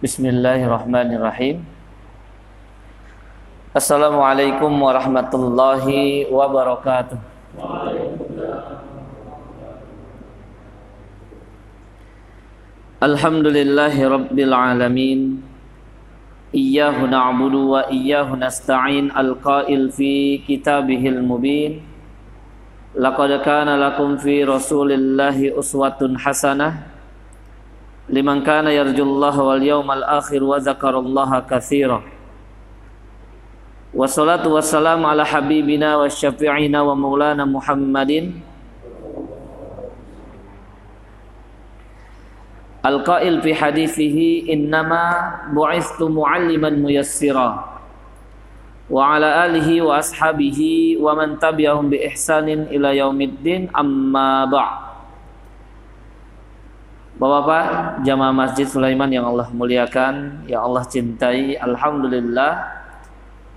Bismillahirrahmanirrahim. 0.00 1.60
Assalamualaikum 3.76 4.72
warahmatullahi 4.72 6.24
wabarakatuh. 6.24 7.20
Alhamdulillahi 13.04 14.08
rabbil 14.08 14.54
alamin. 14.56 15.44
Iyyahu 16.56 17.04
na'budu 17.04 17.76
wa 17.76 17.84
iyyahu 17.92 18.40
nasta'in 18.40 19.12
al-qail 19.12 19.92
fi 19.92 20.40
kitabihil 20.48 21.20
mubin. 21.20 21.84
Laqad 22.96 23.36
kana 23.44 23.76
lakum 23.76 24.16
fi 24.16 24.48
Rasulillahi 24.48 25.52
uswatun 25.52 26.16
hasanah 26.16 26.89
liman 28.10 28.42
kana 28.42 28.74
yarjullaha 28.74 29.38
wal 29.38 29.62
yawmal 29.62 30.02
akhir 30.02 30.42
wa 30.42 30.58
dzakarallaha 30.58 31.46
katsira. 31.46 32.02
Wassalatu 33.94 34.54
wassalamu 34.54 35.06
ala 35.06 35.22
habibina 35.22 35.98
wa 35.98 36.10
syafi'ina 36.10 36.82
wa 36.82 36.98
maulana 36.98 37.46
Muhammadin. 37.46 38.42
Al-qail 42.82 43.38
fi 43.44 43.50
hadithihi 43.54 44.50
innama 44.50 45.46
bu'istu 45.54 46.10
mu'alliman 46.10 46.82
muyassira. 46.82 47.78
Wa 48.90 49.14
ala 49.14 49.46
alihi 49.46 49.86
wa 49.86 50.02
ashabihi 50.02 50.98
wa 50.98 51.14
man 51.14 51.38
tabi'ahum 51.38 51.94
bi 51.94 52.02
ihsanin 52.10 52.66
ila 52.74 52.90
yaumiddin 52.90 53.70
amma 53.70 54.50
ba' 54.50 54.89
Bapak-bapak 57.20 58.00
jamaah 58.00 58.32
Masjid 58.32 58.64
Sulaiman 58.64 59.12
yang 59.12 59.28
Allah 59.28 59.52
muliakan, 59.52 60.40
yang 60.48 60.64
Allah 60.64 60.88
cintai, 60.88 61.52
alhamdulillah 61.52 62.64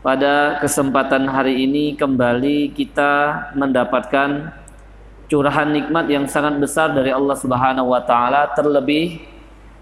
pada 0.03 0.59
kesempatan 0.59 1.31
hari 1.31 1.63
ini 1.63 1.95
kembali 1.95 2.75
kita 2.75 3.39
mendapatkan 3.55 4.51
curahan 5.31 5.71
nikmat 5.71 6.11
yang 6.11 6.27
sangat 6.27 6.59
besar 6.59 6.91
dari 6.91 7.15
Allah 7.15 7.39
Subhanahu 7.39 7.87
wa 7.87 8.03
taala 8.03 8.51
terlebih 8.51 9.23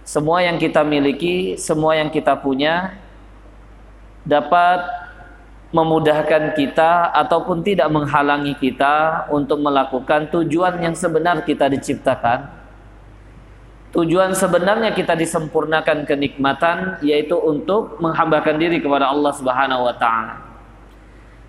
semua 0.05 0.45
yang 0.45 0.61
kita 0.61 0.85
miliki, 0.85 1.57
semua 1.57 1.97
yang 1.97 2.13
kita 2.13 2.37
punya 2.37 3.01
dapat 4.21 4.85
memudahkan 5.73 6.53
kita 6.53 7.17
ataupun 7.17 7.65
tidak 7.65 7.89
menghalangi 7.89 8.53
kita 8.61 9.25
untuk 9.33 9.57
melakukan 9.57 10.29
tujuan 10.29 10.77
yang 10.85 10.93
sebenar 10.93 11.41
kita 11.41 11.65
diciptakan. 11.65 12.60
Tujuan 13.91 14.31
sebenarnya 14.31 14.95
kita 14.95 15.19
disempurnakan 15.19 16.07
kenikmatan 16.07 17.03
yaitu 17.03 17.35
untuk 17.35 17.99
menghambakan 17.99 18.55
diri 18.55 18.79
kepada 18.79 19.11
Allah 19.11 19.35
Subhanahu 19.35 19.83
wa 19.83 19.95
taala. 19.99 20.35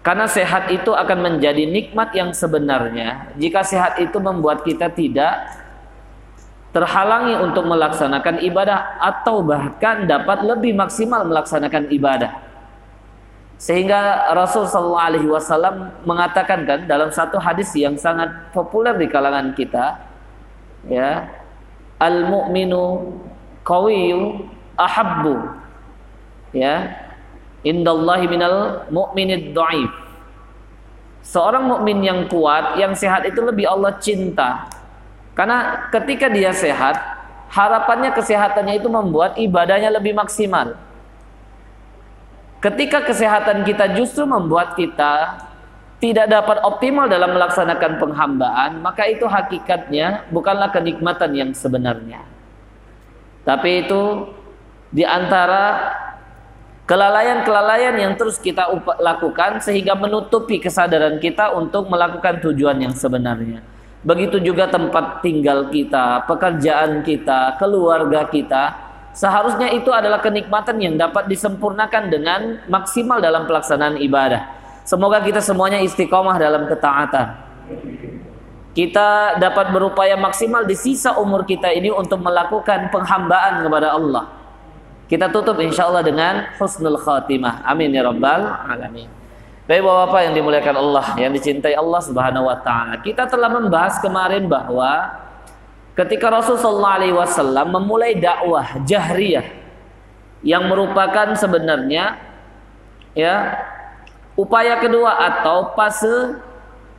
Karena 0.03 0.27
sehat 0.27 0.67
itu 0.75 0.91
akan 0.91 1.19
menjadi 1.23 1.63
nikmat 1.63 2.11
yang 2.11 2.35
sebenarnya 2.35 3.31
jika 3.39 3.63
sehat 3.63 4.03
itu 4.03 4.19
membuat 4.19 4.67
kita 4.67 4.91
tidak 4.91 5.63
terhalangi 6.75 7.39
untuk 7.39 7.63
melaksanakan 7.63 8.43
ibadah 8.43 8.99
atau 8.99 9.47
bahkan 9.47 10.03
dapat 10.11 10.43
lebih 10.43 10.75
maksimal 10.75 11.23
melaksanakan 11.23 11.95
ibadah. 11.95 12.43
Sehingga 13.55 14.35
Rasul 14.35 14.67
sallallahu 14.67 15.07
alaihi 15.07 15.29
wasallam 15.31 15.95
mengatakan 16.03 16.67
kan 16.67 16.91
dalam 16.91 17.15
satu 17.15 17.39
hadis 17.39 17.71
yang 17.79 17.95
sangat 17.95 18.51
populer 18.51 18.99
di 18.99 19.07
kalangan 19.07 19.55
kita 19.55 20.03
ya 20.91 21.42
al 22.03 22.27
mu'minu 22.27 23.15
qawiyyu 23.63 24.43
ahabbu 24.75 25.39
ya 26.51 26.91
indallahi 27.63 28.27
minal 28.27 28.87
mu'minid 28.91 29.55
dhaif. 29.55 29.91
Seorang 31.23 31.71
mukmin 31.71 32.03
yang 32.03 32.27
kuat, 32.27 32.75
yang 32.83 32.99
sehat 32.99 33.23
itu 33.23 33.39
lebih 33.39 33.71
Allah 33.71 33.95
cinta. 34.03 34.67
Karena 35.39 35.87
ketika 35.95 36.27
dia 36.27 36.51
sehat, 36.51 36.99
harapannya 37.47 38.11
kesehatannya 38.11 38.83
itu 38.83 38.91
membuat 38.91 39.39
ibadahnya 39.39 39.95
lebih 39.95 40.19
maksimal. 40.19 40.75
Ketika 42.59 43.07
kesehatan 43.07 43.63
kita 43.63 43.95
justru 43.95 44.27
membuat 44.27 44.75
kita 44.75 45.41
tidak 46.03 46.27
dapat 46.27 46.59
optimal 46.67 47.07
dalam 47.07 47.31
melaksanakan 47.31 48.03
penghambaan, 48.03 48.83
maka 48.83 49.07
itu 49.07 49.23
hakikatnya 49.23 50.27
bukanlah 50.35 50.75
kenikmatan 50.75 51.31
yang 51.31 51.51
sebenarnya. 51.55 52.27
Tapi 53.47 53.87
itu 53.87 54.27
di 54.91 55.07
antara 55.07 55.95
kelalaian-kelalaian 56.91 57.95
yang 58.03 58.19
terus 58.19 58.43
kita 58.43 58.67
lakukan 58.99 59.63
sehingga 59.63 59.95
menutupi 59.95 60.59
kesadaran 60.59 61.23
kita 61.23 61.55
untuk 61.55 61.87
melakukan 61.87 62.43
tujuan 62.51 62.83
yang 62.83 62.99
sebenarnya. 62.99 63.63
Begitu 64.03 64.43
juga 64.43 64.67
tempat 64.67 65.23
tinggal 65.23 65.71
kita, 65.71 66.27
pekerjaan 66.27 67.07
kita, 67.07 67.55
keluarga 67.63 68.27
kita. 68.27 68.91
Seharusnya 69.15 69.71
itu 69.71 69.95
adalah 69.95 70.19
kenikmatan 70.19 70.83
yang 70.83 70.99
dapat 70.99 71.31
disempurnakan 71.31 72.11
dengan 72.11 72.41
maksimal 72.67 73.23
dalam 73.23 73.47
pelaksanaan 73.47 74.03
ibadah. 74.03 74.62
Semoga 74.83 75.23
kita 75.23 75.39
semuanya 75.39 75.79
istiqomah 75.83 76.37
dalam 76.39 76.67
ketaatan. 76.67 77.27
Kita 78.73 79.37
dapat 79.37 79.71
berupaya 79.71 80.17
maksimal 80.17 80.65
di 80.65 80.75
sisa 80.75 81.17
umur 81.21 81.45
kita 81.45 81.71
ini 81.71 81.93
untuk 81.93 82.19
melakukan 82.25 82.89
penghambaan 82.89 83.63
kepada 83.63 83.93
Allah 83.93 84.43
kita 85.13 85.29
tutup 85.29 85.61
insya 85.61 85.93
Allah 85.93 86.01
dengan 86.01 86.49
husnul 86.57 86.97
khatimah. 86.97 87.69
Amin 87.69 87.93
ya 87.93 88.01
rabbal 88.01 88.49
alamin. 88.49 89.13
Baik 89.69 89.85
bapak-bapak 89.85 90.21
yang 90.25 90.35
dimuliakan 90.41 90.77
Allah, 90.81 91.07
yang 91.21 91.33
dicintai 91.37 91.77
Allah 91.77 92.01
Subhanahu 92.01 92.49
wa 92.49 92.57
taala. 92.65 92.97
Kita 93.05 93.29
telah 93.29 93.53
membahas 93.53 94.01
kemarin 94.01 94.49
bahwa 94.49 95.13
ketika 95.93 96.33
Rasulullah 96.33 96.97
alaihi 96.97 97.13
wasallam 97.13 97.77
memulai 97.77 98.17
dakwah 98.17 98.65
jahriyah 98.89 99.45
yang 100.41 100.65
merupakan 100.65 101.37
sebenarnya 101.37 102.17
ya 103.13 103.53
upaya 104.39 104.81
kedua 104.81 105.13
atau 105.33 105.73
fase 105.77 106.39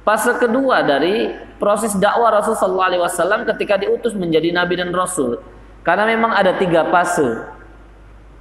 fase 0.03 0.31
kedua 0.37 0.83
dari 0.83 1.31
proses 1.57 1.95
dakwah 1.95 2.33
Rasulullah 2.39 2.91
alaihi 2.91 3.03
wasallam 3.03 3.47
ketika 3.47 3.79
diutus 3.79 4.13
menjadi 4.13 4.51
nabi 4.51 4.77
dan 4.79 4.91
rasul. 4.91 5.39
Karena 5.83 6.07
memang 6.07 6.31
ada 6.31 6.55
tiga 6.55 6.87
fase 6.87 7.43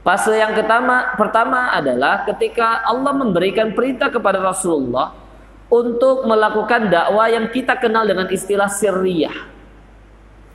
Fase 0.03 0.35
yang 0.35 0.51
pertama, 0.59 1.15
pertama 1.15 1.71
adalah 1.71 2.27
ketika 2.27 2.83
Allah 2.83 3.15
memberikan 3.15 3.71
perintah 3.71 4.11
kepada 4.11 4.43
Rasulullah 4.43 5.15
untuk 5.71 6.27
melakukan 6.27 6.91
dakwah 6.91 7.31
yang 7.31 7.47
kita 7.55 7.79
kenal 7.79 8.03
dengan 8.03 8.27
istilah 8.27 8.67
sirriyah. 8.67 9.47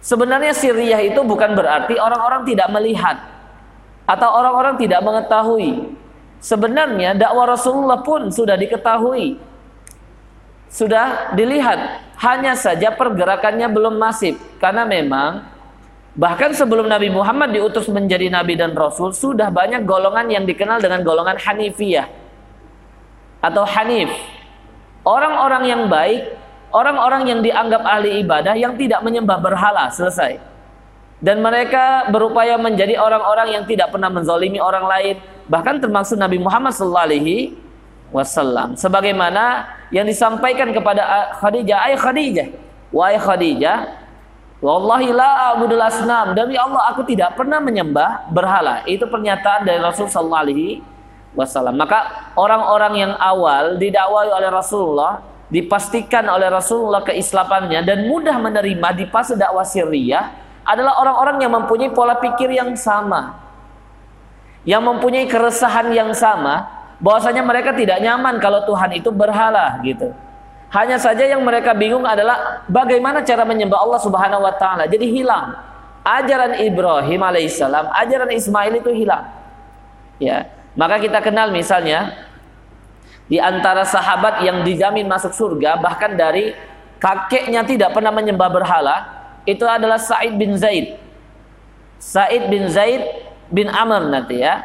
Sebenarnya 0.03 0.51
sirriyah 0.51 0.99
itu 0.99 1.23
bukan 1.23 1.55
berarti 1.55 1.95
orang-orang 1.95 2.43
tidak 2.43 2.67
melihat 2.75 3.23
atau 4.03 4.29
orang-orang 4.35 4.75
tidak 4.83 4.99
mengetahui. 4.99 5.95
Sebenarnya 6.39 7.17
dakwah 7.17 7.57
Rasulullah 7.57 8.01
pun 8.01 8.29
sudah 8.29 8.55
diketahui. 8.55 9.41
Sudah 10.67 11.31
dilihat, 11.33 12.03
hanya 12.19 12.53
saja 12.53 12.91
pergerakannya 12.91 13.71
belum 13.71 13.95
masif 13.95 14.35
karena 14.59 14.83
memang 14.83 15.57
Bahkan 16.17 16.57
sebelum 16.57 16.89
Nabi 16.89 17.13
Muhammad 17.13 17.53
diutus 17.53 17.85
menjadi 17.93 18.33
nabi 18.33 18.57
dan 18.57 18.73
rasul, 18.73 19.13
sudah 19.13 19.53
banyak 19.53 19.85
golongan 19.85 20.25
yang 20.25 20.49
dikenal 20.49 20.81
dengan 20.81 21.05
golongan 21.05 21.37
Hanifiyah 21.37 22.09
atau 23.37 23.61
Hanif. 23.69 24.09
Orang-orang 25.05 25.63
yang 25.69 25.81
baik, 25.85 26.33
orang-orang 26.73 27.29
yang 27.29 27.39
dianggap 27.45 27.85
ahli 27.85 28.25
ibadah 28.25 28.57
yang 28.57 28.73
tidak 28.81 29.05
menyembah 29.05 29.37
berhala, 29.37 29.93
selesai. 29.93 30.41
Dan 31.17 31.41
mereka 31.41 32.05
berupaya 32.13 32.61
menjadi 32.61 33.01
orang-orang 33.01 33.57
yang 33.57 33.63
tidak 33.65 33.89
pernah 33.89 34.13
menzalimi 34.13 34.61
orang 34.61 34.85
lain, 34.85 35.15
bahkan 35.49 35.81
termasuk 35.81 36.13
Nabi 36.13 36.37
Muhammad 36.37 36.77
sallallahu 36.77 37.57
wasallam. 38.13 38.77
Sebagaimana 38.77 39.65
yang 39.89 40.05
disampaikan 40.05 40.69
kepada 40.69 41.33
Khadijah, 41.41 41.77
"Ai 41.89 41.95
Khadijah, 41.97 42.47
wahai 42.93 43.17
Khadijah, 43.17 44.07
Wallahi 44.57 45.13
la 45.13 45.53
a'budul 45.53 45.77
asnam. 45.77 46.33
Demi 46.33 46.57
Allah 46.57 46.89
aku 46.89 47.05
tidak 47.05 47.37
pernah 47.37 47.61
menyembah 47.61 48.25
berhala. 48.33 48.81
Itu 48.89 49.05
pernyataan 49.05 49.69
dari 49.69 49.77
Rasul 49.77 50.09
sallallahu 50.09 50.81
wasallam. 51.37 51.77
Maka 51.77 52.33
orang-orang 52.33 52.93
yang 53.05 53.13
awal 53.21 53.77
didakwai 53.77 54.33
oleh 54.33 54.49
Rasulullah, 54.49 55.21
dipastikan 55.53 56.25
oleh 56.25 56.49
Rasulullah 56.49 57.05
keislamannya 57.05 57.85
dan 57.85 58.09
mudah 58.09 58.41
menerima 58.41 58.97
di 58.97 59.05
fase 59.05 59.37
dakwah 59.37 59.61
sirriyah 59.61 60.46
adalah 60.67 60.99
orang-orang 60.99 61.39
yang 61.39 61.51
mempunyai 61.55 61.89
pola 61.95 62.19
pikir 62.19 62.51
yang 62.51 62.75
sama. 62.75 63.39
Yang 64.67 64.83
mempunyai 64.83 65.25
keresahan 65.31 65.95
yang 65.95 66.11
sama, 66.11 66.67
bahwasanya 66.99 67.39
mereka 67.45 67.71
tidak 67.71 68.03
nyaman 68.03 68.37
kalau 68.43 68.67
Tuhan 68.67 68.99
itu 68.99 69.07
berhala 69.15 69.79
gitu. 69.87 70.11
Hanya 70.67 70.99
saja 70.99 71.23
yang 71.23 71.39
mereka 71.47 71.71
bingung 71.71 72.03
adalah 72.03 72.67
bagaimana 72.67 73.23
cara 73.23 73.47
menyembah 73.47 73.79
Allah 73.79 74.01
Subhanahu 74.03 74.43
wa 74.43 74.51
taala. 74.59 74.83
Jadi 74.83 75.07
hilang 75.07 75.55
ajaran 76.03 76.59
Ibrahim 76.59 77.23
alaihissalam, 77.23 77.87
ajaran 77.95 78.31
Ismail 78.35 78.83
itu 78.83 78.91
hilang. 78.91 79.31
Ya, 80.19 80.51
maka 80.75 80.99
kita 80.99 81.23
kenal 81.23 81.55
misalnya 81.55 82.27
di 83.27 83.39
antara 83.39 83.83
sahabat 83.83 84.43
yang 84.43 84.63
dijamin 84.63 85.07
masuk 85.07 85.35
surga 85.35 85.79
bahkan 85.79 86.15
dari 86.15 86.55
kakeknya 86.97 87.63
tidak 87.67 87.91
pernah 87.91 88.09
menyembah 88.09 88.49
berhala 88.49 88.95
itu 89.47 89.63
adalah 89.63 89.95
Said 89.95 90.35
bin 90.35 90.59
Zaid. 90.59 90.99
Said 92.03 92.51
bin 92.51 92.67
Zaid 92.67 93.01
bin 93.47 93.71
Amr 93.71 94.11
nanti 94.11 94.43
ya. 94.43 94.61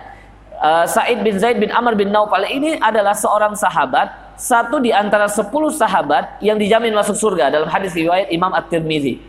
Uh, 0.58 0.84
Said 0.90 1.22
bin 1.22 1.38
Zaid 1.38 1.62
bin 1.62 1.70
Amr 1.70 1.94
bin 1.94 2.10
Naufal 2.10 2.44
ini 2.50 2.76
adalah 2.82 3.14
seorang 3.14 3.54
sahabat 3.54 4.34
satu 4.34 4.82
di 4.82 4.90
antara 4.90 5.30
sepuluh 5.30 5.70
sahabat 5.70 6.42
yang 6.42 6.58
dijamin 6.58 6.90
masuk 6.90 7.14
surga 7.14 7.54
dalam 7.54 7.70
hadis 7.70 7.94
riwayat 7.94 8.26
Imam 8.34 8.50
At-Tirmizi. 8.50 9.22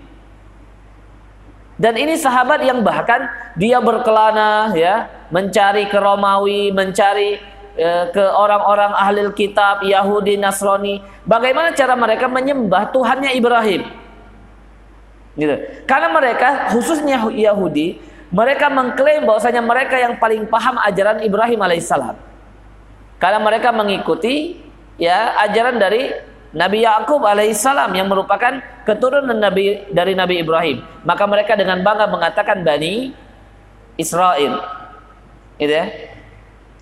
Dan 1.77 1.97
ini 1.97 2.17
sahabat 2.17 2.61
yang 2.65 2.85
bahkan 2.85 3.29
dia 3.57 3.81
berkelana 3.81 4.73
ya, 4.77 5.09
mencari 5.33 5.89
ke 5.89 5.97
Romawi, 5.97 6.69
mencari 6.69 7.41
e, 7.73 7.89
ke 8.13 8.23
orang-orang 8.23 8.93
ahli 8.93 9.25
kitab 9.33 9.81
Yahudi, 9.81 10.37
Nasrani, 10.37 11.01
bagaimana 11.25 11.73
cara 11.73 11.97
mereka 11.97 12.29
menyembah 12.29 12.93
Tuhannya 12.93 13.33
Ibrahim. 13.33 14.02
Gitu. 15.33 15.55
Karena 15.89 16.13
mereka 16.13 16.69
khususnya 16.69 17.25
Yahudi, 17.29 17.97
mereka 18.33 18.69
mengklaim 18.69 19.25
bahwasanya 19.25 19.61
mereka 19.61 19.97
yang 19.97 20.17
paling 20.17 20.45
paham 20.49 20.77
ajaran 20.81 21.21
Ibrahim 21.21 21.59
alaihissalam. 21.61 22.17
Karena 23.17 23.39
mereka 23.41 23.69
mengikuti 23.73 24.57
ya 24.97 25.37
ajaran 25.47 25.77
dari 25.77 26.11
Nabi 26.53 26.85
Yakub 26.85 27.21
alaihissalam 27.25 27.89
yang 27.97 28.05
merupakan 28.05 28.61
keturunan 28.85 29.37
Nabi 29.37 29.89
dari 29.89 30.13
Nabi 30.13 30.45
Ibrahim. 30.45 30.85
Maka 31.01 31.23
mereka 31.25 31.57
dengan 31.57 31.81
bangga 31.81 32.05
mengatakan 32.05 32.61
Bani 32.61 33.13
Israel. 33.97 34.61
Gitu 35.57 35.73
ya. 35.73 35.85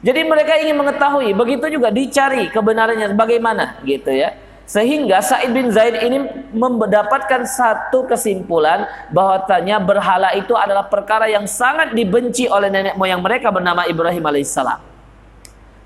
Jadi 0.01 0.25
mereka 0.25 0.57
ingin 0.57 0.75
mengetahui, 0.81 1.30
begitu 1.38 1.77
juga 1.77 1.94
dicari 1.94 2.50
kebenarannya 2.50 3.13
bagaimana 3.13 3.80
gitu 3.86 4.09
ya. 4.09 4.33
Sehingga 4.69 5.19
Said 5.19 5.51
bin 5.51 5.67
Zaid 5.67 5.99
ini 5.99 6.47
mendapatkan 6.55 7.43
satu 7.43 8.07
kesimpulan 8.07 8.87
bahwasanya 9.11 9.83
berhala 9.83 10.31
itu 10.31 10.55
adalah 10.55 10.87
perkara 10.87 11.27
yang 11.27 11.43
sangat 11.43 11.91
dibenci 11.91 12.47
oleh 12.47 12.71
nenek 12.71 12.95
moyang 12.95 13.19
mereka 13.19 13.51
bernama 13.51 13.83
Ibrahim 13.83 14.23
alaihissalam. 14.23 14.79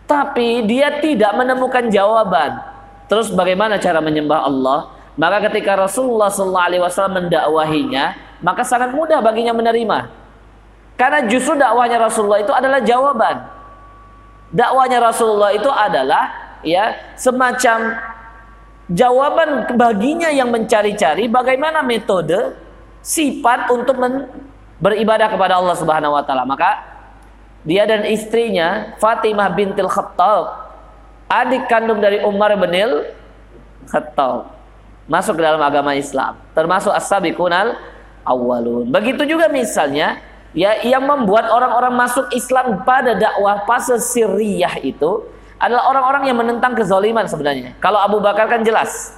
Tapi 0.06 0.70
dia 0.70 1.02
tidak 1.02 1.34
menemukan 1.34 1.90
jawaban 1.90 2.76
Terus 3.06 3.30
bagaimana 3.30 3.78
cara 3.78 4.02
menyembah 4.02 4.46
Allah? 4.46 4.80
Maka 5.16 5.48
ketika 5.48 5.78
Rasulullah 5.80 6.28
SAW 6.28 7.08
mendakwahinya, 7.08 8.18
maka 8.44 8.66
sangat 8.68 8.92
mudah 8.92 9.22
baginya 9.24 9.56
menerima. 9.56 10.12
Karena 11.00 11.24
justru 11.30 11.56
dakwahnya 11.56 12.02
Rasulullah 12.02 12.42
itu 12.42 12.52
adalah 12.52 12.80
jawaban. 12.84 13.46
Dakwahnya 14.52 15.00
Rasulullah 15.00 15.52
itu 15.56 15.68
adalah 15.70 16.24
ya 16.66 16.98
semacam 17.16 18.00
jawaban 18.92 19.74
baginya 19.74 20.30
yang 20.30 20.54
mencari-cari 20.54 21.26
bagaimana 21.26 21.82
metode 21.82 22.54
sifat 23.02 23.70
untuk 23.74 23.98
beribadah 24.82 25.30
kepada 25.30 25.58
Allah 25.58 25.76
Subhanahu 25.78 26.14
wa 26.14 26.24
taala. 26.26 26.46
Maka 26.46 26.96
dia 27.66 27.84
dan 27.90 28.06
istrinya 28.06 28.94
Fatimah 29.02 29.50
bintil 29.54 29.90
Khattab 29.90 30.70
adik 31.26 31.66
kandung 31.66 31.98
dari 31.98 32.22
Umar 32.22 32.54
bin 32.54 32.74
Khattab 33.90 34.54
masuk 35.10 35.38
ke 35.38 35.42
dalam 35.42 35.62
agama 35.62 35.98
Islam 35.98 36.38
termasuk 36.54 36.94
as-sabiqunal 36.94 37.78
awalun 38.26 38.90
begitu 38.90 39.26
juga 39.26 39.50
misalnya 39.50 40.22
ya 40.54 40.82
yang 40.86 41.06
membuat 41.06 41.50
orang-orang 41.50 41.94
masuk 41.94 42.26
Islam 42.34 42.82
pada 42.86 43.18
dakwah 43.18 43.66
fase 43.66 43.98
sirriyah 44.02 44.82
itu 44.82 45.26
adalah 45.60 45.88
orang-orang 45.88 46.24
yang 46.28 46.38
menentang 46.38 46.76
kezaliman 46.76 47.26
sebenarnya. 47.26 47.76
Kalau 47.80 48.00
Abu 48.00 48.20
Bakar 48.20 48.52
kan 48.52 48.62
jelas. 48.62 49.16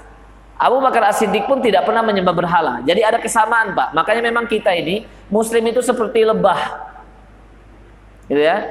Abu 0.58 0.82
Bakar 0.82 1.14
As-Siddiq 1.14 1.46
pun 1.46 1.62
tidak 1.62 1.86
pernah 1.86 2.02
menyembah 2.02 2.34
berhala. 2.34 2.74
Jadi 2.82 3.06
ada 3.06 3.22
kesamaan 3.22 3.78
Pak. 3.78 3.94
Makanya 3.94 4.22
memang 4.26 4.50
kita 4.50 4.74
ini 4.74 5.06
muslim 5.30 5.62
itu 5.70 5.86
seperti 5.86 6.26
lebah. 6.26 6.58
Gitu 8.26 8.42
ya. 8.42 8.66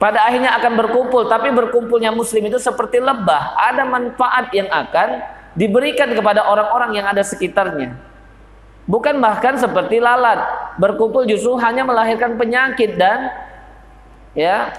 Pada 0.00 0.24
akhirnya 0.24 0.56
akan 0.60 0.72
berkumpul 0.80 1.28
tapi 1.28 1.52
berkumpulnya 1.52 2.12
muslim 2.12 2.48
itu 2.48 2.56
seperti 2.56 3.00
lebah. 3.04 3.52
Ada 3.56 3.84
manfaat 3.84 4.52
yang 4.56 4.68
akan 4.68 5.08
diberikan 5.54 6.12
kepada 6.12 6.44
orang-orang 6.44 7.00
yang 7.00 7.06
ada 7.08 7.20
sekitarnya. 7.20 7.96
Bukan 8.84 9.16
bahkan 9.20 9.56
seperti 9.56 10.00
lalat. 10.00 10.44
Berkumpul 10.76 11.24
justru 11.24 11.56
hanya 11.60 11.84
melahirkan 11.84 12.36
penyakit 12.36 12.96
dan 13.00 13.32
ya 14.36 14.72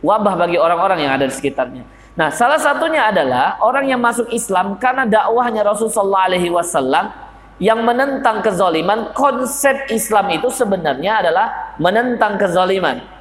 wabah 0.00 0.34
bagi 0.36 0.56
orang-orang 0.56 1.04
yang 1.04 1.12
ada 1.16 1.28
di 1.28 1.34
sekitarnya 1.34 1.84
nah 2.16 2.28
salah 2.28 2.58
satunya 2.58 3.08
adalah 3.08 3.60
orang 3.62 3.88
yang 3.88 4.00
masuk 4.02 4.28
Islam 4.34 4.76
karena 4.76 5.06
dakwahnya 5.06 5.62
Rasulullah 5.64 6.26
Alaihi 6.26 6.50
Wasallam 6.50 7.12
yang 7.60 7.84
menentang 7.84 8.40
kezaliman 8.40 9.12
konsep 9.12 9.88
Islam 9.92 10.32
itu 10.32 10.48
sebenarnya 10.48 11.20
adalah 11.20 11.76
menentang 11.76 12.40
kezaliman 12.40 13.20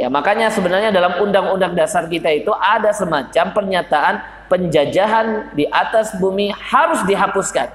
Ya, 0.00 0.08
makanya 0.08 0.48
sebenarnya 0.48 0.88
dalam 0.88 1.20
undang-undang 1.20 1.76
dasar 1.76 2.08
kita 2.08 2.32
itu 2.32 2.48
ada 2.56 2.88
semacam 2.88 3.52
pernyataan 3.52 4.14
penjajahan 4.48 5.52
di 5.52 5.68
atas 5.68 6.16
bumi 6.16 6.48
harus 6.56 7.04
dihapuskan. 7.04 7.68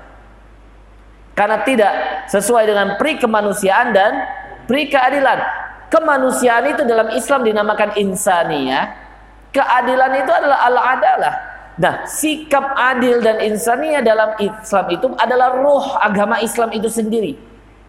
Karena 1.38 1.62
tidak 1.62 1.94
sesuai 2.34 2.66
dengan 2.66 2.98
pri 2.98 3.22
kemanusiaan 3.22 3.94
dan 3.94 4.26
pri 4.66 4.90
keadilan. 4.90 5.38
Kemanusiaan 5.90 6.66
itu 6.74 6.82
dalam 6.84 7.14
Islam 7.14 7.46
dinamakan 7.46 7.96
insaniyah. 7.96 8.86
Keadilan 9.54 10.12
itu 10.20 10.32
adalah 10.34 10.60
al-adalah. 10.68 11.34
Nah, 11.76 12.08
sikap 12.08 12.76
adil 12.76 13.20
dan 13.20 13.44
insaniyah 13.44 14.00
dalam 14.00 14.36
Islam 14.40 14.86
itu 14.92 15.08
adalah 15.20 15.60
roh 15.60 15.96
agama 16.00 16.40
Islam 16.40 16.72
itu 16.72 16.88
sendiri. 16.88 17.36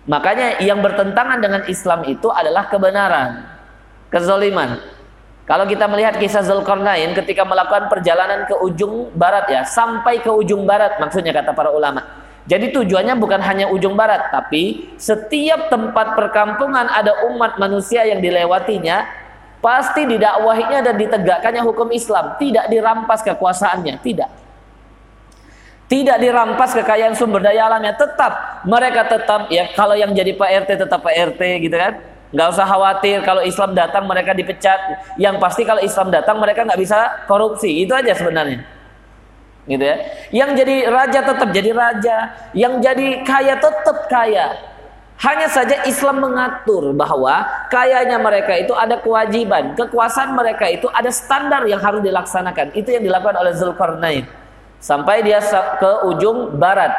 Makanya 0.07 0.63
yang 0.63 0.79
bertentangan 0.83 1.39
dengan 1.43 1.63
Islam 1.67 2.07
itu 2.07 2.31
adalah 2.31 2.71
kebenaran 2.71 3.43
kezoliman. 4.11 4.79
Kalau 5.47 5.63
kita 5.67 5.87
melihat 5.87 6.19
kisah 6.19 6.43
Zulkarnain 6.43 7.15
ketika 7.15 7.47
melakukan 7.47 7.87
perjalanan 7.87 8.51
ke 8.51 8.55
ujung 8.59 9.15
barat 9.15 9.47
ya, 9.47 9.63
sampai 9.63 10.19
ke 10.19 10.31
ujung 10.31 10.67
barat 10.67 10.99
maksudnya 10.99 11.31
kata 11.31 11.55
para 11.55 11.71
ulama. 11.71 12.03
Jadi 12.47 12.71
tujuannya 12.71 13.19
bukan 13.19 13.43
hanya 13.43 13.67
ujung 13.75 13.99
barat, 13.99 14.31
tapi 14.31 14.95
setiap 14.95 15.67
tempat 15.67 16.15
perkampungan 16.15 16.87
ada 16.87 17.27
umat 17.27 17.59
manusia 17.59 18.07
yang 18.07 18.23
dilewatinya, 18.23 19.03
pasti 19.59 20.07
didakwahinya 20.07 20.79
dan 20.87 20.95
ditegakkannya 20.95 21.63
hukum 21.67 21.91
Islam, 21.91 22.39
tidak 22.39 22.71
dirampas 22.71 23.27
kekuasaannya, 23.27 23.99
tidak. 23.99 24.31
Tidak 25.91 26.19
dirampas 26.23 26.71
kekayaan 26.75 27.19
sumber 27.19 27.43
daya 27.43 27.67
alamnya, 27.67 27.99
tetap 27.99 28.63
mereka 28.63 29.07
tetap 29.07 29.51
ya 29.51 29.71
kalau 29.75 29.99
yang 29.99 30.15
jadi 30.15 30.35
Pak 30.35 30.51
RT 30.67 30.71
tetap 30.87 31.03
Pak 31.03 31.15
RT 31.35 31.43
gitu 31.67 31.75
kan. 31.75 31.99
Nggak 32.31 32.49
usah 32.59 32.67
khawatir 32.67 33.23
kalau 33.23 33.43
Islam 33.43 33.71
datang 33.75 34.03
mereka 34.07 34.35
dipecat. 34.35 34.79
Yang 35.15 35.39
pasti 35.39 35.63
kalau 35.63 35.79
Islam 35.79 36.11
datang 36.11 36.43
mereka 36.43 36.67
nggak 36.67 36.79
bisa 36.79 37.23
korupsi. 37.31 37.87
Itu 37.87 37.95
aja 37.95 38.19
sebenarnya 38.19 38.76
gitu 39.67 39.83
ya. 39.83 39.97
Yang 40.31 40.51
jadi 40.63 40.77
raja 40.89 41.21
tetap 41.27 41.49
jadi 41.51 41.71
raja 41.75 42.17
yang 42.55 42.79
jadi 42.79 43.27
kaya 43.27 43.59
tetap 43.59 44.07
kaya. 44.07 44.75
Hanya 45.17 45.49
saja 45.49 45.81
Islam 45.89 46.21
mengatur 46.21 46.93
bahwa 46.93 47.41
kayanya 47.73 48.21
mereka 48.21 48.53
itu 48.53 48.77
ada 48.77 49.01
kewajiban 49.01 49.73
kekuasaan 49.73 50.37
mereka 50.37 50.69
itu 50.69 50.93
ada 50.93 51.09
standar 51.09 51.65
yang 51.65 51.81
harus 51.81 52.05
dilaksanakan. 52.05 52.77
Itu 52.77 52.93
yang 52.93 53.01
dilakukan 53.01 53.37
oleh 53.41 53.53
Zulkarnain. 53.57 54.25
Sampai 54.77 55.25
dia 55.25 55.41
ke 55.81 55.91
ujung 56.05 56.61
barat. 56.61 56.93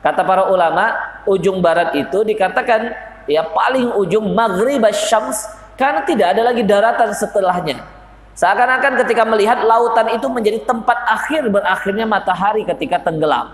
Kata 0.00 0.24
para 0.24 0.48
ulama 0.48 0.96
ujung 1.28 1.60
barat 1.60 1.94
itu 1.94 2.24
dikatakan 2.24 2.90
ya 3.28 3.46
paling 3.46 3.94
ujung 4.00 4.32
maghrib 4.32 4.82
syams 4.90 5.46
karena 5.76 6.02
tidak 6.08 6.32
ada 6.34 6.42
lagi 6.50 6.62
daratan 6.64 7.10
setelahnya. 7.14 8.01
Seakan-akan 8.32 8.96
ketika 9.04 9.28
melihat 9.28 9.60
lautan 9.60 10.08
itu 10.16 10.24
menjadi 10.32 10.64
tempat 10.64 10.96
akhir 11.04 11.52
berakhirnya 11.52 12.08
matahari 12.08 12.64
ketika 12.64 13.00
tenggelam. 13.04 13.52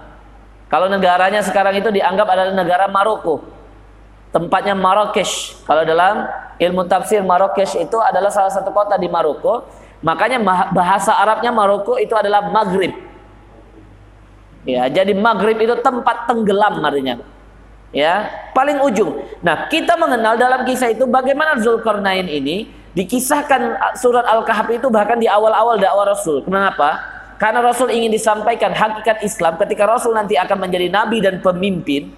Kalau 0.70 0.86
negaranya 0.86 1.42
sekarang 1.42 1.74
itu 1.80 1.90
dianggap 1.90 2.28
adalah 2.30 2.54
negara 2.54 2.86
Maroko. 2.86 3.42
Tempatnya 4.30 4.76
Marrakesh. 4.76 5.64
Kalau 5.64 5.82
dalam 5.82 6.28
ilmu 6.60 6.84
tafsir 6.86 7.24
Marrakesh 7.24 7.74
itu 7.80 7.96
adalah 7.98 8.30
salah 8.30 8.52
satu 8.52 8.70
kota 8.70 8.94
di 9.00 9.10
Maroko. 9.10 9.66
Makanya 10.04 10.38
bahasa 10.70 11.16
Arabnya 11.18 11.50
Maroko 11.50 11.98
itu 11.98 12.14
adalah 12.14 12.46
Maghrib. 12.46 12.94
Ya, 14.62 14.86
jadi 14.86 15.10
Maghrib 15.16 15.58
itu 15.58 15.74
tempat 15.80 16.28
tenggelam 16.28 16.78
artinya 16.84 17.18
ya 17.92 18.28
paling 18.52 18.84
ujung. 18.84 19.24
Nah 19.40 19.68
kita 19.68 19.96
mengenal 19.96 20.36
dalam 20.36 20.64
kisah 20.64 20.92
itu 20.92 21.08
bagaimana 21.08 21.56
Zulkarnain 21.60 22.28
ini 22.28 22.68
dikisahkan 22.96 23.96
surat 23.96 24.24
Al-Kahfi 24.24 24.80
itu 24.80 24.88
bahkan 24.88 25.20
di 25.20 25.28
awal-awal 25.28 25.76
dakwah 25.76 26.12
Rasul. 26.12 26.44
Kenapa? 26.44 27.00
Karena 27.38 27.62
Rasul 27.62 27.94
ingin 27.94 28.10
disampaikan 28.10 28.74
hakikat 28.74 29.22
Islam 29.22 29.54
ketika 29.62 29.86
Rasul 29.86 30.10
nanti 30.16 30.34
akan 30.34 30.58
menjadi 30.58 30.90
nabi 30.90 31.22
dan 31.22 31.38
pemimpin. 31.38 32.10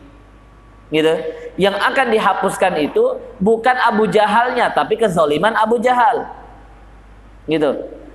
gitu. 0.90 1.14
Yang 1.56 1.76
akan 1.78 2.06
dihapuskan 2.10 2.72
itu 2.82 3.04
bukan 3.38 3.76
Abu 3.78 4.10
Jahalnya, 4.10 4.74
tapi 4.74 4.98
kezoliman 4.98 5.54
Abu 5.54 5.78
Jahal. 5.78 6.26
Gitu. 7.46 7.70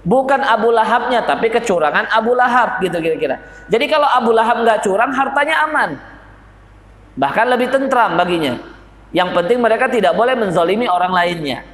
Bukan 0.05 0.37
Abu 0.45 0.69
Lahabnya, 0.69 1.25
tapi 1.25 1.49
kecurangan 1.49 2.05
Abu 2.13 2.37
Lahab, 2.37 2.77
gitu 2.77 2.93
kira-kira. 3.01 3.41
Jadi 3.73 3.85
kalau 3.89 4.05
Abu 4.05 4.29
Lahab 4.33 4.61
nggak 4.61 4.85
curang, 4.85 5.09
hartanya 5.09 5.65
aman. 5.65 5.97
Bahkan 7.17 7.45
lebih 7.49 7.73
tentram 7.73 8.13
baginya. 8.13 8.59
Yang 9.15 9.29
penting 9.33 9.57
mereka 9.63 9.89
tidak 9.89 10.13
boleh 10.13 10.37
menzolimi 10.37 10.85
orang 10.85 11.09
lainnya. 11.09 11.65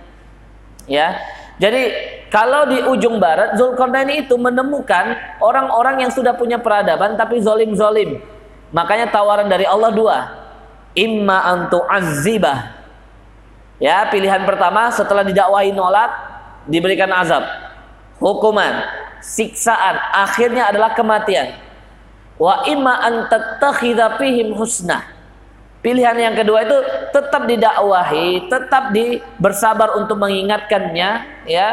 Ya, 0.89 1.17
jadi 1.61 1.93
kalau 2.33 2.65
di 2.65 2.81
ujung 2.81 3.21
barat 3.21 3.53
Zulkarnain 3.53 4.09
itu 4.25 4.33
menemukan 4.33 5.13
orang-orang 5.38 6.07
yang 6.07 6.11
sudah 6.11 6.33
punya 6.33 6.57
peradaban 6.57 7.13
tapi 7.13 7.38
zolim-zolim. 7.38 8.17
Makanya 8.73 9.13
tawaran 9.13 9.45
dari 9.45 9.69
Allah 9.69 9.93
dua. 9.93 10.17
Imma 10.97 11.43
antu 11.45 11.83
azibah. 11.85 12.81
Ya, 13.77 14.09
pilihan 14.09 14.41
pertama 14.45 14.89
setelah 14.89 15.21
didakwahi 15.21 15.69
nolak 15.69 16.09
diberikan 16.65 17.09
azab. 17.13 17.45
Hukuman, 18.17 18.85
siksaan, 19.21 19.97
akhirnya 20.13 20.69
adalah 20.69 20.93
kematian. 20.93 21.57
Wa 22.41 22.65
imma 22.65 23.05
an 23.05 23.29
fihim. 24.17 24.57
Pilihan 25.81 26.13
yang 26.13 26.38
kedua 26.38 26.61
itu 26.61 26.77
tetap 27.09 27.50
didakwahi, 27.50 28.45
tetap 28.45 28.93
di 28.93 29.17
bersabar 29.41 29.97
untuk 29.97 30.13
mengingatkannya, 30.21 31.09
ya, 31.50 31.69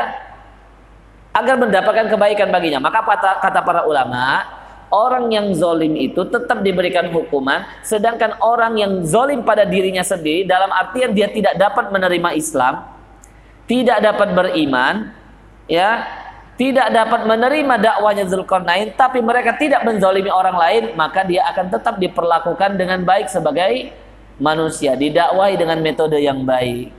agar 1.36 1.60
mendapatkan 1.60 2.08
kebaikan 2.08 2.48
baginya. 2.48 2.80
Maka 2.80 3.04
kata, 3.04 3.36
kata 3.44 3.60
para 3.60 3.84
ulama, 3.84 4.48
orang 4.88 5.28
yang 5.28 5.52
zolim 5.52 5.92
itu 5.92 6.24
tetap 6.24 6.64
diberikan 6.64 7.12
hukuman, 7.12 7.68
sedangkan 7.84 8.40
orang 8.40 8.80
yang 8.80 8.92
zolim 9.04 9.44
pada 9.44 9.68
dirinya 9.68 10.00
sendiri 10.00 10.48
dalam 10.48 10.72
artian 10.72 11.12
dia 11.12 11.28
tidak 11.28 11.60
dapat 11.60 11.92
menerima 11.92 12.32
Islam, 12.32 12.88
tidak 13.68 14.00
dapat 14.00 14.32
beriman, 14.32 15.12
ya, 15.68 16.08
tidak 16.58 16.90
dapat 16.90 17.22
menerima 17.22 17.74
dakwanya 17.78 18.26
Zulkarnain, 18.26 18.90
tapi 18.98 19.22
mereka 19.22 19.54
tidak 19.54 19.86
menzolimi 19.86 20.26
orang 20.26 20.58
lain, 20.58 20.84
maka 20.98 21.22
dia 21.22 21.46
akan 21.54 21.70
tetap 21.70 22.02
diperlakukan 22.02 22.74
dengan 22.74 23.06
baik 23.06 23.30
sebagai 23.30 23.94
manusia, 24.42 24.98
didakwahi 24.98 25.54
dengan 25.54 25.78
metode 25.78 26.18
yang 26.18 26.42
baik. 26.42 26.90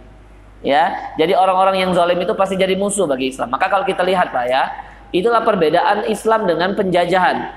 Ya 0.59 1.15
jadi 1.15 1.39
orang-orang 1.39 1.79
yang 1.79 1.91
zalim 1.95 2.19
itu 2.19 2.35
pasti 2.35 2.55
jadi 2.55 2.75
musuh 2.75 3.07
bagi 3.07 3.31
Islam. 3.31 3.51
Maka 3.51 3.71
kalau 3.71 3.87
kita 3.87 4.03
lihat 4.03 4.31
pak 4.31 4.45
ya 4.47 4.63
itulah 5.11 5.43
perbedaan 5.43 6.07
Islam 6.07 6.47
dengan 6.47 6.75
penjajahan. 6.75 7.55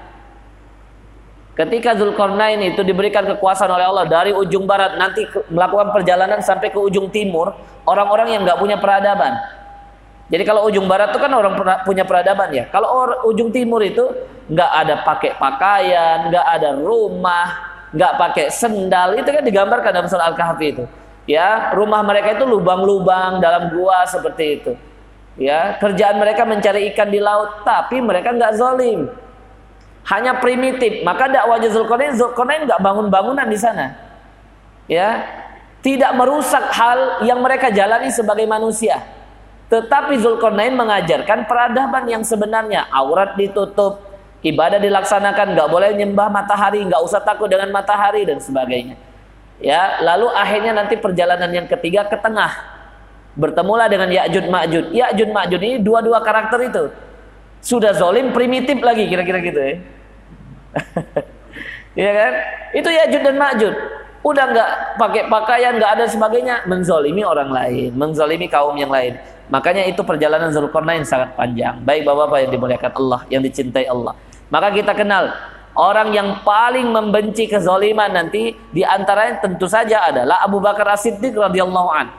Ketika 1.52 1.98
Zulkarnain 1.98 2.62
itu 2.62 2.80
diberikan 2.86 3.26
kekuasaan 3.26 3.68
oleh 3.74 3.84
Allah 3.84 4.06
dari 4.06 4.30
ujung 4.30 4.64
barat 4.64 4.96
nanti 4.96 5.26
melakukan 5.50 5.90
perjalanan 5.90 6.40
sampai 6.40 6.70
ke 6.70 6.78
ujung 6.78 7.10
timur 7.12 7.52
orang-orang 7.84 8.38
yang 8.38 8.42
nggak 8.46 8.56
punya 8.56 8.78
peradaban 8.78 9.61
jadi 10.30 10.48
kalau 10.48 10.64
ujung 10.64 10.86
barat 10.86 11.10
itu 11.10 11.20
kan 11.20 11.32
orang 11.34 11.52
punya 11.84 12.06
peradaban 12.06 12.48
ya. 12.54 12.64
Kalau 12.70 13.04
ujung 13.26 13.50
timur 13.50 13.82
itu 13.82 14.06
nggak 14.48 14.70
ada 14.84 14.94
pakai 15.04 15.36
pakaian 15.36 16.32
nggak 16.32 16.46
ada 16.46 16.70
rumah 16.76 17.48
nggak 17.92 18.12
pakai 18.16 18.46
sendal 18.48 19.12
itu 19.16 19.28
kan 19.28 19.44
digambarkan 19.44 19.90
dalam 19.92 20.08
surah 20.08 20.32
Al-Kahfi 20.32 20.66
itu. 20.72 20.84
Ya 21.28 21.70
rumah 21.76 22.00
mereka 22.02 22.34
itu 22.34 22.48
lubang-lubang 22.48 23.44
dalam 23.44 23.76
gua 23.76 24.08
seperti 24.08 24.44
itu. 24.62 24.72
Ya 25.36 25.76
kerjaan 25.76 26.16
mereka 26.16 26.48
mencari 26.48 26.88
ikan 26.92 27.12
di 27.12 27.20
laut 27.20 27.60
tapi 27.66 28.00
mereka 28.00 28.32
nggak 28.32 28.52
zolim. 28.56 29.12
Hanya 30.08 30.40
primitif. 30.40 31.04
Maka 31.06 31.30
dakwah 31.30 31.60
Zulkarnain 31.62 32.16
Zulkarnain 32.16 32.66
nggak 32.66 32.80
bangun 32.80 33.06
bangunan 33.12 33.46
di 33.46 33.58
sana. 33.60 33.94
Ya 34.88 35.28
tidak 35.84 36.16
merusak 36.16 36.72
hal 36.72 37.20
yang 37.28 37.44
mereka 37.44 37.68
jalani 37.68 38.08
sebagai 38.08 38.48
manusia 38.48 39.02
tetapi 39.72 40.20
Zulkarnain 40.20 40.76
mengajarkan 40.76 41.48
peradaban 41.48 42.04
yang 42.04 42.20
sebenarnya 42.20 42.92
aurat 42.92 43.32
ditutup 43.40 44.04
ibadah 44.44 44.76
dilaksanakan 44.76 45.56
nggak 45.56 45.68
boleh 45.72 45.96
nyembah 45.96 46.28
matahari 46.28 46.84
nggak 46.84 47.00
usah 47.00 47.24
takut 47.24 47.48
dengan 47.48 47.72
matahari 47.72 48.28
dan 48.28 48.36
sebagainya 48.36 49.00
Ya, 49.62 50.02
lalu 50.02 50.26
akhirnya 50.34 50.74
nanti 50.74 50.98
perjalanan 50.98 51.46
yang 51.54 51.70
ketiga 51.70 52.02
ke 52.10 52.18
tengah. 52.18 52.50
Bertemulah 53.38 53.86
dengan 53.86 54.10
Ya'jud 54.10 54.50
Ma'jud. 54.50 54.90
Ya'jud 54.90 55.30
Ma'jud 55.30 55.60
ini 55.62 55.78
dua-dua 55.78 56.18
karakter 56.20 56.66
itu. 56.66 56.84
Sudah 57.62 57.94
zolim 57.94 58.34
primitif 58.34 58.82
lagi 58.82 59.06
kira-kira 59.06 59.38
gitu 59.38 59.60
ya. 59.62 59.74
Iya 61.94 62.10
kan? 62.20 62.32
Itu 62.74 62.88
Ya'jud 62.90 63.22
dan 63.22 63.36
Ma'jud. 63.38 63.74
Udah 64.22 64.44
nggak 64.54 64.70
pakai 65.02 65.22
pakaian, 65.26 65.72
nggak 65.82 65.92
ada 65.98 66.04
sebagainya, 66.06 66.62
menzolimi 66.70 67.26
orang 67.26 67.50
lain, 67.50 67.90
menzolimi 67.98 68.46
kaum 68.46 68.78
yang 68.78 68.90
lain. 68.90 69.18
Makanya 69.50 69.82
itu 69.90 70.06
perjalanan 70.06 70.54
Zulkarnain 70.54 71.02
sangat 71.02 71.34
panjang. 71.34 71.82
Baik 71.82 72.06
Bapak-bapak 72.06 72.38
yang 72.46 72.50
dimuliakan 72.54 72.92
Allah, 72.94 73.20
yang 73.26 73.42
dicintai 73.42 73.90
Allah. 73.90 74.14
Maka 74.48 74.70
kita 74.70 74.94
kenal 74.94 75.34
Orang 75.72 76.12
yang 76.12 76.44
paling 76.44 76.84
membenci 76.84 77.48
kezaliman 77.48 78.12
nanti 78.12 78.52
di 78.52 78.84
antaranya 78.84 79.40
tentu 79.40 79.64
saja 79.64 80.04
adalah 80.04 80.44
Abu 80.44 80.60
Bakar 80.60 80.84
As-Siddiq 80.84 81.32
radhiyallahu 81.32 81.88
an. 81.88 82.12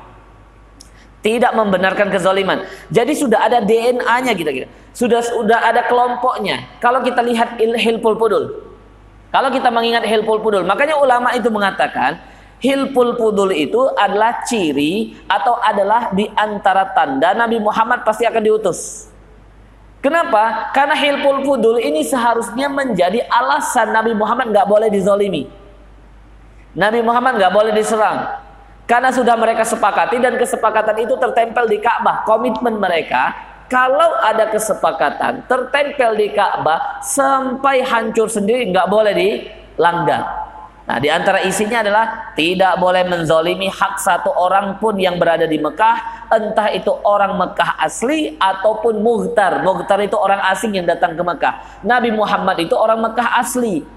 Tidak 1.21 1.53
membenarkan 1.53 2.09
kezaliman. 2.09 2.65
Jadi 2.89 3.13
sudah 3.13 3.45
ada 3.45 3.61
DNA-nya 3.61 4.33
gitu-gitu. 4.33 4.65
Sudah 4.91 5.21
sudah 5.21 5.69
ada 5.69 5.85
kelompoknya. 5.85 6.81
Kalau 6.81 7.05
kita 7.05 7.21
lihat 7.21 7.61
Hilpul 7.61 8.17
Pudul. 8.17 8.72
Kalau 9.33 9.49
kita 9.49 9.73
mengingat 9.73 10.05
Hilpul 10.05 10.45
Pudul, 10.45 10.61
makanya 10.61 10.93
ulama 11.01 11.33
itu 11.33 11.49
mengatakan 11.49 12.21
Hilpul 12.61 13.17
Pudul 13.17 13.49
itu 13.51 13.81
adalah 13.97 14.45
ciri 14.45 15.17
atau 15.25 15.57
adalah 15.57 16.13
di 16.13 16.29
antara 16.37 16.93
tanda 16.93 17.33
Nabi 17.33 17.57
Muhammad 17.57 18.05
pasti 18.05 18.29
akan 18.29 18.39
diutus. 18.45 19.09
Kenapa? 20.03 20.67
Karena 20.75 20.99
hilpul 20.99 21.47
fudul 21.47 21.79
ini 21.79 22.03
seharusnya 22.03 22.67
menjadi 22.67 23.23
alasan 23.23 23.95
Nabi 23.95 24.11
Muhammad 24.11 24.51
nggak 24.51 24.67
boleh 24.67 24.91
dizolimi. 24.91 25.47
Nabi 26.75 26.99
Muhammad 26.99 27.39
nggak 27.39 27.53
boleh 27.55 27.71
diserang. 27.71 28.43
Karena 28.83 29.15
sudah 29.15 29.39
mereka 29.39 29.63
sepakati 29.63 30.19
dan 30.19 30.35
kesepakatan 30.35 31.07
itu 31.07 31.15
tertempel 31.15 31.71
di 31.71 31.79
Ka'bah. 31.79 32.27
Komitmen 32.27 32.75
mereka, 32.75 33.31
kalau 33.71 34.19
ada 34.19 34.51
kesepakatan 34.51 35.47
tertempel 35.47 36.15
di 36.17 36.31
Ka'bah 36.31 36.99
sampai 37.01 37.83
hancur 37.83 38.27
sendiri 38.27 38.69
nggak 38.69 38.87
boleh 38.87 39.13
dilanggar. 39.15 40.43
Nah, 40.83 40.99
di 40.99 41.07
antara 41.07 41.39
isinya 41.47 41.79
adalah 41.79 42.35
tidak 42.35 42.75
boleh 42.75 43.07
menzolimi 43.07 43.71
hak 43.71 44.03
satu 44.03 44.27
orang 44.35 44.83
pun 44.83 44.99
yang 44.99 45.15
berada 45.15 45.47
di 45.47 45.55
Mekah, 45.55 46.27
entah 46.27 46.67
itu 46.75 46.91
orang 47.07 47.39
Mekah 47.39 47.79
asli 47.79 48.35
ataupun 48.35 48.99
muhtar. 48.99 49.63
Muhtar 49.63 50.03
itu 50.03 50.19
orang 50.19 50.43
asing 50.51 50.75
yang 50.75 50.83
datang 50.83 51.15
ke 51.15 51.23
Mekah. 51.23 51.79
Nabi 51.87 52.11
Muhammad 52.11 52.59
itu 52.59 52.75
orang 52.75 52.99
Mekah 52.99 53.39
asli. 53.39 53.87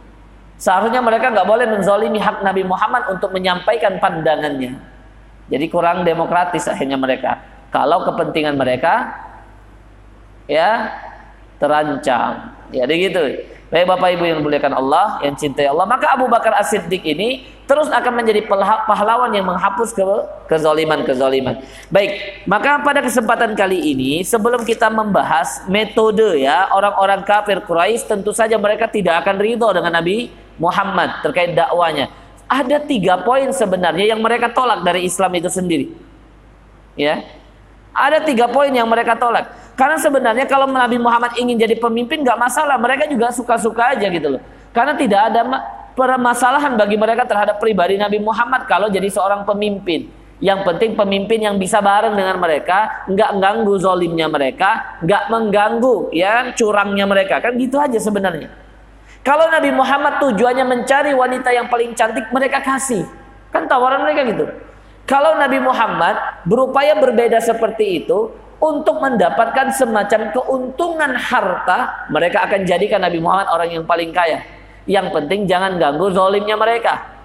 Seharusnya 0.63 1.03
mereka 1.03 1.35
nggak 1.35 1.45
boleh 1.45 1.67
menzolimi 1.67 2.23
hak 2.23 2.47
Nabi 2.47 2.63
Muhammad 2.63 3.11
untuk 3.11 3.35
menyampaikan 3.35 3.99
pandangannya. 3.99 4.79
Jadi 5.51 5.67
kurang 5.67 6.07
demokratis 6.07 6.71
akhirnya 6.71 6.95
mereka. 6.95 7.43
Kalau 7.75 8.07
kepentingan 8.07 8.55
mereka 8.55 9.26
ya 10.51 10.91
terancam. 11.63 12.55
Jadi 12.71 12.95
gitu. 12.99 13.25
Baik 13.67 13.83
Bapak 13.91 14.09
Ibu 14.15 14.23
yang 14.31 14.39
dimuliakan 14.39 14.79
Allah, 14.79 15.19
yang 15.27 15.35
cintai 15.35 15.67
Allah, 15.67 15.83
maka 15.91 16.15
Abu 16.15 16.31
Bakar 16.31 16.55
As-Siddiq 16.55 17.03
ini 17.03 17.51
terus 17.67 17.91
akan 17.91 18.23
menjadi 18.23 18.47
pahlawan 18.87 19.35
yang 19.35 19.43
menghapus 19.43 19.91
ke 19.91 20.07
kezaliman-kezaliman. 20.47 21.67
Baik, 21.91 22.47
maka 22.47 22.79
pada 22.87 23.03
kesempatan 23.03 23.59
kali 23.59 23.91
ini 23.91 24.23
sebelum 24.23 24.63
kita 24.63 24.87
membahas 24.87 25.67
metode 25.67 26.39
ya 26.39 26.71
orang-orang 26.71 27.27
kafir 27.27 27.59
Quraisy 27.59 28.07
tentu 28.07 28.31
saja 28.31 28.55
mereka 28.55 28.87
tidak 28.87 29.27
akan 29.27 29.35
ridho 29.43 29.67
dengan 29.75 29.99
Nabi 29.99 30.31
Muhammad 30.63 31.27
terkait 31.27 31.51
dakwanya. 31.59 32.07
Ada 32.47 32.79
tiga 32.87 33.27
poin 33.27 33.51
sebenarnya 33.51 34.15
yang 34.15 34.23
mereka 34.23 34.47
tolak 34.55 34.87
dari 34.87 35.03
Islam 35.03 35.35
itu 35.35 35.51
sendiri. 35.51 35.91
Ya, 36.95 37.27
ada 37.97 38.21
tiga 38.21 38.47
poin 38.53 38.69
yang 38.69 38.85
mereka 38.85 39.17
tolak. 39.17 39.49
Karena 39.77 39.97
sebenarnya 39.97 40.45
kalau 40.45 40.69
Nabi 40.69 41.01
Muhammad 41.01 41.37
ingin 41.41 41.57
jadi 41.57 41.77
pemimpin 41.77 42.21
nggak 42.21 42.37
masalah, 42.37 42.77
mereka 42.77 43.09
juga 43.09 43.33
suka-suka 43.33 43.97
aja 43.97 44.09
gitu 44.09 44.37
loh. 44.37 44.43
Karena 44.73 44.93
tidak 44.93 45.33
ada 45.33 45.41
permasalahan 45.97 46.77
bagi 46.77 47.01
mereka 47.01 47.25
terhadap 47.25 47.57
pribadi 47.57 47.97
Nabi 47.97 48.21
Muhammad 48.21 48.69
kalau 48.69 48.93
jadi 48.93 49.09
seorang 49.09 49.49
pemimpin. 49.49 50.13
Yang 50.37 50.69
penting 50.69 50.93
pemimpin 50.93 51.41
yang 51.49 51.57
bisa 51.57 51.81
bareng 51.81 52.13
dengan 52.13 52.37
mereka, 52.37 53.09
nggak 53.09 53.31
mengganggu 53.41 53.73
zolimnya 53.81 54.29
mereka, 54.29 55.01
nggak 55.01 55.33
mengganggu 55.33 56.13
ya 56.13 56.53
curangnya 56.53 57.09
mereka, 57.09 57.41
kan 57.41 57.57
gitu 57.57 57.81
aja 57.81 57.97
sebenarnya. 57.97 58.53
Kalau 59.25 59.49
Nabi 59.49 59.73
Muhammad 59.73 60.21
tujuannya 60.21 60.65
mencari 60.69 61.17
wanita 61.17 61.51
yang 61.57 61.73
paling 61.73 61.97
cantik, 61.97 62.29
mereka 62.29 62.61
kasih. 62.61 63.09
Kan 63.49 63.65
tawaran 63.65 64.05
mereka 64.05 64.29
gitu. 64.29 64.45
Kalau 65.07 65.39
Nabi 65.39 65.63
Muhammad 65.63 66.43
berupaya 66.43 66.99
berbeda 66.99 67.39
seperti 67.39 68.03
itu, 68.03 68.35
untuk 68.57 68.99
mendapatkan 69.05 69.69
semacam 69.71 70.33
keuntungan 70.33 71.13
harta, 71.15 72.09
mereka 72.09 72.43
akan 72.49 72.65
jadikan 72.65 73.05
Nabi 73.05 73.21
Muhammad 73.21 73.53
orang 73.53 73.69
yang 73.71 73.85
paling 73.85 74.11
kaya. 74.11 74.43
Yang 74.89 75.13
penting 75.13 75.45
jangan 75.45 75.77
ganggu 75.77 76.09
zolimnya 76.11 76.57
mereka. 76.57 77.17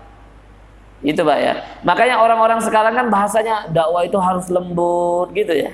Itu 1.02 1.26
Pak 1.26 1.40
ya. 1.42 1.54
Makanya 1.82 2.22
orang-orang 2.22 2.62
sekarang 2.62 2.94
kan 2.94 3.08
bahasanya 3.10 3.66
dakwah 3.74 4.06
itu 4.06 4.20
harus 4.22 4.46
lembut 4.52 5.34
gitu 5.34 5.56
ya. 5.56 5.72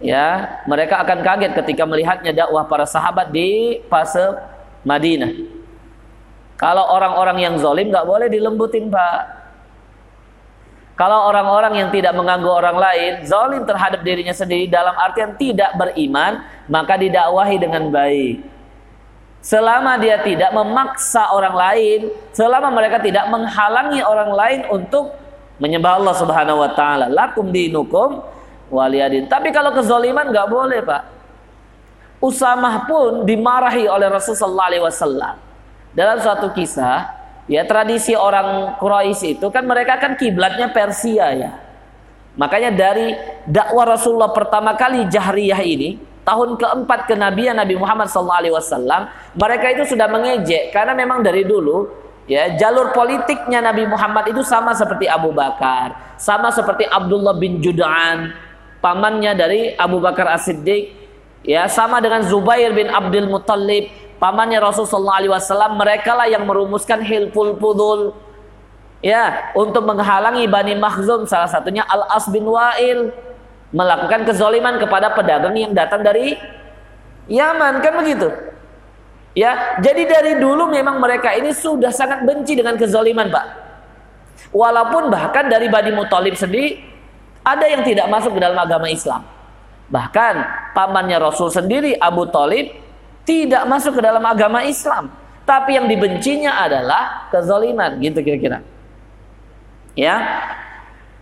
Ya, 0.00 0.28
mereka 0.64 1.02
akan 1.04 1.20
kaget 1.20 1.52
ketika 1.60 1.84
melihatnya 1.84 2.32
dakwah 2.32 2.64
para 2.64 2.88
sahabat 2.88 3.28
di 3.34 3.80
fase 3.90 4.38
Madinah. 4.80 5.28
Kalau 6.56 6.84
orang-orang 6.88 7.40
yang 7.40 7.54
zolim 7.56 7.88
nggak 7.88 8.08
boleh 8.08 8.28
dilembutin 8.28 8.88
Pak. 8.92 9.39
Kalau 11.00 11.32
orang-orang 11.32 11.80
yang 11.80 11.88
tidak 11.88 12.12
mengganggu 12.12 12.50
orang 12.60 12.76
lain, 12.76 13.12
zolim 13.24 13.64
terhadap 13.64 14.04
dirinya 14.04 14.36
sendiri 14.36 14.68
dalam 14.68 14.92
artian 15.00 15.32
tidak 15.40 15.72
beriman, 15.72 16.44
maka 16.68 17.00
didakwahi 17.00 17.56
dengan 17.56 17.88
baik. 17.88 18.44
Selama 19.40 19.96
dia 19.96 20.20
tidak 20.20 20.52
memaksa 20.52 21.32
orang 21.32 21.56
lain, 21.56 22.12
selama 22.36 22.68
mereka 22.68 23.00
tidak 23.00 23.24
menghalangi 23.32 24.04
orang 24.04 24.28
lain 24.36 24.60
untuk 24.68 25.16
menyembah 25.56 26.04
Allah 26.04 26.14
Subhanahu 26.20 26.60
wa 26.60 26.70
taala. 26.76 27.08
Lakum 27.08 27.48
dinukum 27.48 28.20
waliyadin. 28.68 29.24
Tapi 29.24 29.56
kalau 29.56 29.72
kezaliman 29.72 30.28
nggak 30.28 30.48
boleh, 30.52 30.84
Pak. 30.84 31.02
Usamah 32.20 32.84
pun 32.84 33.24
dimarahi 33.24 33.88
oleh 33.88 34.12
Rasulullah 34.12 34.68
SAW. 34.92 35.40
Dalam 35.96 36.20
suatu 36.20 36.52
kisah, 36.52 37.19
ya 37.50 37.66
tradisi 37.66 38.14
orang 38.14 38.78
Quraisy 38.78 39.42
itu 39.42 39.46
kan 39.50 39.66
mereka 39.66 39.98
kan 39.98 40.14
kiblatnya 40.14 40.70
Persia 40.70 41.34
ya. 41.34 41.52
Makanya 42.38 42.70
dari 42.70 43.10
dakwah 43.42 43.98
Rasulullah 43.98 44.30
pertama 44.30 44.78
kali 44.78 45.10
jahriyah 45.10 45.58
ini, 45.66 45.98
tahun 46.22 46.54
keempat 46.54 47.10
kenabian 47.10 47.58
Nabi 47.58 47.74
Muhammad 47.74 48.06
SAW, 48.06 49.10
mereka 49.34 49.66
itu 49.74 49.82
sudah 49.92 50.06
mengejek 50.06 50.70
karena 50.70 50.94
memang 50.94 51.26
dari 51.26 51.42
dulu 51.42 51.90
ya 52.30 52.54
jalur 52.54 52.94
politiknya 52.94 53.58
Nabi 53.58 53.90
Muhammad 53.90 54.30
itu 54.30 54.46
sama 54.46 54.70
seperti 54.70 55.10
Abu 55.10 55.34
Bakar, 55.34 56.14
sama 56.22 56.54
seperti 56.54 56.86
Abdullah 56.86 57.34
bin 57.34 57.58
Jud'an, 57.58 58.30
pamannya 58.78 59.34
dari 59.34 59.60
Abu 59.74 59.98
Bakar 59.98 60.30
As-Siddiq, 60.38 60.94
ya 61.42 61.66
sama 61.66 61.98
dengan 61.98 62.22
Zubair 62.22 62.70
bin 62.70 62.86
Abdul 62.86 63.26
Muttalib, 63.26 63.90
pamannya 64.20 64.60
Rasulullah 64.60 65.18
SAW, 65.40 65.80
mereka 65.80 66.12
lah 66.12 66.28
yang 66.28 66.44
merumuskan 66.44 67.00
hilful 67.00 67.56
pudul, 67.56 68.12
ya 69.00 69.50
untuk 69.56 69.82
menghalangi 69.88 70.44
Bani 70.44 70.76
Makhzum 70.76 71.24
salah 71.24 71.48
satunya 71.48 71.82
Al 71.88 72.04
As 72.12 72.28
bin 72.28 72.44
Wa'il 72.44 73.10
melakukan 73.72 74.28
kezoliman 74.28 74.76
kepada 74.76 75.10
pedagang 75.16 75.56
yang 75.56 75.72
datang 75.72 76.04
dari 76.04 76.36
Yaman 77.30 77.80
kan 77.80 77.94
begitu? 77.96 78.28
Ya 79.32 79.78
jadi 79.78 80.02
dari 80.04 80.32
dulu 80.42 80.66
memang 80.66 80.98
mereka 80.98 81.30
ini 81.32 81.54
sudah 81.54 81.94
sangat 81.94 82.26
benci 82.26 82.58
dengan 82.58 82.74
kezoliman 82.74 83.30
Pak. 83.30 83.46
Walaupun 84.50 85.08
bahkan 85.08 85.46
dari 85.46 85.70
Bani 85.70 85.94
Muthalib 85.94 86.34
sendiri 86.34 86.82
ada 87.46 87.64
yang 87.70 87.86
tidak 87.86 88.10
masuk 88.10 88.34
ke 88.34 88.40
dalam 88.42 88.58
agama 88.58 88.90
Islam. 88.90 89.22
Bahkan 89.90 90.34
pamannya 90.74 91.22
Rasul 91.22 91.54
sendiri 91.54 91.94
Abu 92.02 92.26
Talib 92.34 92.74
tidak 93.24 93.62
masuk 93.68 93.98
ke 93.98 94.02
dalam 94.02 94.22
agama 94.24 94.64
Islam 94.64 95.12
tapi 95.44 95.74
yang 95.74 95.90
dibencinya 95.90 96.60
adalah 96.62 97.26
kezoliman 97.32 97.98
gitu 97.98 98.20
kira-kira 98.22 98.62
ya 99.98 100.16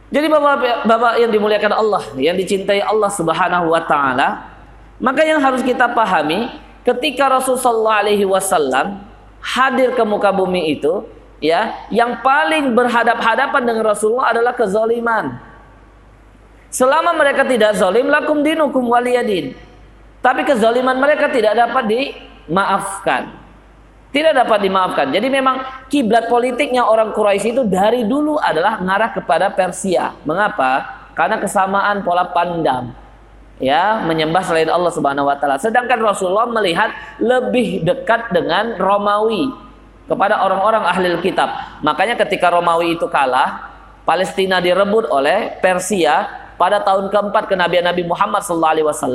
jadi 0.08 0.24
bapak-bapak 0.32 1.20
yang 1.20 1.30
dimuliakan 1.32 1.72
Allah, 1.76 2.02
yang 2.16 2.32
dicintai 2.32 2.80
Allah 2.80 3.12
Subhanahu 3.12 3.68
wa 3.68 3.82
taala, 3.84 4.56
maka 4.96 5.20
yang 5.20 5.36
harus 5.36 5.60
kita 5.60 5.84
pahami 5.92 6.48
ketika 6.80 7.28
Rasulullah 7.28 8.00
alaihi 8.00 8.24
wasallam 8.24 9.04
hadir 9.44 9.92
ke 9.92 10.00
muka 10.08 10.32
bumi 10.32 10.72
itu, 10.80 11.04
ya, 11.44 11.76
yang 11.92 12.24
paling 12.24 12.72
berhadap-hadapan 12.72 13.62
dengan 13.68 13.84
Rasulullah 13.84 14.32
adalah 14.32 14.56
kezaliman. 14.56 15.44
Selama 16.72 17.12
mereka 17.12 17.44
tidak 17.44 17.76
zalim, 17.76 18.08
lakum 18.08 18.40
dinukum 18.40 18.88
waliyadin. 18.88 19.52
Tapi 20.18 20.42
kezaliman 20.42 20.98
mereka 20.98 21.30
tidak 21.30 21.54
dapat 21.54 21.84
dimaafkan. 21.86 23.22
Tidak 24.08 24.32
dapat 24.32 24.58
dimaafkan. 24.64 25.12
Jadi 25.12 25.28
memang 25.28 25.60
kiblat 25.92 26.32
politiknya 26.32 26.80
orang 26.80 27.12
Quraisy 27.12 27.52
itu 27.52 27.62
dari 27.68 28.08
dulu 28.08 28.40
adalah 28.40 28.80
mengarah 28.80 29.12
kepada 29.12 29.52
Persia. 29.52 30.16
Mengapa? 30.24 30.84
Karena 31.12 31.36
kesamaan 31.36 32.00
pola 32.00 32.24
pandang. 32.32 32.96
Ya, 33.58 34.00
menyembah 34.06 34.46
selain 34.46 34.70
Allah 34.70 34.94
Subhanahu 34.94 35.26
wa 35.26 35.34
taala. 35.34 35.58
Sedangkan 35.58 35.98
Rasulullah 35.98 36.46
melihat 36.46 36.94
lebih 37.18 37.82
dekat 37.82 38.30
dengan 38.30 38.78
Romawi 38.78 39.50
kepada 40.08 40.40
orang-orang 40.46 40.86
ahli 40.88 41.10
kitab. 41.20 41.52
Makanya 41.84 42.16
ketika 42.16 42.48
Romawi 42.54 42.96
itu 42.96 43.10
kalah, 43.10 43.68
Palestina 44.08 44.62
direbut 44.62 45.10
oleh 45.12 45.58
Persia, 45.60 46.47
pada 46.58 46.82
tahun 46.82 47.06
keempat 47.08 47.46
kenabian 47.46 47.86
Nabi 47.86 48.02
Muhammad 48.02 48.42
SAW, 48.42 49.06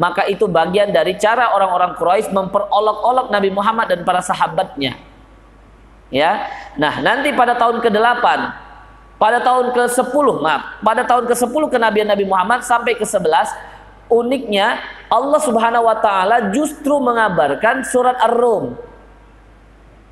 maka 0.00 0.24
itu 0.26 0.48
bagian 0.48 0.88
dari 0.88 1.12
cara 1.20 1.52
orang-orang 1.52 1.92
Quraisy 1.92 2.32
memperolok-olok 2.32 3.28
Nabi 3.28 3.52
Muhammad 3.52 3.92
dan 3.92 4.00
para 4.02 4.24
sahabatnya. 4.24 4.96
Ya, 6.08 6.48
nah 6.80 7.04
nanti 7.04 7.36
pada 7.36 7.52
tahun 7.52 7.84
ke-8, 7.84 8.24
pada 9.20 9.38
tahun 9.44 9.76
ke-10, 9.76 10.26
maaf, 10.40 10.80
pada 10.80 11.04
tahun 11.04 11.28
ke-10 11.28 11.62
kenabian 11.68 12.08
Nabi 12.08 12.24
Muhammad 12.24 12.64
sampai 12.64 12.96
ke-11, 12.96 13.52
uniknya 14.08 14.80
Allah 15.12 15.40
Subhanahu 15.44 15.84
wa 15.84 16.00
taala 16.00 16.48
justru 16.48 16.96
mengabarkan 16.96 17.84
surat 17.84 18.16
Ar-Rum. 18.24 18.72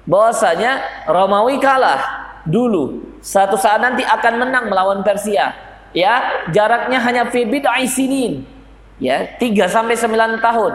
Bahwasanya 0.05 0.85
Romawi 1.09 1.57
kalah 1.57 2.29
dulu. 2.45 3.17
Satu 3.25 3.57
saat 3.57 3.81
nanti 3.81 4.05
akan 4.05 4.35
menang 4.37 4.69
melawan 4.69 5.01
Persia 5.01 5.74
ya 5.97 6.45
jaraknya 6.51 6.99
hanya 7.01 7.23
bid'ai 7.31 7.87
sinin. 7.89 8.45
Ya 8.99 9.27
3 9.39 9.67
sampai 9.67 9.99
9 9.99 10.39
tahun. 10.39 10.73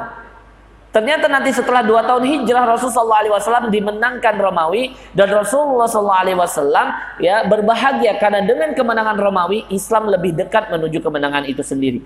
Ternyata 0.90 1.30
nanti 1.30 1.54
setelah 1.54 1.86
2 1.86 2.02
tahun 2.02 2.24
hijrah 2.26 2.66
Rasulullah 2.66 3.22
SAW 3.40 3.70
dimenangkan 3.70 4.36
Romawi 4.42 4.98
dan 5.14 5.30
Rasulullah 5.30 5.86
SAW 5.86 7.22
ya 7.22 7.46
berbahagia 7.46 8.18
karena 8.18 8.42
dengan 8.42 8.74
kemenangan 8.74 9.16
Romawi 9.22 9.70
Islam 9.70 10.10
lebih 10.10 10.34
dekat 10.34 10.74
menuju 10.74 11.00
kemenangan 11.00 11.46
itu 11.46 11.62
sendiri. 11.62 12.02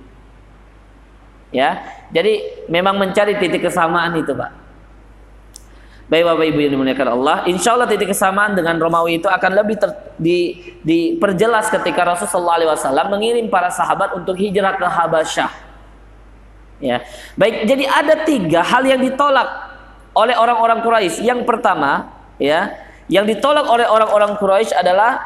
Ya 1.55 1.85
jadi 2.11 2.65
memang 2.67 2.99
mencari 2.99 3.39
titik 3.39 3.65
kesamaan 3.69 4.19
itu 4.19 4.35
Pak 4.35 4.62
Baik 6.11 6.27
Bapak 6.27 6.45
Ibu 6.51 6.59
yang 6.59 6.71
dimuliakan 6.75 7.07
Allah, 7.15 7.35
insya 7.47 7.79
Allah 7.79 7.87
titik 7.87 8.11
kesamaan 8.11 8.51
dengan 8.59 8.75
Romawi 8.75 9.23
itu 9.23 9.31
akan 9.31 9.51
lebih 9.55 9.79
ter, 9.79 9.87
di, 10.19 10.59
diperjelas 10.83 11.71
ketika 11.71 12.03
Rasulullah 12.03 12.59
SAW 12.75 13.07
mengirim 13.07 13.47
para 13.47 13.71
sahabat 13.71 14.11
untuk 14.11 14.35
hijrah 14.35 14.75
ke 14.75 14.83
Habasyah. 14.83 15.51
Ya, 16.83 17.07
baik. 17.39 17.63
Jadi 17.63 17.87
ada 17.87 18.19
tiga 18.27 18.59
hal 18.59 18.83
yang 18.83 18.99
ditolak 18.99 19.47
oleh 20.11 20.35
orang-orang 20.35 20.83
Quraisy. 20.83 21.23
Yang 21.23 21.47
pertama, 21.47 22.11
ya, 22.35 22.75
yang 23.07 23.23
ditolak 23.23 23.63
oleh 23.63 23.87
orang-orang 23.87 24.35
Quraisy 24.35 24.75
adalah 24.75 25.23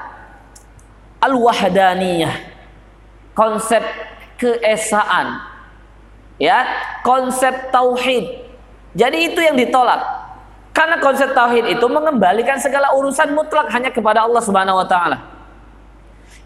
al-wahdaniyah, 1.17 2.37
konsep 3.33 3.81
keesaan, 4.37 5.41
ya, 6.37 6.69
konsep 7.01 7.73
tauhid. 7.73 8.45
Jadi 8.93 9.33
itu 9.33 9.39
yang 9.41 9.57
ditolak. 9.57 10.16
Karena 10.77 11.01
konsep 11.01 11.33
tauhid 11.33 11.73
itu 11.73 11.85
mengembalikan 11.89 12.61
segala 12.61 12.93
urusan 12.93 13.33
mutlak 13.33 13.65
hanya 13.73 13.89
kepada 13.89 14.21
Allah 14.21 14.37
Subhanahu 14.45 14.77
wa 14.77 14.85
taala. 14.85 15.17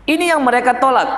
Ini 0.08 0.32
yang 0.32 0.40
mereka 0.40 0.72
tolak. 0.80 1.12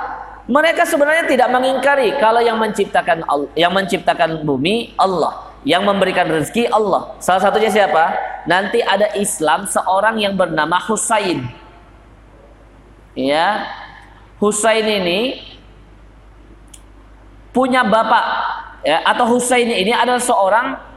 Mereka 0.50 0.82
sebenarnya 0.82 1.22
tidak 1.30 1.46
mengingkari 1.54 2.18
kalau 2.18 2.42
yang 2.42 2.58
menciptakan 2.58 3.22
yang 3.54 3.70
menciptakan 3.70 4.42
bumi 4.42 4.98
Allah, 4.98 5.54
yang 5.62 5.86
memberikan 5.86 6.26
rezeki 6.26 6.66
Allah. 6.74 7.14
Salah 7.22 7.38
satunya 7.38 7.70
siapa? 7.70 8.18
Nanti 8.50 8.82
ada 8.82 9.06
Islam 9.14 9.70
seorang 9.70 10.18
yang 10.18 10.34
bernama 10.34 10.82
Husain. 10.82 11.46
Ya. 13.14 13.62
Husain 14.42 14.82
ini 14.82 15.38
punya 17.54 17.86
bapak 17.86 18.24
ya 18.82 19.06
atau 19.06 19.38
Husain 19.38 19.70
ini 19.70 19.94
adalah 19.94 20.18
seorang 20.18 20.93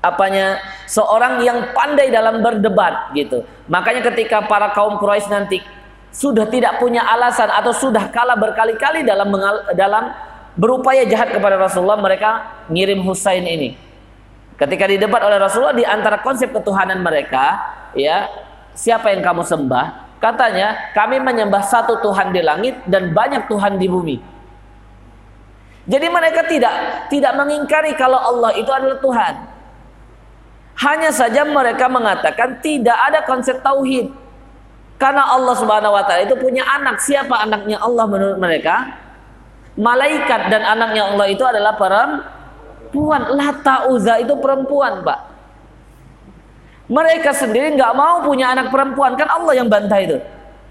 apanya 0.00 0.60
seorang 0.88 1.44
yang 1.44 1.76
pandai 1.76 2.08
dalam 2.08 2.40
berdebat 2.40 3.12
gitu. 3.12 3.44
Makanya 3.68 4.04
ketika 4.12 4.44
para 4.48 4.72
kaum 4.72 4.96
Quraisy 4.96 5.28
nanti 5.28 5.60
sudah 6.10 6.48
tidak 6.50 6.82
punya 6.82 7.04
alasan 7.06 7.52
atau 7.52 7.70
sudah 7.70 8.10
kalah 8.10 8.34
berkali-kali 8.34 9.06
dalam 9.06 9.30
mengal, 9.30 9.62
dalam 9.78 10.10
berupaya 10.58 11.06
jahat 11.06 11.30
kepada 11.30 11.54
Rasulullah, 11.60 12.00
mereka 12.00 12.60
ngirim 12.66 13.04
Husain 13.06 13.44
ini. 13.46 13.78
Ketika 14.58 14.84
didebat 14.84 15.22
oleh 15.24 15.40
Rasulullah 15.40 15.76
di 15.76 15.86
antara 15.86 16.20
konsep 16.20 16.52
ketuhanan 16.52 17.00
mereka, 17.00 17.56
ya, 17.96 18.28
siapa 18.76 19.14
yang 19.14 19.24
kamu 19.24 19.46
sembah? 19.46 20.18
Katanya, 20.20 20.92
kami 20.92 21.16
menyembah 21.16 21.64
satu 21.64 21.96
Tuhan 22.04 22.36
di 22.36 22.44
langit 22.44 22.76
dan 22.84 23.16
banyak 23.16 23.48
Tuhan 23.48 23.80
di 23.80 23.88
bumi. 23.88 24.16
Jadi 25.88 26.06
mereka 26.12 26.44
tidak 26.44 27.08
tidak 27.08 27.32
mengingkari 27.40 27.96
kalau 27.96 28.20
Allah 28.20 28.52
itu 28.52 28.68
adalah 28.68 29.00
Tuhan. 29.00 29.34
Hanya 30.80 31.12
saja 31.12 31.44
mereka 31.44 31.92
mengatakan 31.92 32.56
tidak 32.64 32.96
ada 32.96 33.20
konsep 33.28 33.60
tauhid. 33.60 34.08
Karena 34.96 35.28
Allah 35.28 35.56
Subhanahu 35.56 35.96
wa 35.96 36.04
taala 36.04 36.24
itu 36.24 36.36
punya 36.40 36.64
anak. 36.64 37.00
Siapa 37.04 37.36
anaknya 37.36 37.80
Allah 37.80 38.04
menurut 38.08 38.36
mereka? 38.40 38.96
Malaikat 39.76 40.48
dan 40.52 40.64
anaknya 40.64 41.12
Allah 41.12 41.26
itu 41.28 41.44
adalah 41.44 41.76
perempuan. 41.76 43.28
Lata 43.32 43.92
Uza 43.92 44.20
itu 44.20 44.32
perempuan, 44.40 45.04
Pak. 45.04 45.20
Mereka 46.90 47.30
sendiri 47.32 47.76
nggak 47.76 47.92
mau 47.96 48.24
punya 48.24 48.50
anak 48.52 48.72
perempuan, 48.72 49.14
kan 49.20 49.28
Allah 49.28 49.52
yang 49.56 49.68
bantah 49.68 50.00
itu. 50.00 50.16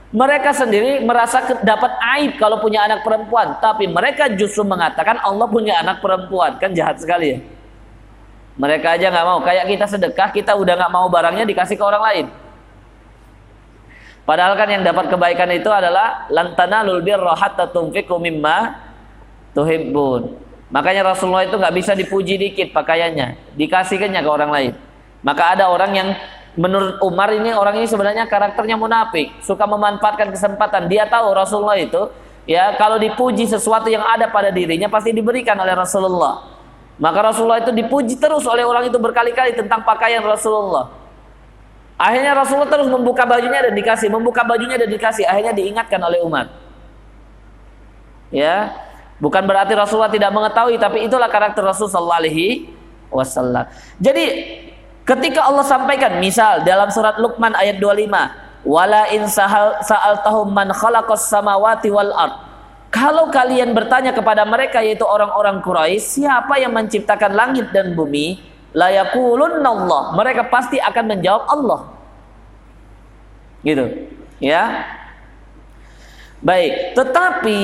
Mereka 0.10 0.58
sendiri 0.58 1.06
merasa 1.06 1.42
dapat 1.62 1.96
aib 2.18 2.42
kalau 2.42 2.58
punya 2.58 2.82
anak 2.86 3.06
perempuan, 3.06 3.62
tapi 3.62 3.86
mereka 3.86 4.26
justru 4.34 4.66
mengatakan 4.66 5.22
Allah 5.22 5.46
punya 5.46 5.78
anak 5.80 6.02
perempuan, 6.02 6.58
kan 6.58 6.74
jahat 6.74 6.98
sekali 6.98 7.38
ya. 7.38 7.59
Mereka 8.60 9.00
aja 9.00 9.08
nggak 9.08 9.26
mau, 9.26 9.40
kayak 9.40 9.72
kita 9.72 9.86
sedekah, 9.88 10.30
kita 10.36 10.52
udah 10.52 10.76
nggak 10.76 10.92
mau 10.92 11.08
barangnya 11.08 11.48
dikasih 11.48 11.80
ke 11.80 11.84
orang 11.84 12.04
lain. 12.04 12.26
Padahal 14.28 14.54
kan 14.60 14.68
yang 14.68 14.84
dapat 14.84 15.08
kebaikan 15.08 15.50
itu 15.56 15.72
adalah 15.72 16.28
lantana 16.28 16.84
lulbir 16.84 17.18
hatta 17.18 17.72
tunfiqu 17.72 18.20
mimma 18.20 18.78
tuhibbun. 19.56 20.38
Makanya 20.70 21.16
Rasulullah 21.16 21.48
itu 21.48 21.56
nggak 21.56 21.74
bisa 21.74 21.96
dipuji 21.96 22.36
dikit 22.38 22.76
pakaiannya, 22.76 23.58
dikasihkannya 23.58 24.22
ke 24.22 24.30
orang 24.30 24.52
lain. 24.52 24.72
Maka 25.26 25.58
ada 25.58 25.72
orang 25.72 25.92
yang 25.96 26.10
menurut 26.60 27.00
Umar 27.00 27.32
ini 27.32 27.56
orang 27.56 27.80
ini 27.80 27.88
sebenarnya 27.88 28.28
karakternya 28.28 28.76
munafik, 28.76 29.40
suka 29.42 29.64
memanfaatkan 29.66 30.30
kesempatan. 30.30 30.92
Dia 30.92 31.08
tahu 31.08 31.32
Rasulullah 31.32 31.80
itu 31.80 32.12
ya 32.44 32.76
kalau 32.76 33.00
dipuji 33.00 33.48
sesuatu 33.48 33.88
yang 33.88 34.04
ada 34.04 34.28
pada 34.30 34.52
dirinya 34.52 34.92
pasti 34.92 35.16
diberikan 35.16 35.56
oleh 35.58 35.74
Rasulullah. 35.74 36.59
Maka 37.00 37.32
Rasulullah 37.32 37.64
itu 37.64 37.72
dipuji 37.72 38.20
terus 38.20 38.44
oleh 38.44 38.68
orang 38.68 38.92
itu 38.92 39.00
berkali-kali 39.00 39.56
tentang 39.56 39.88
pakaian 39.88 40.20
Rasulullah. 40.20 40.92
Akhirnya 41.96 42.36
Rasulullah 42.36 42.68
terus 42.68 42.88
membuka 42.92 43.24
bajunya 43.24 43.60
dan 43.60 43.76
dikasih, 43.76 44.08
membuka 44.12 44.44
bajunya 44.44 44.76
dan 44.76 44.88
dikasih. 44.92 45.24
Akhirnya 45.24 45.56
diingatkan 45.56 46.00
oleh 46.00 46.20
Umar. 46.24 46.52
Ya, 48.32 48.76
bukan 49.20 49.44
berarti 49.48 49.76
Rasulullah 49.76 50.12
tidak 50.12 50.32
mengetahui, 50.32 50.76
tapi 50.80 51.08
itulah 51.08 51.28
karakter 51.32 51.64
Rasulullah 51.64 52.20
Alaihi 52.20 52.72
Wasallam. 53.12 53.68
Jadi 54.00 54.26
ketika 55.08 55.48
Allah 55.48 55.66
sampaikan, 55.66 56.20
misal 56.20 56.64
dalam 56.68 56.88
surat 56.92 57.20
Luqman 57.20 57.56
ayat 57.56 57.80
25, 57.84 58.68
wala 58.68 59.08
in 59.12 59.28
sa'al 59.28 60.24
tahum 60.24 60.52
man 60.52 60.72
khalaqas 60.76 61.32
samawati 61.32 61.90
wal 61.92 62.12
ard. 62.12 62.49
Kalau 63.00 63.32
kalian 63.32 63.72
bertanya 63.72 64.12
kepada 64.12 64.44
mereka 64.44 64.84
yaitu 64.84 65.08
orang-orang 65.08 65.64
Quraisy, 65.64 66.20
siapa 66.20 66.60
yang 66.60 66.76
menciptakan 66.76 67.32
langit 67.32 67.72
dan 67.72 67.96
bumi? 67.96 68.50
layakulun 68.74 69.62
Allah. 69.66 70.14
Mereka 70.14 70.50
pasti 70.50 70.78
akan 70.78 71.06
menjawab 71.16 71.44
Allah. 71.50 71.80
Gitu. 73.66 73.86
Ya. 74.40 74.88
Baik, 76.40 76.96
tetapi 76.96 77.60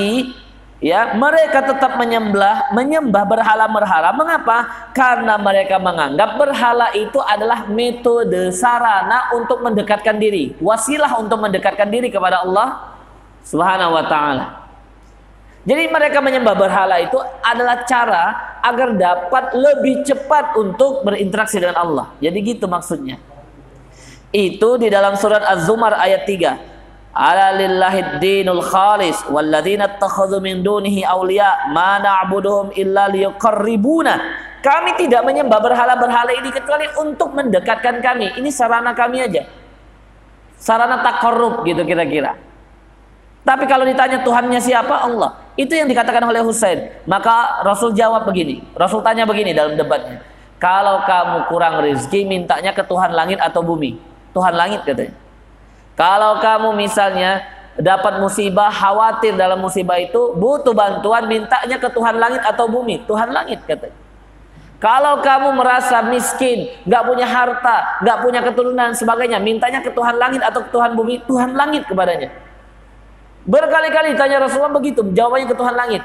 ya 0.84 1.16
mereka 1.16 1.64
tetap 1.64 1.96
menyembah 1.96 2.68
menyembah 2.76 3.24
berhala-berhala. 3.24 4.12
Mengapa? 4.12 4.92
Karena 4.92 5.40
mereka 5.40 5.80
menganggap 5.80 6.36
berhala 6.36 6.92
itu 6.92 7.16
adalah 7.24 7.64
metode 7.72 8.52
sarana 8.52 9.32
untuk 9.32 9.64
mendekatkan 9.64 10.20
diri, 10.20 10.52
wasilah 10.60 11.16
untuk 11.16 11.40
mendekatkan 11.40 11.88
diri 11.88 12.12
kepada 12.12 12.44
Allah 12.44 12.92
Subhanahu 13.48 13.96
wa 13.96 14.04
taala. 14.04 14.65
Jadi 15.66 15.90
mereka 15.90 16.22
menyembah 16.22 16.54
berhala 16.54 17.02
itu 17.02 17.18
adalah 17.42 17.82
cara 17.82 18.24
agar 18.62 18.94
dapat 18.94 19.50
lebih 19.50 20.06
cepat 20.06 20.54
untuk 20.54 21.02
berinteraksi 21.02 21.58
dengan 21.58 21.82
Allah. 21.82 22.06
Jadi 22.22 22.38
gitu 22.38 22.70
maksudnya. 22.70 23.18
Itu 24.30 24.78
di 24.78 24.86
dalam 24.86 25.18
surat 25.18 25.42
Az-Zumar 25.42 25.98
ayat 25.98 26.22
3. 26.22 27.18
Ala 27.18 27.58
lillahi 27.58 28.22
dinul 28.22 28.62
khalis 28.62 29.26
walladzina 29.26 29.98
ittakhadhu 29.98 30.38
min 30.38 30.62
dunihi 30.62 31.02
awliya 31.02 31.74
ma 31.74 31.98
na'buduhum 31.98 32.70
illa 32.78 33.10
liyuqarribuna. 33.10 34.14
Kami 34.62 34.94
tidak 35.00 35.26
menyembah 35.26 35.58
berhala-berhala 35.62 36.30
ini 36.30 36.54
kecuali 36.54 36.86
untuk 37.00 37.34
mendekatkan 37.34 37.98
kami. 37.98 38.38
Ini 38.38 38.50
sarana 38.54 38.94
kami 38.94 39.18
aja. 39.18 39.50
Sarana 40.60 41.02
takarrub 41.02 41.66
gitu 41.66 41.82
kira-kira. 41.82 42.38
Tapi 43.46 43.64
kalau 43.66 43.82
ditanya 43.82 44.22
Tuhannya 44.26 44.60
siapa? 44.62 45.06
Allah. 45.06 45.45
Itu 45.56 45.72
yang 45.72 45.88
dikatakan 45.88 46.20
oleh 46.20 46.44
Husain. 46.44 46.92
Maka 47.08 47.64
Rasul 47.64 47.96
jawab 47.96 48.28
begini. 48.28 48.60
Rasul 48.76 49.00
tanya 49.00 49.24
begini 49.24 49.56
dalam 49.56 49.72
debatnya. 49.74 50.20
Kalau 50.60 51.04
kamu 51.04 51.48
kurang 51.48 51.80
rezeki, 51.80 52.28
mintanya 52.28 52.72
ke 52.76 52.84
Tuhan 52.84 53.12
langit 53.12 53.40
atau 53.40 53.60
bumi? 53.64 53.96
Tuhan 54.36 54.52
langit 54.52 54.84
katanya. 54.84 55.16
Kalau 55.96 56.40
kamu 56.44 56.76
misalnya 56.76 57.44
dapat 57.76 58.20
musibah, 58.20 58.68
khawatir 58.68 59.36
dalam 59.36 59.60
musibah 59.60 59.96
itu, 59.96 60.36
butuh 60.36 60.76
bantuan, 60.76 61.24
mintanya 61.24 61.76
ke 61.76 61.88
Tuhan 61.88 62.20
langit 62.20 62.44
atau 62.44 62.68
bumi? 62.68 63.04
Tuhan 63.08 63.32
langit 63.32 63.64
katanya. 63.64 63.96
Kalau 64.76 65.24
kamu 65.24 65.56
merasa 65.56 66.04
miskin, 66.04 66.68
nggak 66.84 67.02
punya 67.08 67.24
harta, 67.24 68.00
nggak 68.04 68.18
punya 68.20 68.40
keturunan 68.44 68.92
sebagainya, 68.92 69.40
mintanya 69.40 69.80
ke 69.80 69.88
Tuhan 69.88 70.20
langit 70.20 70.44
atau 70.44 70.60
ke 70.60 70.68
Tuhan 70.68 70.92
bumi, 70.92 71.24
Tuhan 71.24 71.56
langit 71.56 71.88
kepadanya. 71.88 72.28
Berkali-kali 73.46 74.18
tanya 74.18 74.42
Rasulullah 74.42 74.74
begitu, 74.74 75.06
jawabannya 75.14 75.46
ke 75.46 75.56
Tuhan 75.56 75.74
langit. 75.78 76.02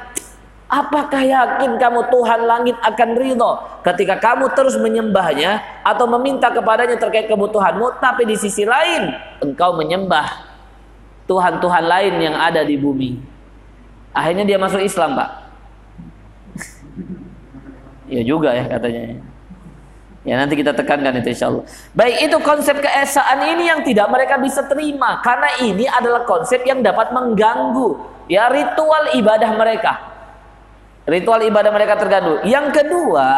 Apakah 0.72 1.20
yakin 1.20 1.76
kamu 1.76 2.08
Tuhan 2.08 2.48
langit 2.48 2.78
akan 2.80 3.10
ridho 3.20 3.52
ketika 3.84 4.16
kamu 4.24 4.56
terus 4.56 4.80
menyembahnya 4.80 5.84
atau 5.84 6.08
meminta 6.08 6.48
kepadanya 6.48 6.96
terkait 6.96 7.28
kebutuhanmu, 7.28 8.00
tapi 8.00 8.24
di 8.24 8.40
sisi 8.40 8.64
lain 8.64 9.12
engkau 9.44 9.76
menyembah 9.76 10.48
Tuhan-Tuhan 11.28 11.84
lain 11.92 12.14
yang 12.24 12.36
ada 12.40 12.64
di 12.64 12.80
bumi. 12.80 13.20
Akhirnya 14.16 14.48
dia 14.48 14.56
masuk 14.62 14.80
Islam, 14.80 15.20
Pak. 15.20 15.30
ya 18.16 18.22
juga 18.24 18.56
ya 18.56 18.64
katanya. 18.72 19.31
Ya 20.22 20.38
nanti 20.38 20.54
kita 20.54 20.78
tekankan 20.78 21.18
itu 21.18 21.34
insya 21.34 21.50
Allah. 21.50 21.66
Baik 21.98 22.30
itu 22.30 22.38
konsep 22.46 22.78
keesaan 22.78 23.42
ini 23.58 23.74
yang 23.74 23.82
tidak 23.82 24.06
mereka 24.06 24.38
bisa 24.38 24.62
terima 24.70 25.18
karena 25.26 25.50
ini 25.66 25.90
adalah 25.90 26.30
konsep 26.30 26.62
yang 26.62 26.86
dapat 26.86 27.10
mengganggu 27.10 27.98
ya 28.30 28.46
ritual 28.54 29.18
ibadah 29.18 29.52
mereka. 29.58 29.94
Ritual 31.10 31.42
ibadah 31.50 31.74
mereka 31.74 31.98
terganggu. 31.98 32.46
Yang 32.46 32.70
kedua 32.70 33.30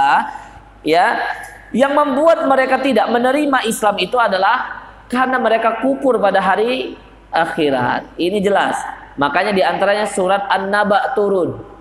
ya 0.84 1.24
yang 1.72 1.96
membuat 1.96 2.43
mereka 2.43 2.76
tidak 2.84 3.08
menerima 3.08 3.63
Islam 3.63 3.96
itu 4.04 4.19
adalah 4.19 4.84
karena 5.08 5.39
mereka 5.39 5.80
kufur 5.80 6.19
pada 6.19 6.43
hari 6.43 7.00
akhirat. 7.32 8.12
Ini 8.19 8.43
jelas. 8.43 8.76
Makanya 9.15 9.56
di 9.56 9.63
antaranya 9.63 10.04
surat 10.04 10.52
An-Naba 10.52 11.15
turun 11.15 11.74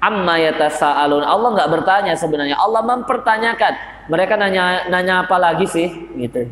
amma 0.00 0.40
yatasaalun. 0.40 1.22
Allah 1.22 1.48
nggak 1.54 1.70
bertanya 1.70 2.12
sebenarnya. 2.16 2.56
Allah 2.56 2.82
mempertanyakan. 2.82 3.99
Mereka 4.10 4.34
nanya 4.34 4.90
nanya 4.90 5.22
apa 5.22 5.38
lagi 5.38 5.70
sih 5.70 5.86
gitu. 6.18 6.50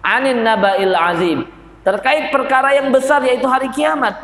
Anin 0.00 0.40
nabail 0.40 0.96
azim. 0.96 1.44
Terkait 1.84 2.32
perkara 2.32 2.72
yang 2.72 2.88
besar 2.88 3.20
yaitu 3.20 3.44
hari 3.44 3.68
kiamat. 3.68 4.16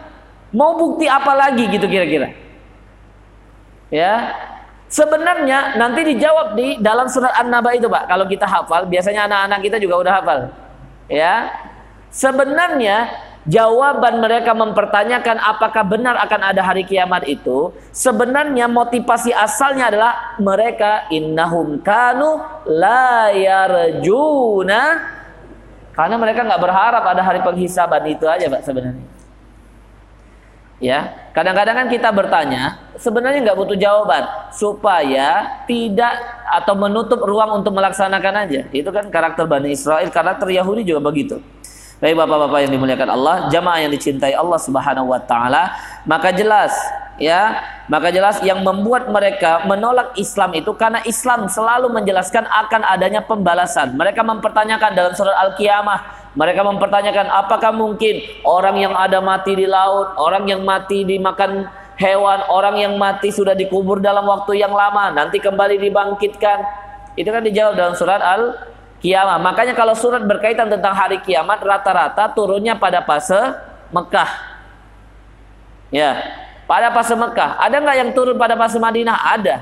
Mau 0.54 0.78
bukti 0.80 1.04
apa 1.04 1.36
lagi 1.36 1.68
gitu 1.68 1.84
kira-kira? 1.84 2.32
Ya. 3.92 4.32
Sebenarnya 4.88 5.74
nanti 5.74 6.06
dijawab 6.06 6.54
di 6.54 6.78
dalam 6.78 7.10
surat 7.10 7.34
An-Naba 7.34 7.74
itu, 7.74 7.90
Pak. 7.90 8.06
Kalau 8.06 8.30
kita 8.30 8.46
hafal, 8.46 8.86
biasanya 8.86 9.26
anak-anak 9.26 9.58
kita 9.66 9.76
juga 9.82 9.94
udah 10.06 10.12
hafal. 10.22 10.38
Ya. 11.10 11.50
Sebenarnya 12.14 13.10
jawaban 13.44 14.20
mereka 14.20 14.56
mempertanyakan 14.56 15.36
apakah 15.40 15.84
benar 15.84 16.16
akan 16.24 16.40
ada 16.52 16.62
hari 16.64 16.84
kiamat 16.84 17.28
itu. 17.28 17.72
Sebenarnya 17.92 18.68
motivasi 18.68 19.30
asalnya 19.32 19.92
adalah 19.92 20.12
mereka 20.40 21.08
innahum 21.12 21.80
kanu 21.80 22.40
la 22.68 23.30
yarjuna. 23.32 25.12
Karena 25.94 26.16
mereka 26.18 26.42
nggak 26.42 26.62
berharap 26.62 27.04
ada 27.06 27.22
hari 27.22 27.40
penghisaban 27.44 28.02
itu 28.10 28.26
aja 28.26 28.50
Pak 28.50 28.66
sebenarnya. 28.66 29.06
Ya 30.82 31.30
kadang-kadang 31.30 31.86
kan 31.86 31.86
kita 31.86 32.10
bertanya 32.10 32.82
sebenarnya 32.98 33.46
nggak 33.46 33.58
butuh 33.62 33.78
jawaban 33.78 34.26
supaya 34.50 35.62
tidak 35.70 36.18
atau 36.50 36.74
menutup 36.74 37.22
ruang 37.22 37.62
untuk 37.62 37.78
melaksanakan 37.78 38.34
aja. 38.42 38.66
Itu 38.74 38.90
kan 38.90 39.06
karakter 39.06 39.46
Bani 39.46 39.70
Israel 39.70 40.10
karakter 40.10 40.50
Yahudi 40.50 40.82
juga 40.82 40.98
begitu 40.98 41.38
Baik 42.04 42.20
Bapak-bapak 42.20 42.68
yang 42.68 42.72
dimuliakan 42.76 43.08
Allah, 43.16 43.48
jamaah 43.48 43.80
yang 43.80 43.88
dicintai 43.88 44.36
Allah 44.36 44.60
Subhanahu 44.60 45.08
wa 45.08 45.24
taala, 45.24 45.72
maka 46.04 46.36
jelas 46.36 46.68
ya, 47.16 47.64
maka 47.88 48.12
jelas 48.12 48.44
yang 48.44 48.60
membuat 48.60 49.08
mereka 49.08 49.64
menolak 49.64 50.12
Islam 50.20 50.52
itu 50.52 50.68
karena 50.76 51.00
Islam 51.08 51.48
selalu 51.48 51.88
menjelaskan 51.88 52.44
akan 52.44 52.84
adanya 52.84 53.24
pembalasan. 53.24 53.96
Mereka 53.96 54.20
mempertanyakan 54.20 54.92
dalam 54.92 55.16
surat 55.16 55.32
Al-Qiyamah, 55.48 56.28
mereka 56.36 56.60
mempertanyakan 56.60 57.24
apakah 57.24 57.72
mungkin 57.72 58.20
orang 58.44 58.84
yang 58.84 58.92
ada 58.92 59.24
mati 59.24 59.56
di 59.56 59.64
laut, 59.64 60.12
orang 60.20 60.44
yang 60.44 60.60
mati 60.60 61.08
dimakan 61.08 61.72
hewan, 61.96 62.44
orang 62.52 62.84
yang 62.84 63.00
mati 63.00 63.32
sudah 63.32 63.56
dikubur 63.56 63.96
dalam 64.04 64.28
waktu 64.28 64.60
yang 64.60 64.76
lama, 64.76 65.08
nanti 65.08 65.40
kembali 65.40 65.80
dibangkitkan. 65.80 66.84
Itu 67.16 67.32
kan 67.32 67.40
dijawab 67.40 67.80
dalam 67.80 67.96
surat 67.96 68.20
Al 68.20 68.73
kiamat. 69.04 69.36
Makanya 69.44 69.76
kalau 69.76 69.92
surat 69.92 70.24
berkaitan 70.24 70.72
tentang 70.72 70.96
hari 70.96 71.20
kiamat 71.20 71.60
rata-rata 71.60 72.24
turunnya 72.32 72.72
pada 72.72 73.04
fase 73.04 73.36
Mekah. 73.92 74.56
Ya, 75.92 76.24
pada 76.64 76.88
fase 76.96 77.12
Mekah. 77.12 77.60
Ada 77.60 77.76
nggak 77.84 77.96
yang 78.00 78.10
turun 78.16 78.40
pada 78.40 78.56
fase 78.56 78.80
Madinah? 78.80 79.12
Ada. 79.36 79.56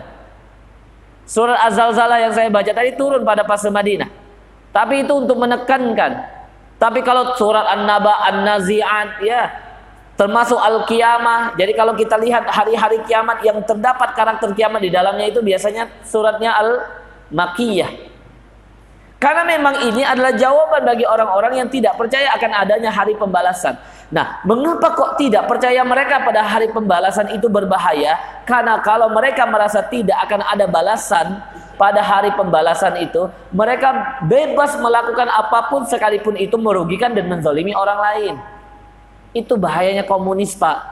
Surat 1.27 1.59
Az-Zalzalah 1.67 2.23
yang 2.23 2.31
saya 2.31 2.47
baca 2.47 2.71
tadi 2.71 2.95
turun 2.95 3.27
pada 3.27 3.43
fase 3.43 3.67
Madinah. 3.67 4.07
Tapi 4.71 5.03
itu 5.03 5.13
untuk 5.13 5.37
menekankan. 5.37 6.23
Tapi 6.79 7.05
kalau 7.05 7.35
surat 7.39 7.67
An-Naba, 7.79 8.27
An-Nazi'at, 8.27 9.23
ya, 9.23 9.53
termasuk 10.19 10.59
Al-Qiyamah. 10.59 11.55
Jadi 11.55 11.73
kalau 11.79 11.95
kita 11.95 12.19
lihat 12.19 12.49
hari-hari 12.51 13.05
kiamat 13.07 13.39
yang 13.47 13.63
terdapat 13.63 14.17
karakter 14.17 14.51
kiamat 14.57 14.83
di 14.83 14.91
dalamnya 14.91 15.31
itu 15.31 15.39
biasanya 15.45 15.87
suratnya 16.03 16.51
Al-Makiyah. 16.59 18.12
Karena 19.23 19.47
memang 19.47 19.87
ini 19.87 20.03
adalah 20.03 20.35
jawaban 20.35 20.83
bagi 20.83 21.07
orang-orang 21.07 21.63
yang 21.63 21.69
tidak 21.71 21.95
percaya 21.95 22.35
akan 22.35 22.59
adanya 22.59 22.91
hari 22.91 23.15
pembalasan. 23.15 23.79
Nah, 24.11 24.43
mengapa 24.43 24.99
kok 24.99 25.15
tidak 25.15 25.47
percaya 25.47 25.79
mereka 25.87 26.27
pada 26.27 26.43
hari 26.43 26.67
pembalasan 26.75 27.31
itu 27.31 27.47
berbahaya? 27.47 28.43
Karena 28.43 28.83
kalau 28.83 29.15
mereka 29.15 29.47
merasa 29.47 29.79
tidak 29.87 30.27
akan 30.27 30.43
ada 30.43 30.67
balasan 30.67 31.39
pada 31.79 32.03
hari 32.03 32.35
pembalasan 32.35 32.99
itu, 32.99 33.31
mereka 33.55 34.19
bebas 34.27 34.75
melakukan 34.83 35.31
apa 35.31 35.71
pun 35.71 35.87
sekalipun 35.87 36.35
itu 36.35 36.59
merugikan 36.59 37.15
dan 37.15 37.31
menzalimi 37.31 37.79
orang 37.79 38.03
lain. 38.03 38.35
Itu 39.31 39.55
bahayanya 39.55 40.03
komunis, 40.03 40.59
Pak. 40.59 40.92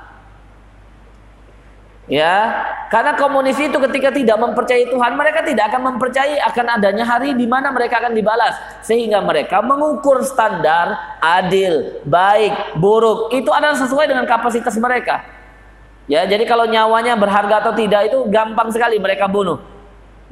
Ya, 2.10 2.66
karena 2.90 3.14
komunis 3.14 3.54
itu 3.54 3.78
ketika 3.86 4.10
tidak 4.10 4.34
mempercayai 4.34 4.90
Tuhan, 4.90 5.14
mereka 5.14 5.46
tidak 5.46 5.70
akan 5.70 5.94
mempercayai 5.94 6.42
akan 6.42 6.66
adanya 6.74 7.06
hari 7.06 7.38
di 7.38 7.46
mana 7.46 7.70
mereka 7.70 8.02
akan 8.02 8.18
dibalas. 8.18 8.58
Sehingga 8.82 9.22
mereka 9.22 9.62
mengukur 9.62 10.18
standar 10.26 10.98
adil, 11.22 12.02
baik, 12.02 12.74
buruk. 12.82 13.30
Itu 13.30 13.54
adalah 13.54 13.78
sesuai 13.78 14.10
dengan 14.10 14.26
kapasitas 14.26 14.74
mereka. 14.82 15.22
Ya, 16.10 16.26
jadi 16.26 16.42
kalau 16.50 16.66
nyawanya 16.66 17.14
berharga 17.14 17.62
atau 17.62 17.78
tidak 17.78 18.10
itu 18.10 18.26
gampang 18.26 18.74
sekali 18.74 18.98
mereka 18.98 19.30
bunuh. 19.30 19.62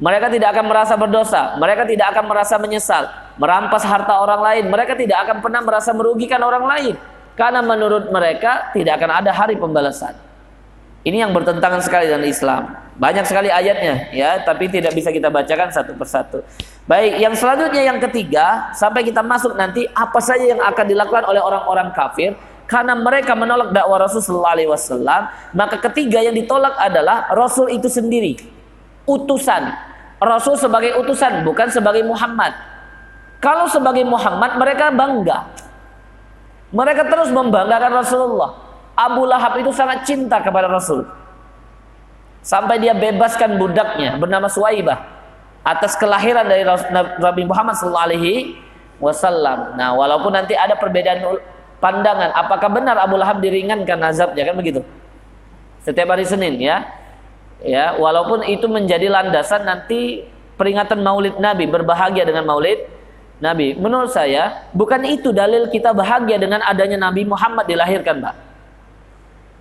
Mereka 0.03 0.27
tidak 0.27 0.51
akan 0.51 0.65
merasa 0.67 0.99
berdosa, 0.99 1.55
mereka 1.55 1.87
tidak 1.87 2.11
akan 2.11 2.27
merasa 2.27 2.55
menyesal, 2.59 3.07
merampas 3.39 3.87
harta 3.87 4.19
orang 4.19 4.39
lain, 4.43 4.63
mereka 4.67 4.95
tidak 4.99 5.27
akan 5.27 5.39
pernah 5.39 5.63
merasa 5.63 5.95
merugikan 5.95 6.43
orang 6.43 6.63
lain. 6.67 6.95
Karena 7.39 7.63
menurut 7.63 8.11
mereka 8.11 8.67
tidak 8.75 8.99
akan 8.99 9.23
ada 9.23 9.31
hari 9.31 9.55
pembalasan. 9.55 10.28
Ini 10.99 11.23
yang 11.27 11.31
bertentangan 11.31 11.79
sekali 11.79 12.11
dengan 12.11 12.27
Islam. 12.27 12.75
Banyak 12.99 13.23
sekali 13.23 13.47
ayatnya 13.47 14.11
ya, 14.11 14.43
tapi 14.43 14.67
tidak 14.67 14.91
bisa 14.91 15.07
kita 15.15 15.31
bacakan 15.31 15.71
satu 15.71 15.95
persatu. 15.95 16.43
Baik, 16.83 17.23
yang 17.23 17.31
selanjutnya 17.31 17.87
yang 17.87 17.99
ketiga, 18.03 18.75
sampai 18.75 19.07
kita 19.07 19.23
masuk 19.23 19.55
nanti 19.55 19.87
apa 19.95 20.19
saja 20.19 20.43
yang 20.43 20.59
akan 20.59 20.85
dilakukan 20.89 21.23
oleh 21.23 21.39
orang-orang 21.39 21.95
kafir 21.95 22.35
karena 22.67 22.93
mereka 22.93 23.33
menolak 23.33 23.71
dakwah 23.71 24.03
Rasulullah 24.03 24.53
SAW, 24.53 25.55
maka 25.55 25.79
ketiga 25.89 26.19
yang 26.19 26.35
ditolak 26.35 26.75
adalah 26.75 27.31
Rasul 27.31 27.71
itu 27.71 27.87
sendiri, 27.87 28.35
utusan. 29.07 29.73
Rasul 30.19 30.59
sebagai 30.59 30.99
utusan, 30.99 31.47
bukan 31.47 31.71
sebagai 31.71 32.03
Muhammad. 32.03 32.51
Kalau 33.39 33.71
sebagai 33.71 34.03
Muhammad 34.03 34.59
mereka 34.59 34.91
bangga. 34.91 35.47
Mereka 36.69 37.07
terus 37.09 37.33
membanggakan 37.33 38.03
Rasulullah. 38.03 38.68
Abu 38.99 39.23
Lahab 39.23 39.55
itu 39.55 39.71
sangat 39.71 40.03
cinta 40.03 40.43
kepada 40.43 40.67
Rasul. 40.67 41.07
Sampai 42.43 42.83
dia 42.83 42.91
bebaskan 42.91 43.55
budaknya 43.55 44.19
bernama 44.19 44.51
Suwaibah 44.51 44.99
atas 45.63 45.95
kelahiran 45.95 46.43
dari 46.43 46.67
Nabi 47.19 47.43
Muhammad 47.47 47.79
SAW. 47.79 48.19
Nah, 49.79 49.95
walaupun 49.95 50.35
nanti 50.35 50.51
ada 50.55 50.75
perbedaan 50.75 51.39
pandangan, 51.79 52.35
apakah 52.35 52.67
benar 52.67 52.99
Abu 52.99 53.15
Lahab 53.15 53.39
diringankan 53.39 53.99
azabnya 54.03 54.43
kan 54.51 54.55
begitu? 54.59 54.83
Setiap 55.83 56.11
hari 56.11 56.27
Senin 56.27 56.59
ya. 56.59 56.83
Ya, 57.59 57.95
walaupun 57.99 58.43
itu 58.47 58.71
menjadi 58.71 59.11
landasan 59.11 59.67
nanti 59.67 60.23
peringatan 60.55 61.03
Maulid 61.03 61.39
Nabi 61.43 61.67
berbahagia 61.67 62.23
dengan 62.23 62.47
Maulid 62.47 62.87
Nabi. 63.43 63.75
Menurut 63.75 64.11
saya 64.11 64.67
bukan 64.71 65.03
itu 65.03 65.31
dalil 65.35 65.67
kita 65.67 65.91
bahagia 65.91 66.39
dengan 66.39 66.63
adanya 66.63 66.95
Nabi 66.99 67.27
Muhammad 67.27 67.67
dilahirkan, 67.67 68.23
Pak. 68.23 68.48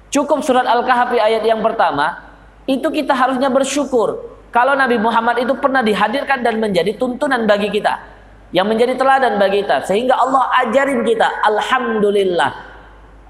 Cukup 0.09 0.41
surat 0.41 0.65
Al-Kahfi 0.65 1.21
ayat 1.21 1.45
yang 1.45 1.61
pertama, 1.61 2.17
itu 2.65 2.89
kita 2.89 3.13
harusnya 3.13 3.53
bersyukur. 3.53 4.25
Kalau 4.49 4.73
Nabi 4.73 4.97
Muhammad 4.97 5.45
itu 5.45 5.53
pernah 5.61 5.85
dihadirkan 5.85 6.41
dan 6.41 6.57
menjadi 6.57 6.97
tuntunan 6.97 7.45
bagi 7.45 7.69
kita. 7.69 8.01
Yang 8.49 8.67
menjadi 8.73 8.93
teladan 8.97 9.37
bagi 9.37 9.61
kita. 9.61 9.85
Sehingga 9.85 10.17
Allah 10.17 10.49
ajarin 10.65 11.05
kita, 11.05 11.29
Alhamdulillah. 11.45 12.51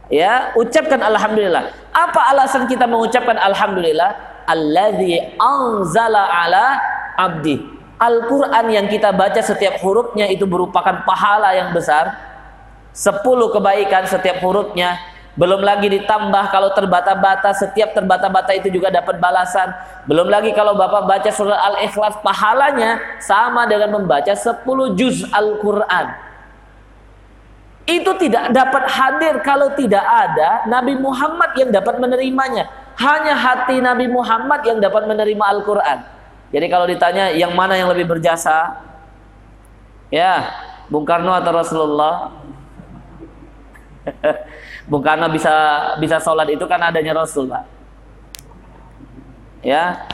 Ya, 0.08 0.54
ucapkan 0.54 1.02
Alhamdulillah. 1.02 1.74
Apa 1.90 2.32
alasan 2.32 2.70
kita 2.70 2.86
mengucapkan 2.86 3.34
Alhamdulillah? 3.34 4.14
Alladzi 4.46 5.18
anzala 5.36 6.22
ala 6.22 6.64
abdi. 7.18 7.58
Al-Quran 7.98 8.66
yang 8.70 8.86
kita 8.86 9.10
baca 9.10 9.42
setiap 9.42 9.82
hurufnya 9.82 10.30
itu 10.30 10.46
merupakan 10.46 11.02
pahala 11.02 11.50
yang 11.58 11.74
besar. 11.74 12.14
Sepuluh 12.94 13.50
kebaikan 13.50 14.06
setiap 14.06 14.38
hurufnya 14.38 14.96
belum 15.38 15.62
lagi 15.62 15.86
ditambah 15.86 16.50
kalau 16.50 16.74
terbata-bata, 16.74 17.54
setiap 17.54 17.94
terbata-bata 17.94 18.50
itu 18.58 18.74
juga 18.74 18.90
dapat 18.90 19.22
balasan. 19.22 19.70
Belum 20.10 20.26
lagi 20.26 20.50
kalau 20.50 20.74
Bapak 20.74 21.06
baca 21.06 21.30
surah 21.30 21.62
Al-Ikhlas, 21.72 22.18
pahalanya 22.26 22.98
sama 23.22 23.62
dengan 23.70 24.02
membaca 24.02 24.34
10 24.34 24.66
juz 24.98 25.22
Al-Quran. 25.30 26.10
Itu 27.86 28.18
tidak 28.18 28.50
dapat 28.50 28.84
hadir 28.90 29.38
kalau 29.46 29.70
tidak 29.78 30.02
ada 30.02 30.66
Nabi 30.66 30.98
Muhammad 30.98 31.54
yang 31.54 31.70
dapat 31.70 32.02
menerimanya. 32.02 32.66
Hanya 32.98 33.38
hati 33.38 33.78
Nabi 33.78 34.10
Muhammad 34.10 34.66
yang 34.66 34.82
dapat 34.82 35.06
menerima 35.06 35.44
Al-Quran. 35.54 35.98
Jadi 36.50 36.66
kalau 36.66 36.90
ditanya 36.90 37.30
yang 37.30 37.54
mana 37.54 37.78
yang 37.78 37.86
lebih 37.94 38.10
berjasa? 38.10 38.74
Ya, 40.10 40.50
Bung 40.90 41.06
Karno 41.06 41.30
atau 41.30 41.54
Rasulullah? 41.54 42.37
Bung 44.90 45.04
Karno 45.04 45.28
bisa 45.28 45.52
bisa 46.00 46.16
sholat 46.18 46.48
itu 46.48 46.64
kan 46.64 46.80
adanya 46.80 47.12
Rasul, 47.16 47.48
Pak. 47.48 47.64
Ya, 49.60 50.06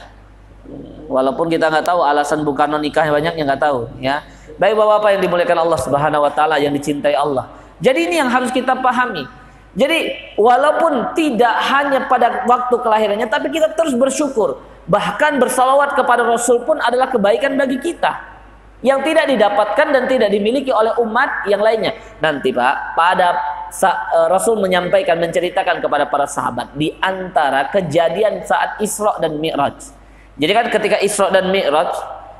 walaupun 1.05 1.47
kita 1.47 1.69
nggak 1.69 1.85
tahu 1.85 2.01
alasan 2.01 2.41
Bung 2.41 2.57
Karno 2.57 2.81
nikah 2.81 3.05
banyak 3.07 3.37
yang 3.37 3.47
nggak 3.47 3.61
tahu, 3.61 3.87
ya. 4.01 4.25
Baik 4.55 4.79
bapak-bapak 4.79 5.09
yang 5.19 5.21
dimuliakan 5.27 5.59
Allah 5.67 5.79
Subhanahu 5.83 6.25
Wa 6.25 6.31
Taala 6.31 6.55
yang 6.57 6.71
dicintai 6.71 7.15
Allah. 7.15 7.51
Jadi 7.83 8.07
ini 8.07 8.15
yang 8.23 8.31
harus 8.31 8.55
kita 8.55 8.71
pahami. 8.79 9.27
Jadi 9.75 10.31
walaupun 10.39 11.11
tidak 11.11 11.55
hanya 11.67 12.07
pada 12.07 12.47
waktu 12.47 12.75
kelahirannya, 12.79 13.27
tapi 13.27 13.51
kita 13.51 13.75
terus 13.75 13.91
bersyukur. 13.91 14.63
Bahkan 14.87 15.41
bersalawat 15.41 15.97
kepada 15.99 16.23
Rasul 16.23 16.63
pun 16.63 16.79
adalah 16.79 17.11
kebaikan 17.11 17.59
bagi 17.59 17.81
kita 17.83 18.35
yang 18.85 19.01
tidak 19.01 19.27
didapatkan 19.27 19.87
dan 19.91 20.03
tidak 20.05 20.29
dimiliki 20.31 20.71
oleh 20.71 20.95
umat 21.03 21.43
yang 21.49 21.59
lainnya. 21.59 21.97
Nanti 22.23 22.53
Pak, 22.55 22.95
pada 22.95 23.35
Rasul 24.29 24.61
menyampaikan 24.61 25.17
menceritakan 25.19 25.79
kepada 25.83 26.05
para 26.09 26.25
sahabat 26.25 26.73
di 26.77 26.93
antara 26.99 27.69
kejadian 27.69 28.43
saat 28.45 28.79
Isra 28.81 29.17
dan 29.21 29.37
Mi'raj. 29.37 29.77
Jadi 30.35 30.51
kan 30.51 30.65
ketika 30.67 30.97
Isra 30.99 31.31
dan 31.31 31.49
Mi'raj, 31.49 31.91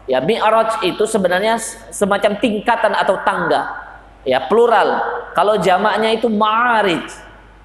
ya 0.06 0.20
Mi'raj 0.22 0.84
itu 0.86 1.04
sebenarnya 1.08 1.60
semacam 1.92 2.38
tingkatan 2.40 2.94
atau 2.96 3.20
tangga. 3.24 3.86
Ya, 4.26 4.42
plural. 4.50 5.06
Kalau 5.38 5.62
jamaknya 5.62 6.10
itu 6.18 6.26
Ma'arij. 6.26 7.06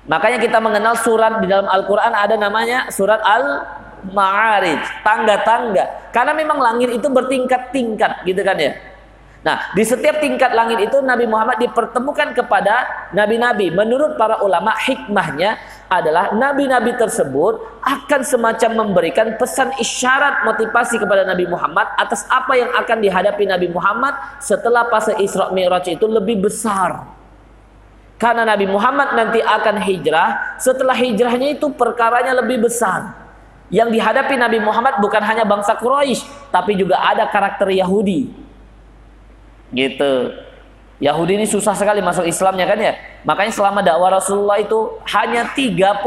Makanya 0.04 0.38
kita 0.40 0.58
mengenal 0.60 0.96
surat 0.96 1.40
di 1.40 1.46
dalam 1.48 1.68
Al-Qur'an 1.68 2.12
ada 2.16 2.36
namanya 2.36 2.88
surat 2.88 3.20
Al 3.20 3.62
ma'arij, 4.00 4.80
tangga-tangga. 5.04 6.08
Karena 6.08 6.32
memang 6.32 6.56
langit 6.56 6.88
itu 6.88 7.06
bertingkat-tingkat 7.12 8.24
gitu 8.24 8.40
kan 8.40 8.56
ya. 8.56 8.72
Nah, 9.40 9.72
di 9.72 9.80
setiap 9.80 10.20
tingkat 10.20 10.52
langit 10.52 10.84
itu 10.84 11.00
Nabi 11.00 11.24
Muhammad 11.24 11.56
dipertemukan 11.56 12.36
kepada 12.36 13.08
nabi-nabi. 13.16 13.72
Menurut 13.72 14.20
para 14.20 14.44
ulama 14.44 14.76
hikmahnya 14.76 15.56
adalah 15.88 16.36
nabi-nabi 16.36 16.92
tersebut 17.00 17.80
akan 17.80 18.20
semacam 18.20 18.70
memberikan 18.84 19.40
pesan 19.40 19.72
isyarat 19.80 20.44
motivasi 20.44 21.00
kepada 21.00 21.24
Nabi 21.24 21.48
Muhammad 21.48 21.88
atas 21.96 22.28
apa 22.28 22.52
yang 22.52 22.68
akan 22.76 23.00
dihadapi 23.00 23.48
Nabi 23.48 23.72
Muhammad 23.72 24.12
setelah 24.44 24.92
fase 24.92 25.16
Isra 25.16 25.48
Mi'raj 25.56 25.88
itu 25.88 26.04
lebih 26.04 26.44
besar. 26.44 27.08
Karena 28.20 28.44
Nabi 28.44 28.68
Muhammad 28.68 29.16
nanti 29.16 29.40
akan 29.40 29.80
hijrah, 29.80 30.60
setelah 30.60 30.92
hijrahnya 30.92 31.56
itu 31.56 31.72
perkaranya 31.72 32.36
lebih 32.36 32.68
besar. 32.68 33.16
Yang 33.72 33.96
dihadapi 33.96 34.36
Nabi 34.36 34.60
Muhammad 34.60 35.00
bukan 35.00 35.24
hanya 35.24 35.48
bangsa 35.48 35.80
Quraisy, 35.80 36.52
tapi 36.52 36.76
juga 36.76 37.00
ada 37.00 37.24
karakter 37.32 37.72
Yahudi. 37.72 38.49
Gitu. 39.70 40.12
Yahudi 41.00 41.40
ini 41.40 41.46
susah 41.48 41.72
sekali 41.72 42.04
masuk 42.04 42.28
Islamnya 42.28 42.68
kan 42.68 42.76
ya. 42.76 42.92
Makanya 43.24 43.52
selama 43.56 43.80
dakwah 43.80 44.20
Rasulullah 44.20 44.60
itu 44.60 45.00
hanya 45.08 45.48
39 45.56 46.04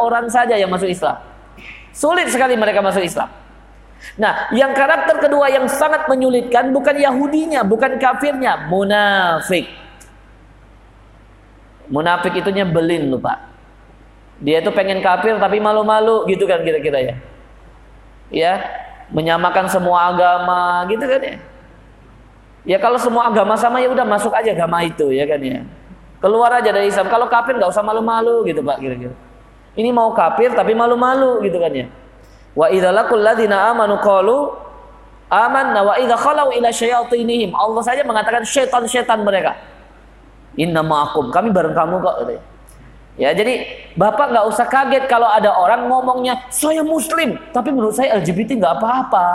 orang 0.00 0.26
saja 0.32 0.56
yang 0.56 0.72
masuk 0.72 0.88
Islam. 0.88 1.20
Sulit 1.92 2.32
sekali 2.32 2.56
mereka 2.56 2.80
masuk 2.80 3.04
Islam. 3.04 3.28
Nah, 4.16 4.48
yang 4.56 4.72
karakter 4.72 5.20
kedua 5.20 5.52
yang 5.52 5.68
sangat 5.68 6.08
menyulitkan 6.08 6.72
bukan 6.72 6.96
Yahudinya, 6.96 7.60
bukan 7.64 8.00
kafirnya, 8.00 8.68
munafik. 8.68 9.68
Munafik 11.92 12.40
itu 12.40 12.48
nyebelin 12.52 13.12
lupa. 13.12 13.52
Dia 14.40 14.60
itu 14.60 14.68
pengen 14.72 15.00
kafir 15.00 15.36
tapi 15.40 15.60
malu-malu 15.60 16.28
gitu 16.28 16.44
kan 16.44 16.60
kira-kira 16.60 16.98
ya. 17.00 17.14
Ya, 18.28 18.52
menyamakan 19.12 19.68
semua 19.68 20.12
agama 20.12 20.84
gitu 20.88 21.04
kan 21.04 21.20
ya. 21.20 21.36
Ya 22.66 22.82
kalau 22.82 22.98
semua 22.98 23.30
agama 23.30 23.54
sama 23.54 23.78
ya 23.78 23.86
udah 23.86 24.02
masuk 24.02 24.34
aja 24.34 24.50
agama 24.50 24.82
itu 24.82 25.14
ya 25.14 25.22
kan 25.22 25.38
ya. 25.38 25.62
Keluar 26.18 26.50
aja 26.58 26.74
dari 26.74 26.90
Islam. 26.90 27.06
Kalau 27.06 27.30
kafir 27.30 27.54
nggak 27.54 27.70
usah 27.70 27.86
malu-malu 27.86 28.42
gitu 28.50 28.58
Pak 28.60 28.82
kira-kira. 28.82 29.14
Ini 29.78 29.94
mau 29.94 30.10
kafir 30.10 30.50
tapi 30.50 30.74
malu-malu 30.74 31.46
gitu 31.46 31.62
kan 31.62 31.70
ya. 31.70 31.86
Wa 32.58 32.66
idza 32.66 32.90
laqul 32.90 33.22
ladzina 33.22 33.70
amanu 33.70 34.02
qalu 34.02 34.50
amanna 35.30 35.86
wa 35.86 35.94
idza 35.94 36.18
khalau 36.18 36.50
ila 36.50 36.68
syayatinihim. 36.74 37.54
Allah 37.54 37.82
saja 37.86 38.02
mengatakan 38.02 38.42
syaitan-syaitan 38.42 39.22
mereka. 39.22 39.54
Inna 40.58 40.82
ma'akum. 40.82 41.30
Kami 41.30 41.54
bareng 41.54 41.76
kamu 41.76 42.02
kok 42.02 42.16
gitu 42.26 42.32
ya. 42.34 42.42
Ya, 43.16 43.32
jadi 43.32 43.64
Bapak 43.96 44.28
nggak 44.28 44.44
usah 44.44 44.68
kaget 44.68 45.08
kalau 45.08 45.24
ada 45.24 45.48
orang 45.56 45.88
ngomongnya 45.88 46.36
saya 46.52 46.84
muslim, 46.84 47.40
tapi 47.48 47.72
menurut 47.72 47.96
saya 47.96 48.20
LGBT 48.20 48.60
nggak 48.60 48.76
apa-apa. 48.76 49.26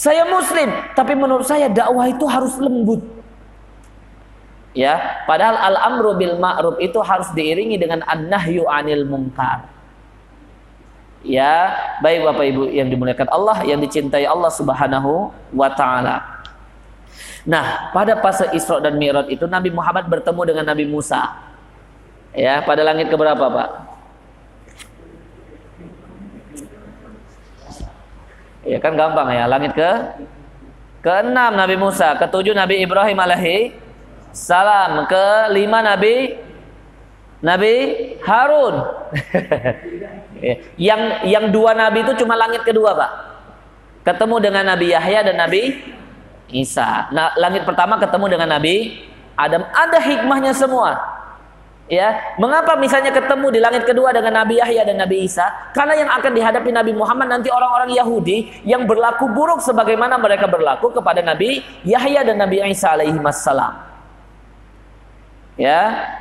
Saya 0.00 0.24
muslim, 0.24 0.72
tapi 0.96 1.12
menurut 1.12 1.44
saya 1.44 1.68
dakwah 1.68 2.08
itu 2.08 2.24
harus 2.24 2.56
lembut. 2.56 3.04
Ya, 4.72 5.20
padahal 5.28 5.60
al-amru 5.60 6.16
bil 6.16 6.40
ma'ruf 6.40 6.80
itu 6.80 6.96
harus 7.04 7.28
diiringi 7.36 7.76
dengan 7.76 8.00
an-nahyu 8.08 8.64
'anil 8.64 9.04
munkar. 9.04 9.68
Ya, 11.20 11.76
baik 12.00 12.24
Bapak 12.24 12.44
Ibu 12.48 12.62
yang 12.72 12.88
dimuliakan 12.88 13.28
Allah, 13.28 13.60
yang 13.68 13.76
dicintai 13.76 14.24
Allah 14.24 14.48
Subhanahu 14.48 15.36
wa 15.52 15.68
taala. 15.76 16.24
Nah, 17.44 17.92
pada 17.92 18.16
fase 18.24 18.48
Isra 18.56 18.80
dan 18.80 18.96
Mi'raj 18.96 19.28
itu 19.28 19.44
Nabi 19.44 19.68
Muhammad 19.68 20.08
bertemu 20.08 20.42
dengan 20.48 20.64
Nabi 20.64 20.88
Musa. 20.88 21.28
Ya, 22.32 22.64
pada 22.64 22.80
langit 22.80 23.12
keberapa, 23.12 23.52
Pak? 23.52 23.89
Ya 28.64 28.78
kan 28.80 28.92
gampang 28.96 29.28
ya. 29.32 29.48
Langit 29.48 29.72
ke 29.72 29.90
keenam 31.00 31.56
Nabi 31.56 31.76
Musa, 31.80 32.16
ketujuh 32.20 32.52
Nabi 32.52 32.84
Ibrahim 32.84 33.16
alaihi 33.16 33.72
salam, 34.36 35.08
kelima 35.08 35.80
Nabi 35.80 36.36
Nabi 37.40 37.74
Harun. 38.24 38.76
Ya. 40.40 40.56
yang 40.80 41.00
yang 41.28 41.44
dua 41.52 41.76
nabi 41.76 42.00
itu 42.00 42.24
cuma 42.24 42.32
langit 42.32 42.64
kedua, 42.64 42.96
Pak. 42.96 43.12
Ketemu 44.08 44.40
dengan 44.40 44.72
Nabi 44.72 44.88
Yahya 44.88 45.20
dan 45.20 45.36
Nabi 45.36 45.76
Isa. 46.48 47.12
Nah, 47.12 47.36
langit 47.36 47.68
pertama 47.68 48.00
ketemu 48.00 48.24
dengan 48.24 48.48
Nabi 48.56 49.04
Adam. 49.36 49.68
Ada 49.68 50.00
hikmahnya 50.00 50.56
semua. 50.56 51.19
Ya, 51.90 52.22
mengapa 52.38 52.78
misalnya 52.78 53.10
ketemu 53.10 53.50
di 53.50 53.58
langit 53.58 53.82
kedua 53.82 54.14
dengan 54.14 54.46
Nabi 54.46 54.62
Yahya 54.62 54.86
dan 54.86 55.02
Nabi 55.02 55.26
Isa? 55.26 55.42
Karena 55.74 55.98
yang 55.98 56.10
akan 56.14 56.32
dihadapi 56.38 56.70
Nabi 56.70 56.94
Muhammad 56.94 57.26
nanti 57.26 57.50
orang-orang 57.50 57.90
Yahudi 57.90 58.62
yang 58.62 58.86
berlaku 58.86 59.26
buruk 59.26 59.58
sebagaimana 59.58 60.14
mereka 60.14 60.46
berlaku 60.46 60.94
kepada 60.94 61.18
Nabi 61.18 61.58
Yahya 61.82 62.22
dan 62.22 62.38
Nabi 62.38 62.62
Isa 62.70 62.94
alaihi 62.94 63.18
wassalam. 63.18 63.74
Ya. 65.58 66.14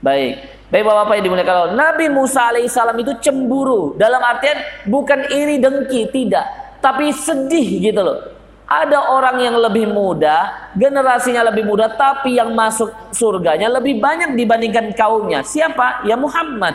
Baik. 0.00 0.40
Baik 0.72 0.84
Bapak-bapak 0.90 1.14
yang 1.20 1.24
dimuliakan 1.28 1.54
Allah. 1.54 1.76
Nabi 1.76 2.06
Musa 2.08 2.48
alaihissalam 2.48 2.96
itu 2.98 3.12
cemburu. 3.20 3.94
Dalam 4.00 4.18
artian 4.24 4.58
bukan 4.88 5.28
iri 5.28 5.60
dengki, 5.60 6.08
tidak. 6.08 6.48
Tapi 6.80 7.12
sedih 7.12 7.84
gitu 7.84 8.00
loh. 8.00 8.33
Ada 8.64 9.12
orang 9.12 9.44
yang 9.44 9.56
lebih 9.60 9.92
muda, 9.92 10.70
generasinya 10.72 11.52
lebih 11.52 11.68
muda, 11.68 11.84
tapi 11.92 12.40
yang 12.40 12.56
masuk 12.56 12.88
surganya 13.12 13.68
lebih 13.68 14.00
banyak 14.00 14.32
dibandingkan 14.32 14.88
kaumnya. 14.96 15.44
Siapa? 15.44 16.08
Ya 16.08 16.16
Muhammad. 16.16 16.72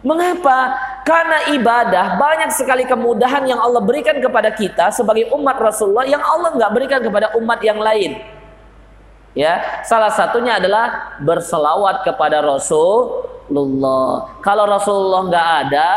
Mengapa? 0.00 0.72
Karena 1.04 1.52
ibadah 1.52 2.16
banyak 2.16 2.50
sekali 2.56 2.88
kemudahan 2.88 3.44
yang 3.44 3.60
Allah 3.60 3.84
berikan 3.84 4.16
kepada 4.16 4.48
kita 4.54 4.88
sebagai 4.94 5.28
umat 5.36 5.60
Rasulullah 5.60 6.08
yang 6.08 6.24
Allah 6.24 6.56
nggak 6.56 6.72
berikan 6.72 7.00
kepada 7.04 7.36
umat 7.36 7.60
yang 7.60 7.76
lain. 7.76 8.16
Ya, 9.36 9.84
salah 9.84 10.08
satunya 10.08 10.56
adalah 10.56 11.20
berselawat 11.20 12.00
kepada 12.00 12.40
Rasulullah. 12.40 14.32
Kalau 14.40 14.64
Rasulullah 14.64 15.20
nggak 15.28 15.48
ada, 15.68 15.90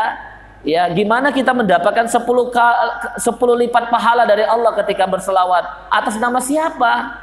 Ya, 0.60 0.84
gimana 0.92 1.32
kita 1.32 1.56
mendapatkan 1.56 2.04
10 2.04 2.20
10 2.20 3.62
lipat 3.64 3.88
pahala 3.88 4.28
dari 4.28 4.44
Allah 4.44 4.76
ketika 4.84 5.08
berselawat? 5.08 5.88
Atas 5.88 6.20
nama 6.20 6.36
siapa? 6.36 7.16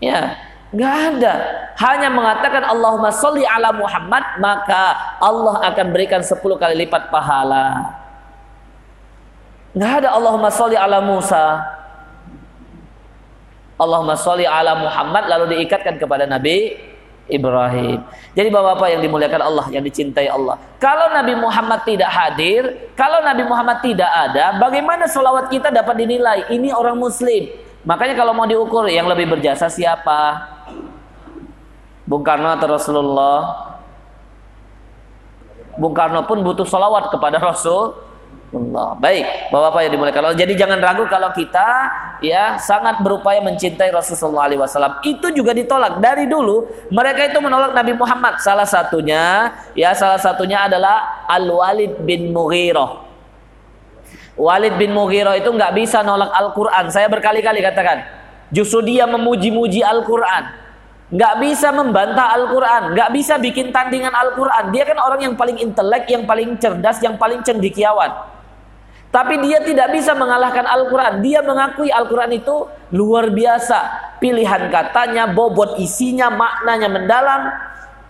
Ya, 0.00 0.40
nggak 0.72 0.94
ada. 1.16 1.34
Hanya 1.76 2.08
mengatakan 2.08 2.64
Allahumma 2.64 3.12
sholli 3.12 3.44
ala 3.44 3.76
Muhammad, 3.76 4.40
maka 4.40 4.96
Allah 5.20 5.68
akan 5.68 5.86
berikan 5.92 6.24
10 6.24 6.40
kali 6.40 6.88
lipat 6.88 7.12
pahala. 7.12 7.92
Nggak 9.76 9.92
ada 10.00 10.08
Allahumma 10.16 10.48
sholli 10.48 10.80
ala 10.80 11.04
Musa. 11.04 11.60
Allahumma 13.76 14.16
sholli 14.16 14.48
ala 14.48 14.80
Muhammad 14.80 15.28
lalu 15.28 15.60
diikatkan 15.60 16.00
kepada 16.00 16.24
Nabi 16.24 16.88
Ibrahim. 17.30 18.02
Jadi 18.34 18.48
bapak-bapak 18.50 18.88
yang 18.92 19.02
dimuliakan 19.06 19.42
Allah, 19.42 19.66
yang 19.70 19.82
dicintai 19.86 20.26
Allah. 20.26 20.58
Kalau 20.82 21.08
Nabi 21.14 21.38
Muhammad 21.38 21.86
tidak 21.86 22.10
hadir, 22.10 22.90
kalau 22.98 23.22
Nabi 23.22 23.46
Muhammad 23.46 23.78
tidak 23.80 24.10
ada, 24.10 24.58
bagaimana 24.58 25.06
selawat 25.06 25.48
kita 25.48 25.70
dapat 25.70 25.94
dinilai? 26.02 26.50
Ini 26.50 26.74
orang 26.74 26.98
muslim. 26.98 27.48
Makanya 27.86 28.12
kalau 28.18 28.36
mau 28.36 28.44
diukur, 28.44 28.90
yang 28.90 29.08
lebih 29.08 29.30
berjasa 29.30 29.70
siapa? 29.72 30.50
Bung 32.04 32.26
Karno 32.26 32.50
atau 32.50 32.68
Rasulullah? 32.74 33.38
Bung 35.78 35.94
Karno 35.94 36.26
pun 36.26 36.42
butuh 36.42 36.66
selawat 36.66 37.08
kepada 37.14 37.38
Rasul 37.38 38.09
Allah. 38.50 38.98
Baik, 38.98 39.24
Bapak-bapak 39.54 39.80
yang 39.86 39.92
dimuliakan 39.94 40.22
Allah. 40.26 40.40
Jadi 40.42 40.52
jangan 40.58 40.78
ragu 40.82 41.06
kalau 41.06 41.30
kita 41.30 41.68
ya 42.18 42.58
sangat 42.58 42.98
berupaya 42.98 43.38
mencintai 43.38 43.94
Rasulullah 43.94 44.50
SAW. 44.66 44.98
Itu 45.06 45.30
juga 45.30 45.54
ditolak 45.54 46.02
dari 46.02 46.26
dulu. 46.26 46.66
Mereka 46.90 47.30
itu 47.30 47.38
menolak 47.38 47.70
Nabi 47.70 47.94
Muhammad. 47.94 48.42
Salah 48.42 48.66
satunya 48.66 49.54
ya 49.78 49.94
salah 49.94 50.18
satunya 50.18 50.66
adalah 50.66 51.22
Al 51.30 51.46
Walid 51.46 52.02
bin 52.02 52.34
Mughirah. 52.34 53.06
Walid 54.34 54.74
bin 54.80 54.96
Mughirah 54.96 55.36
itu 55.38 55.52
nggak 55.52 55.72
bisa 55.76 56.02
nolak 56.02 56.32
Al-Quran. 56.32 56.88
Saya 56.90 57.06
berkali-kali 57.12 57.60
katakan. 57.60 58.02
Justru 58.50 58.82
dia 58.82 59.06
memuji-muji 59.06 59.84
Al-Quran. 59.84 60.42
Nggak 61.12 61.34
bisa 61.44 61.68
membantah 61.70 62.34
Al-Quran. 62.34 62.96
Nggak 62.96 63.10
bisa 63.14 63.36
bikin 63.36 63.70
tandingan 63.70 64.10
Al-Quran. 64.10 64.74
Dia 64.74 64.88
kan 64.88 64.98
orang 64.98 65.20
yang 65.22 65.34
paling 65.36 65.60
intelek, 65.60 66.08
yang 66.08 66.24
paling 66.24 66.56
cerdas, 66.56 66.98
yang 67.04 67.20
paling 67.20 67.44
cendikiawan. 67.44 68.39
Tapi 69.10 69.42
dia 69.42 69.58
tidak 69.58 69.90
bisa 69.90 70.14
mengalahkan 70.14 70.62
Al-Quran. 70.62 71.18
Dia 71.18 71.42
mengakui 71.42 71.90
Al-Quran 71.90 72.30
itu 72.30 72.70
luar 72.94 73.34
biasa. 73.34 73.78
Pilihan 74.22 74.70
katanya, 74.70 75.26
bobot 75.26 75.82
isinya, 75.82 76.30
maknanya 76.30 76.86
mendalam. 76.86 77.42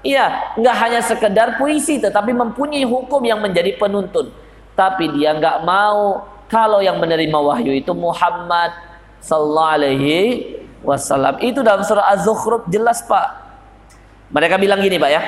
Iya, 0.04 0.56
nggak 0.60 0.76
hanya 0.76 1.00
sekedar 1.00 1.56
puisi, 1.56 1.96
tetapi 2.00 2.36
mempunyai 2.36 2.84
hukum 2.84 3.24
yang 3.24 3.40
menjadi 3.40 3.80
penuntun. 3.80 4.28
Tapi 4.76 5.08
dia 5.16 5.32
nggak 5.36 5.64
mau 5.64 6.24
kalau 6.52 6.84
yang 6.84 7.00
menerima 7.00 7.36
wahyu 7.36 7.72
itu 7.72 7.96
Muhammad 7.96 8.72
Sallallahu 9.24 9.72
Alaihi 9.80 10.20
Wasallam. 10.84 11.40
Itu 11.40 11.64
dalam 11.64 11.80
surah 11.84 12.12
Az-Zukhruf 12.12 12.68
jelas 12.68 13.04
pak. 13.04 13.40
Mereka 14.32 14.60
bilang 14.60 14.80
gini 14.84 15.00
pak 15.00 15.10
ya. 15.12 15.22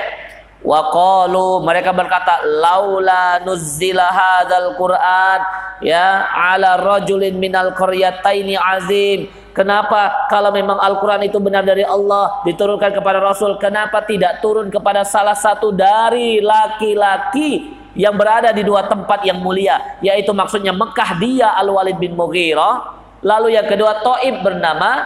Waqalu 0.63 1.59
mereka 1.67 1.91
berkata 1.91 2.39
laula 2.47 3.43
nuzzila 3.43 4.07
hadzal 4.07 4.79
Qur'an 4.79 5.43
ya 5.83 6.31
ala 6.31 6.79
rajulin 6.79 7.35
minal 7.35 7.75
qaryataini 7.75 8.55
azim. 8.55 9.27
Kenapa 9.53 10.25
kalau 10.33 10.49
memang 10.49 10.81
Al-Qur'an 10.81 11.21
itu 11.21 11.37
benar 11.37 11.61
dari 11.61 11.85
Allah 11.85 12.41
diturunkan 12.41 12.89
kepada 12.89 13.21
Rasul, 13.21 13.61
kenapa 13.61 14.01
tidak 14.01 14.41
turun 14.41 14.73
kepada 14.73 15.05
salah 15.05 15.37
satu 15.37 15.69
dari 15.69 16.41
laki-laki 16.41 17.77
yang 17.93 18.17
berada 18.17 18.49
di 18.49 18.65
dua 18.65 18.89
tempat 18.89 19.21
yang 19.21 19.37
mulia, 19.37 20.01
yaitu 20.01 20.33
maksudnya 20.33 20.73
Mekah 20.73 21.21
dia 21.21 21.53
Al-Walid 21.53 22.01
bin 22.01 22.17
Mughirah, 22.17 22.97
lalu 23.21 23.53
yang 23.53 23.69
kedua 23.69 24.01
Taib 24.01 24.41
bernama 24.41 25.05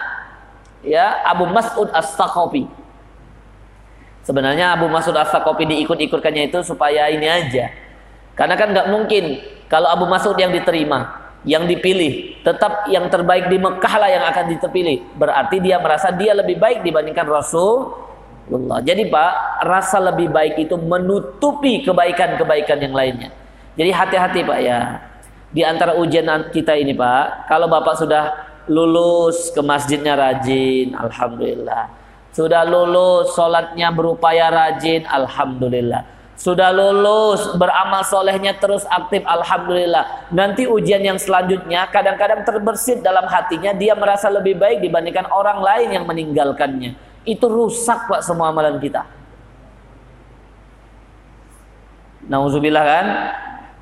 ya 0.80 1.20
Abu 1.28 1.44
Mas'ud 1.44 1.92
As-Saqafi. 1.92 2.64
Sebenarnya 4.24 4.72
Abu 4.80 4.88
Mas'ud 4.88 5.12
As-Saqafi 5.12 5.68
diikut-ikutkannya 5.68 6.48
itu 6.48 6.64
supaya 6.64 7.12
ini 7.12 7.28
aja. 7.28 7.68
Karena 8.32 8.56
kan 8.56 8.72
nggak 8.72 8.88
mungkin 8.88 9.44
kalau 9.68 9.88
Abu 9.92 10.08
Mas'ud 10.08 10.32
yang 10.40 10.48
diterima, 10.48 11.28
yang 11.44 11.68
dipilih, 11.68 12.40
tetap 12.40 12.88
yang 12.88 13.04
terbaik 13.12 13.52
di 13.52 13.60
Mekah 13.60 13.94
lah 14.00 14.08
yang 14.08 14.24
akan 14.24 14.44
diterpilih. 14.56 15.04
Berarti 15.14 15.60
dia 15.60 15.76
merasa 15.76 16.08
dia 16.08 16.32
lebih 16.32 16.56
baik 16.56 16.80
dibandingkan 16.80 17.28
Rasulullah. 17.28 18.80
Jadi 18.80 19.12
Pak, 19.12 19.32
rasa 19.68 20.00
lebih 20.00 20.32
baik 20.32 20.56
itu 20.56 20.74
menutupi 20.80 21.84
kebaikan-kebaikan 21.84 22.80
yang 22.80 22.96
lainnya. 22.96 23.30
Jadi 23.76 23.90
hati-hati 23.92 24.40
Pak 24.42 24.58
ya. 24.64 24.80
Di 25.52 25.62
antara 25.64 25.96
ujian 26.00 26.48
kita 26.48 26.72
ini 26.72 26.96
Pak, 26.96 27.48
kalau 27.52 27.68
Bapak 27.68 28.00
sudah 28.00 28.24
lulus 28.68 29.52
ke 29.52 29.60
masjidnya 29.60 30.16
rajin, 30.16 30.96
Alhamdulillah. 30.96 31.92
Sudah 32.32 32.64
lulus, 32.64 33.36
sholatnya 33.36 33.92
berupaya 33.92 34.48
rajin, 34.48 35.04
Alhamdulillah 35.04 36.17
sudah 36.38 36.70
lulus, 36.70 37.58
beramal 37.58 38.06
solehnya 38.06 38.54
terus 38.54 38.86
aktif, 38.86 39.26
alhamdulillah. 39.26 40.30
Nanti 40.30 40.70
ujian 40.70 41.02
yang 41.02 41.18
selanjutnya 41.18 41.90
kadang-kadang 41.90 42.46
terbersit 42.46 43.02
dalam 43.02 43.26
hatinya, 43.26 43.74
dia 43.74 43.98
merasa 43.98 44.30
lebih 44.30 44.54
baik 44.54 44.78
dibandingkan 44.78 45.26
orang 45.34 45.58
lain 45.58 45.98
yang 45.98 46.06
meninggalkannya. 46.06 46.94
Itu 47.26 47.50
rusak 47.50 48.06
pak 48.06 48.22
semua 48.22 48.54
amalan 48.54 48.78
kita. 48.78 49.02
Nauzubillah 52.30 52.84
kan? 52.86 53.06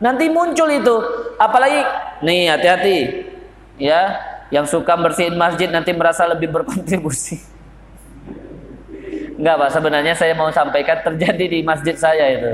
Nanti 0.01 0.33
muncul 0.33 0.73
itu, 0.73 0.97
apalagi 1.37 1.85
nih 2.25 2.57
hati-hati, 2.57 2.99
ya, 3.77 4.17
yang 4.49 4.65
suka 4.65 4.97
bersihin 4.97 5.37
masjid 5.37 5.69
nanti 5.69 5.93
merasa 5.93 6.25
lebih 6.25 6.49
berkontribusi. 6.49 7.56
Enggak 9.37 9.57
Pak, 9.61 9.71
sebenarnya 9.77 10.15
saya 10.17 10.33
mau 10.33 10.49
sampaikan 10.49 11.05
terjadi 11.05 11.45
di 11.45 11.61
masjid 11.61 11.93
saya 11.93 12.25
itu. 12.33 12.53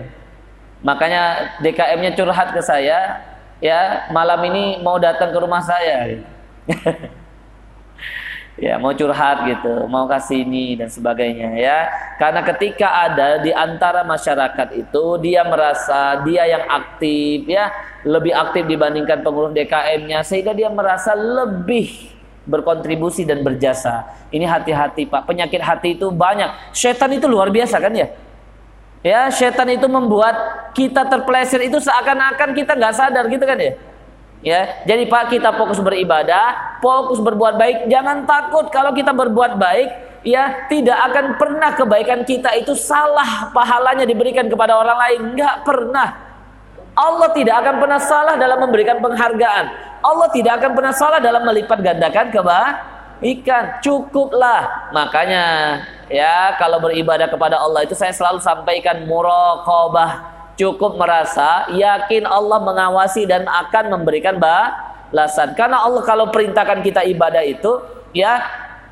Makanya 0.82 1.54
DKM-nya 1.62 2.18
curhat 2.18 2.50
ke 2.50 2.58
saya, 2.58 3.22
ya 3.62 4.10
malam 4.10 4.42
ini 4.50 4.82
mau 4.82 4.98
datang 4.98 5.30
ke 5.30 5.38
rumah 5.38 5.62
saya. 5.62 6.26
ya 8.66 8.82
mau 8.82 8.90
curhat 8.90 9.46
gitu, 9.46 9.86
mau 9.86 10.10
kasih 10.10 10.42
ini 10.42 10.74
dan 10.74 10.90
sebagainya 10.90 11.54
ya. 11.54 11.78
Karena 12.18 12.42
ketika 12.42 13.06
ada 13.06 13.38
di 13.38 13.54
antara 13.54 14.02
masyarakat 14.02 14.74
itu 14.74 15.04
dia 15.22 15.46
merasa 15.46 16.18
dia 16.26 16.50
yang 16.50 16.66
aktif 16.66 17.46
ya, 17.46 17.70
lebih 18.02 18.34
aktif 18.34 18.66
dibandingkan 18.66 19.22
pengurus 19.22 19.54
DKM-nya 19.54 20.26
sehingga 20.26 20.50
dia 20.50 20.66
merasa 20.66 21.14
lebih 21.14 22.11
berkontribusi 22.46 23.22
dan 23.22 23.42
berjasa. 23.46 24.06
Ini 24.34 24.46
hati-hati 24.46 25.06
Pak. 25.06 25.26
Penyakit 25.28 25.62
hati 25.62 25.94
itu 25.94 26.10
banyak. 26.10 26.74
Setan 26.74 27.14
itu 27.14 27.30
luar 27.30 27.50
biasa 27.50 27.78
kan 27.78 27.92
ya? 27.94 28.10
Ya, 29.02 29.26
setan 29.34 29.66
itu 29.66 29.90
membuat 29.90 30.34
kita 30.78 31.02
terpeleset 31.10 31.66
itu 31.66 31.82
seakan-akan 31.82 32.54
kita 32.54 32.78
nggak 32.78 32.94
sadar 32.94 33.26
gitu 33.26 33.42
kan 33.42 33.58
ya? 33.58 33.74
Ya, 34.42 34.82
jadi 34.82 35.06
Pak 35.06 35.30
kita 35.30 35.54
fokus 35.54 35.78
beribadah, 35.78 36.78
fokus 36.82 37.22
berbuat 37.22 37.54
baik. 37.58 37.76
Jangan 37.86 38.26
takut 38.26 38.66
kalau 38.74 38.90
kita 38.90 39.14
berbuat 39.14 39.54
baik, 39.54 39.88
ya 40.26 40.66
tidak 40.66 40.98
akan 41.10 41.24
pernah 41.38 41.70
kebaikan 41.78 42.26
kita 42.26 42.50
itu 42.58 42.74
salah 42.74 43.54
pahalanya 43.54 44.02
diberikan 44.02 44.50
kepada 44.50 44.74
orang 44.74 44.98
lain. 44.98 45.20
Nggak 45.38 45.56
pernah. 45.62 46.31
Allah 46.92 47.28
tidak 47.32 47.64
akan 47.64 47.74
pernah 47.80 48.00
salah 48.00 48.34
dalam 48.36 48.58
memberikan 48.60 49.00
penghargaan. 49.00 49.64
Allah 50.04 50.28
tidak 50.34 50.60
akan 50.60 50.70
pernah 50.76 50.92
salah 50.92 51.20
dalam 51.24 51.40
melipat 51.40 51.78
gandakan 51.80 52.28
kebaikan. 52.28 53.80
Cukuplah. 53.80 54.92
Makanya 54.92 55.44
ya 56.12 56.52
kalau 56.60 56.84
beribadah 56.84 57.32
kepada 57.32 57.56
Allah 57.56 57.88
itu 57.88 57.96
saya 57.96 58.12
selalu 58.12 58.44
sampaikan 58.44 59.08
muraqabah. 59.08 60.34
Cukup 60.52 61.00
merasa 61.00 61.64
yakin 61.72 62.28
Allah 62.28 62.60
mengawasi 62.60 63.24
dan 63.24 63.48
akan 63.48 63.96
memberikan 63.96 64.36
balasan. 64.36 65.56
Karena 65.56 65.80
Allah 65.80 66.04
kalau 66.04 66.28
perintahkan 66.28 66.84
kita 66.84 67.08
ibadah 67.08 67.40
itu 67.40 67.80
ya 68.12 68.44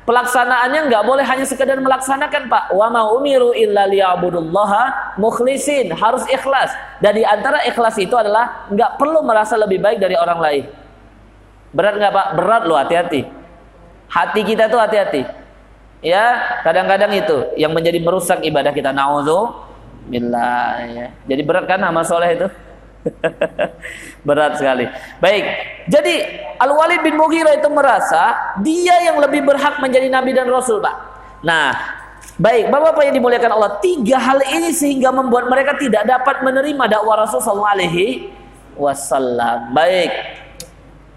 pelaksanaannya 0.05 0.89
nggak 0.89 1.03
boleh 1.05 1.25
hanya 1.25 1.45
sekedar 1.45 1.77
melaksanakan 1.77 2.49
Pak. 2.49 2.63
Wa 2.73 2.87
ma 2.89 3.07
umiru 3.09 3.53
illa 3.53 3.85
liya'budullaha 3.85 5.17
mukhlisin. 5.21 5.93
Harus 5.93 6.25
ikhlas. 6.29 6.73
Dan 7.03 7.17
di 7.17 7.23
antara 7.25 7.61
ikhlas 7.65 7.97
itu 8.01 8.13
adalah 8.17 8.67
nggak 8.71 8.97
perlu 8.97 9.21
merasa 9.21 9.57
lebih 9.57 9.81
baik 9.81 10.01
dari 10.01 10.17
orang 10.17 10.39
lain. 10.41 10.63
Berat 11.71 11.95
nggak 11.97 12.13
Pak? 12.13 12.27
Berat 12.35 12.63
loh, 12.67 12.77
hati-hati. 12.77 13.21
Hati 14.11 14.41
kita 14.43 14.67
tuh 14.67 14.79
hati-hati. 14.81 15.23
Ya, 16.01 16.59
kadang-kadang 16.65 17.13
itu 17.13 17.53
yang 17.55 17.71
menjadi 17.71 18.01
merusak 18.01 18.41
ibadah 18.41 18.73
kita. 18.73 18.89
Nauzubillah 18.89 20.83
ya. 20.89 21.07
Jadi 21.29 21.41
berat 21.45 21.69
kan 21.69 21.79
amal 21.85 22.03
soleh 22.03 22.35
itu? 22.35 22.47
berat 24.27 24.57
sekali. 24.57 24.85
Baik. 25.17 25.45
Jadi 25.89 26.15
Al-Walid 26.61 27.01
bin 27.01 27.17
Mughirah 27.17 27.57
itu 27.57 27.69
merasa 27.73 28.53
dia 28.61 29.01
yang 29.01 29.17
lebih 29.17 29.41
berhak 29.45 29.81
menjadi 29.81 30.07
nabi 30.07 30.31
dan 30.37 30.47
rasul, 30.49 30.77
Pak. 30.81 30.95
Nah, 31.41 31.73
baik, 32.37 32.69
Bapak-bapak 32.69 33.03
yang 33.09 33.15
dimuliakan 33.17 33.51
Allah, 33.57 33.81
tiga 33.81 34.21
hal 34.21 34.39
ini 34.45 34.69
sehingga 34.69 35.09
membuat 35.09 35.49
mereka 35.49 35.73
tidak 35.77 36.05
dapat 36.05 36.45
menerima 36.45 36.83
dakwah 36.85 37.25
Rasul 37.25 37.41
sallallahu 37.41 37.73
alaihi 37.73 38.29
wasallam. 38.77 39.73
Baik. 39.73 40.11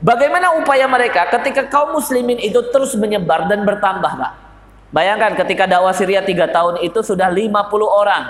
Bagaimana 0.04 0.60
upaya 0.60 0.84
mereka 0.84 1.32
ketika 1.32 1.64
kaum 1.72 1.96
muslimin 1.96 2.36
itu 2.36 2.60
terus 2.68 2.92
menyebar 2.92 3.48
dan 3.48 3.64
bertambah, 3.64 4.12
Pak? 4.20 4.32
Bayangkan 4.92 5.32
ketika 5.44 5.64
dakwah 5.64 5.96
Syria 5.96 6.20
tiga 6.20 6.46
tahun 6.46 6.84
itu 6.84 7.00
sudah 7.00 7.26
50 7.32 7.50
orang 7.88 8.24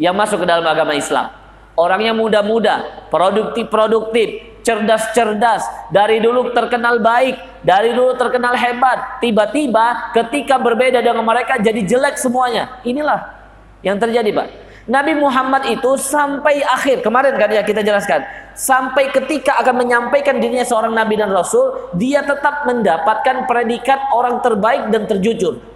yang 0.00 0.16
masuk 0.16 0.42
ke 0.42 0.46
dalam 0.48 0.64
agama 0.64 0.96
Islam. 0.96 1.39
Orangnya 1.80 2.12
muda-muda, 2.12 3.08
produktif-produktif, 3.08 4.60
cerdas-cerdas, 4.60 5.64
dari 5.88 6.20
dulu 6.20 6.52
terkenal 6.52 7.00
baik, 7.00 7.64
dari 7.64 7.96
dulu 7.96 8.20
terkenal 8.20 8.52
hebat, 8.52 9.16
tiba-tiba 9.24 10.12
ketika 10.12 10.60
berbeda 10.60 11.00
dengan 11.00 11.24
mereka 11.24 11.56
jadi 11.56 11.80
jelek 11.80 12.20
semuanya. 12.20 12.84
Inilah 12.84 13.32
yang 13.80 13.96
terjadi, 13.96 14.28
Pak. 14.28 14.48
Nabi 14.92 15.16
Muhammad 15.16 15.72
itu 15.72 15.96
sampai 15.96 16.60
akhir, 16.60 17.00
kemarin 17.00 17.38
kan 17.40 17.48
ya 17.48 17.64
kita 17.64 17.80
jelaskan, 17.80 18.26
sampai 18.52 19.08
ketika 19.14 19.56
akan 19.64 19.80
menyampaikan 19.86 20.36
dirinya 20.36 20.66
seorang 20.66 20.92
nabi 20.92 21.16
dan 21.16 21.32
rasul, 21.32 21.94
dia 21.96 22.20
tetap 22.26 22.68
mendapatkan 22.68 23.48
predikat 23.48 24.12
orang 24.12 24.42
terbaik 24.44 24.90
dan 24.92 25.08
terjujur. 25.08 25.69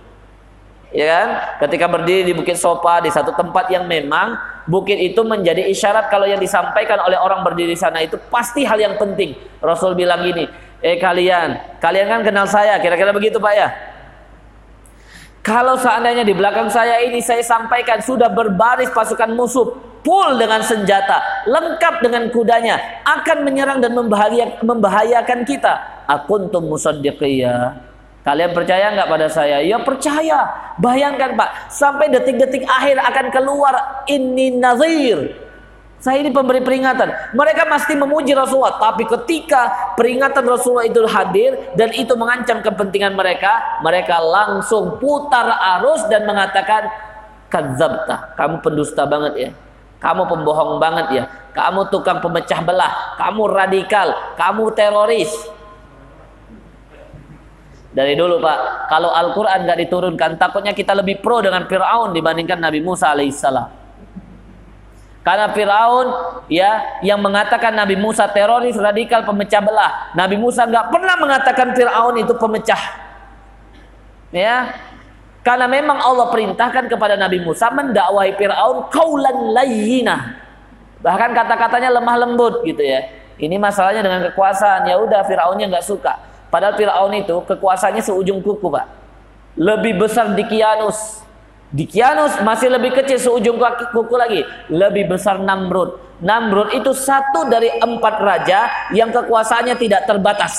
Ya 0.95 1.07
kan? 1.11 1.28
Ketika 1.66 1.90
berdiri 1.90 2.30
di 2.30 2.32
Bukit 2.38 2.55
Sopa 2.55 3.03
di 3.03 3.11
satu 3.11 3.34
tempat 3.34 3.66
yang 3.66 3.82
memang 3.90 4.38
bukit 4.70 4.95
itu 4.95 5.26
menjadi 5.26 5.66
isyarat 5.66 6.07
kalau 6.07 6.22
yang 6.22 6.38
disampaikan 6.38 7.03
oleh 7.03 7.18
orang 7.18 7.42
berdiri 7.42 7.74
di 7.74 7.78
sana 7.78 7.99
itu 7.99 8.14
pasti 8.30 8.62
hal 8.62 8.78
yang 8.78 8.95
penting. 8.95 9.34
Rasul 9.59 9.99
bilang 9.99 10.22
gini, 10.22 10.47
"Eh 10.78 10.95
kalian, 11.03 11.82
kalian 11.82 12.07
kan 12.07 12.20
kenal 12.22 12.47
saya." 12.47 12.78
Kira-kira 12.78 13.11
begitu, 13.11 13.42
Pak 13.42 13.55
ya? 13.59 13.68
Kalau 15.42 15.74
seandainya 15.76 16.22
di 16.22 16.32
belakang 16.32 16.70
saya 16.70 17.03
ini 17.05 17.18
saya 17.18 17.42
sampaikan 17.42 17.99
sudah 17.99 18.30
berbaris 18.30 18.88
pasukan 18.95 19.34
musuh, 19.34 19.74
full 20.01 20.38
dengan 20.38 20.62
senjata, 20.62 21.45
lengkap 21.51 22.07
dengan 22.07 22.30
kudanya, 22.30 23.03
akan 23.03 23.42
menyerang 23.42 23.82
dan 23.82 23.92
membahayakan 24.62 25.42
kita. 25.42 26.07
Akuntum 26.07 26.70
musaddiqiyya. 26.70 27.76
Kalian 28.24 28.56
percaya 28.56 28.88
nggak 28.96 29.08
pada 29.08 29.28
saya? 29.28 29.60
Ya 29.60 29.76
percaya. 29.84 30.48
Bayangkan 30.80 31.36
Pak, 31.36 31.68
sampai 31.68 32.08
detik-detik 32.08 32.64
akhir 32.64 32.96
akan 32.96 33.26
keluar 33.28 34.04
ini 34.08 34.56
nazir. 34.56 35.44
Saya 36.00 36.20
ini 36.20 36.32
pemberi 36.32 36.60
peringatan. 36.60 37.36
Mereka 37.36 37.68
pasti 37.68 37.96
memuji 37.96 38.36
Rasulullah, 38.36 38.76
tapi 38.76 39.08
ketika 39.08 39.92
peringatan 39.96 40.44
Rasulullah 40.44 40.84
itu 40.84 41.00
hadir 41.04 41.56
dan 41.76 41.92
itu 41.96 42.12
mengancam 42.16 42.60
kepentingan 42.60 43.16
mereka, 43.16 43.80
mereka 43.80 44.20
langsung 44.20 45.00
putar 45.00 45.48
arus 45.80 46.04
dan 46.12 46.28
mengatakan, 46.28 46.88
"Kadzabta, 47.48 48.36
kamu 48.36 48.60
pendusta 48.60 49.04
banget 49.08 49.34
ya." 49.36 49.50
Kamu 50.04 50.28
pembohong 50.28 50.76
banget 50.76 51.06
ya. 51.16 51.24
Kamu 51.56 51.88
tukang 51.88 52.20
pemecah 52.20 52.60
belah. 52.60 53.16
Kamu 53.16 53.48
radikal. 53.48 54.36
Kamu 54.36 54.76
teroris. 54.76 55.32
Dari 57.95 58.18
dulu 58.18 58.42
Pak, 58.42 58.90
kalau 58.90 59.14
Al-Quran 59.14 59.70
nggak 59.70 59.78
diturunkan, 59.86 60.30
takutnya 60.34 60.74
kita 60.74 60.99
lebih 60.99 61.22
pro 61.22 61.38
dengan 61.38 61.62
Fir'aun 61.70 62.11
dibandingkan 62.11 62.59
Nabi 62.59 62.82
Musa 62.82 63.14
alaihissalam. 63.14 63.70
Karena 65.22 65.47
Fir'aun 65.55 66.07
ya 66.51 67.01
yang 67.07 67.22
mengatakan 67.22 67.70
Nabi 67.70 67.95
Musa 67.95 68.26
teroris, 68.28 68.74
radikal, 68.74 69.22
pemecah 69.22 69.62
belah. 69.62 70.11
Nabi 70.18 70.34
Musa 70.34 70.66
nggak 70.66 70.90
pernah 70.90 71.16
mengatakan 71.22 71.70
Fir'aun 71.70 72.18
itu 72.18 72.34
pemecah. 72.34 72.82
Ya, 74.34 74.74
karena 75.47 75.70
memang 75.70 76.03
Allah 76.03 76.34
perintahkan 76.34 76.90
kepada 76.90 77.14
Nabi 77.14 77.47
Musa 77.47 77.70
mendakwahi 77.70 78.34
Fir'aun 78.34 78.90
kaulan 78.90 79.55
layyinah. 79.55 80.20
Bahkan 80.99 81.30
kata-katanya 81.30 81.95
lemah 81.95 82.16
lembut 82.26 82.66
gitu 82.66 82.82
ya. 82.82 83.07
Ini 83.36 83.61
masalahnya 83.61 84.01
dengan 84.01 84.24
kekuasaan. 84.32 84.88
Ya 84.88 84.97
udah 84.97 85.20
Firaunnya 85.28 85.68
nggak 85.68 85.84
suka. 85.84 86.34
Padahal 86.55 86.78
Firaun 86.78 87.11
itu 87.18 87.42
kekuasaannya 87.50 87.98
seujung 87.98 88.38
kuku, 88.38 88.70
Pak. 88.70 88.86
Lebih 89.59 90.07
besar 90.07 90.38
di 90.38 90.46
Kianus. 90.46 91.26
Di 91.74 91.82
Kianus 91.82 92.38
masih 92.46 92.70
lebih 92.70 92.94
kecil 92.94 93.18
seujung 93.18 93.59
kuku 93.90 94.14
lagi. 94.14 94.46
Lebih 94.70 95.11
besar 95.11 95.42
Namrud. 95.42 95.98
Namrud 96.22 96.70
itu 96.70 96.94
satu 96.94 97.50
dari 97.50 97.74
empat 97.74 98.14
raja 98.22 98.70
yang 98.94 99.11
kekuasaannya 99.11 99.74
tidak 99.82 100.07
terbatas. 100.07 100.55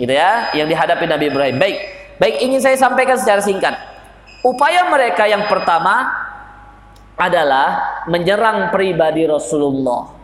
Gitu 0.00 0.16
ya, 0.16 0.48
yang 0.56 0.64
dihadapi 0.64 1.04
Nabi 1.04 1.28
Ibrahim. 1.28 1.56
Baik. 1.60 1.78
Baik, 2.16 2.36
ingin 2.40 2.64
saya 2.64 2.80
sampaikan 2.80 3.20
secara 3.20 3.44
singkat. 3.44 3.76
Upaya 4.40 4.88
mereka 4.88 5.28
yang 5.28 5.44
pertama 5.44 6.08
adalah 7.20 8.00
menyerang 8.08 8.72
pribadi 8.72 9.28
Rasulullah. 9.28 10.17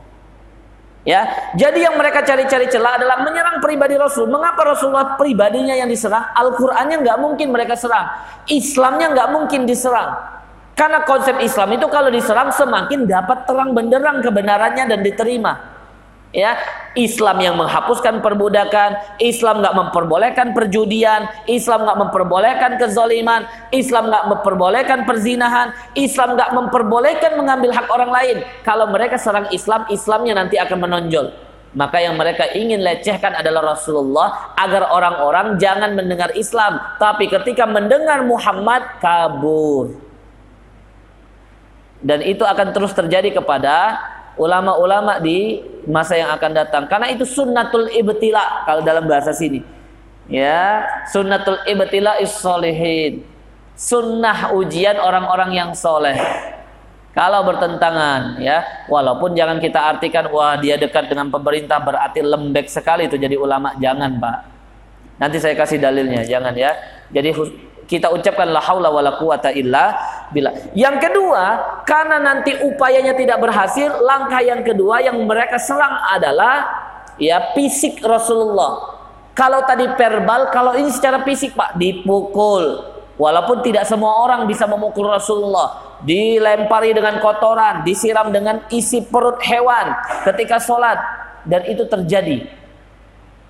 Ya, 1.05 1.53
jadi 1.53 1.85
yang 1.85 2.01
mereka 2.01 2.25
cari-cari 2.25 2.65
celah 2.65 2.97
adalah 2.97 3.21
menyerang 3.21 3.61
pribadi 3.61 3.93
Rasul. 3.93 4.25
Mengapa 4.25 4.73
Rasulullah 4.73 5.21
pribadinya 5.21 5.77
yang 5.77 5.85
diserang? 5.85 6.33
Al-Qur'annya 6.33 7.05
nggak 7.05 7.19
mungkin 7.21 7.53
mereka 7.53 7.77
serang. 7.77 8.09
Islamnya 8.49 9.13
nggak 9.13 9.29
mungkin 9.29 9.69
diserang. 9.69 10.17
Karena 10.73 11.05
konsep 11.05 11.37
Islam 11.45 11.77
itu 11.77 11.87
kalau 11.93 12.09
diserang 12.09 12.49
semakin 12.49 13.05
dapat 13.05 13.45
terang 13.45 13.77
benderang 13.77 14.25
kebenarannya 14.25 14.89
dan 14.89 15.01
diterima 15.05 15.74
ya 16.35 16.59
Islam 16.99 17.39
yang 17.39 17.55
menghapuskan 17.55 18.18
perbudakan 18.18 19.22
Islam 19.22 19.62
nggak 19.62 19.74
memperbolehkan 19.78 20.51
perjudian 20.51 21.30
Islam 21.47 21.87
nggak 21.87 21.99
memperbolehkan 22.03 22.70
kezaliman 22.76 23.47
Islam 23.70 24.11
nggak 24.11 24.24
memperbolehkan 24.35 24.99
perzinahan 25.07 25.70
Islam 25.95 26.35
nggak 26.35 26.51
memperbolehkan 26.51 27.39
mengambil 27.39 27.70
hak 27.70 27.87
orang 27.87 28.11
lain. 28.11 28.37
Kalau 28.66 28.91
mereka 28.91 29.14
serang 29.14 29.47
Islam 29.55 29.87
Islamnya 29.89 30.35
nanti 30.35 30.59
akan 30.59 30.78
menonjol. 30.82 31.26
Maka 31.74 31.99
yang 31.99 32.14
mereka 32.14 32.55
ingin 32.55 32.87
lecehkan 32.87 33.35
adalah 33.35 33.74
Rasulullah 33.74 34.55
agar 34.55 34.95
orang-orang 34.95 35.59
jangan 35.59 35.99
mendengar 35.99 36.30
Islam. 36.39 36.78
Tapi 37.03 37.26
ketika 37.26 37.66
mendengar 37.66 38.22
Muhammad 38.22 39.03
kabur. 39.03 39.99
Dan 41.99 42.22
itu 42.22 42.47
akan 42.47 42.70
terus 42.70 42.95
terjadi 42.95 43.43
kepada 43.43 43.99
ulama-ulama 44.37 45.20
di 45.22 45.62
masa 45.87 46.18
yang 46.18 46.30
akan 46.35 46.51
datang. 46.55 46.85
Karena 46.91 47.11
itu 47.11 47.22
sunnatul 47.28 47.91
ibtila 47.91 48.66
kalau 48.66 48.82
dalam 48.82 49.07
bahasa 49.07 49.30
sini. 49.30 49.62
Ya 50.26 50.89
sunnatul 51.12 51.61
ibtila 51.68 52.16
is 52.18 52.32
sunnah 53.74 54.55
ujian 54.55 54.97
orang-orang 54.99 55.51
yang 55.55 55.70
soleh. 55.74 56.16
Kalau 57.14 57.47
bertentangan 57.47 58.43
ya. 58.43 58.87
Walaupun 58.91 59.39
jangan 59.39 59.62
kita 59.62 59.78
artikan 59.78 60.26
wah 60.35 60.59
dia 60.59 60.74
dekat 60.74 61.07
dengan 61.07 61.30
pemerintah 61.30 61.78
berarti 61.78 62.22
lembek 62.22 62.66
sekali 62.66 63.07
itu 63.07 63.14
jadi 63.14 63.39
ulama. 63.39 63.74
Jangan 63.78 64.18
pak. 64.18 64.39
Nanti 65.22 65.39
saya 65.39 65.55
kasih 65.55 65.78
dalilnya 65.78 66.26
jangan 66.26 66.55
ya. 66.59 66.74
Jadi 67.14 67.30
kita 67.87 68.11
ucapkan 68.11 68.51
la 68.51 68.59
haula 68.59 68.91
wala 68.91 69.14
quwata 69.14 69.55
illa 69.55 69.95
bila. 70.31 70.55
Yang 70.72 71.11
kedua, 71.11 71.45
karena 71.85 72.22
nanti 72.22 72.57
upayanya 72.64 73.12
tidak 73.12 73.43
berhasil, 73.43 74.01
langkah 74.01 74.41
yang 74.41 74.62
kedua 74.64 75.03
yang 75.05 75.18
mereka 75.27 75.61
serang 75.61 75.99
adalah 76.14 76.64
ya 77.20 77.53
fisik 77.53 78.01
Rasulullah. 78.01 78.97
Kalau 79.35 79.66
tadi 79.66 79.91
verbal, 79.99 80.55
kalau 80.55 80.79
ini 80.79 80.89
secara 80.95 81.27
fisik 81.27 81.59
Pak, 81.59 81.75
dipukul. 81.75 82.95
Walaupun 83.14 83.62
tidak 83.62 83.87
semua 83.87 84.27
orang 84.27 84.43
bisa 84.47 84.66
memukul 84.66 85.07
Rasulullah, 85.07 85.99
dilempari 86.03 86.91
dengan 86.91 87.22
kotoran, 87.22 87.87
disiram 87.87 88.35
dengan 88.35 88.66
isi 88.75 89.07
perut 89.07 89.39
hewan 89.43 89.95
ketika 90.27 90.59
sholat, 90.59 90.99
dan 91.47 91.62
itu 91.62 91.87
terjadi 91.87 92.43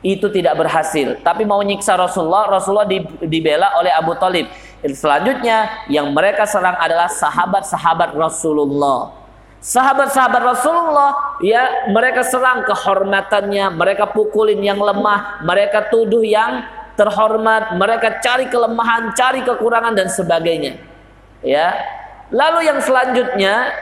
itu 0.04 0.28
tidak 0.28 0.60
berhasil. 0.60 1.16
Tapi 1.24 1.48
mau 1.48 1.64
nyiksa 1.64 1.96
Rasulullah, 1.96 2.44
Rasulullah 2.44 2.84
dibela 3.24 3.72
oleh 3.80 3.88
Abu 3.88 4.12
Talib. 4.20 4.46
Selanjutnya 4.84 5.88
yang 5.88 6.12
mereka 6.12 6.44
serang 6.44 6.76
adalah 6.76 7.08
sahabat-sahabat 7.08 8.12
Rasulullah. 8.12 9.16
Sahabat-sahabat 9.64 10.42
Rasulullah 10.44 11.40
ya 11.40 11.88
mereka 11.88 12.20
serang 12.20 12.68
kehormatannya, 12.68 13.72
mereka 13.72 14.04
pukulin 14.12 14.60
yang 14.60 14.76
lemah, 14.76 15.40
mereka 15.40 15.88
tuduh 15.88 16.20
yang 16.20 16.68
terhormat, 17.00 17.72
mereka 17.80 18.20
cari 18.20 18.44
kelemahan, 18.52 19.16
cari 19.16 19.40
kekurangan 19.40 19.96
dan 19.96 20.12
sebagainya. 20.12 20.76
Ya. 21.40 21.80
Lalu 22.28 22.68
yang 22.68 22.76
selanjutnya 22.84 23.72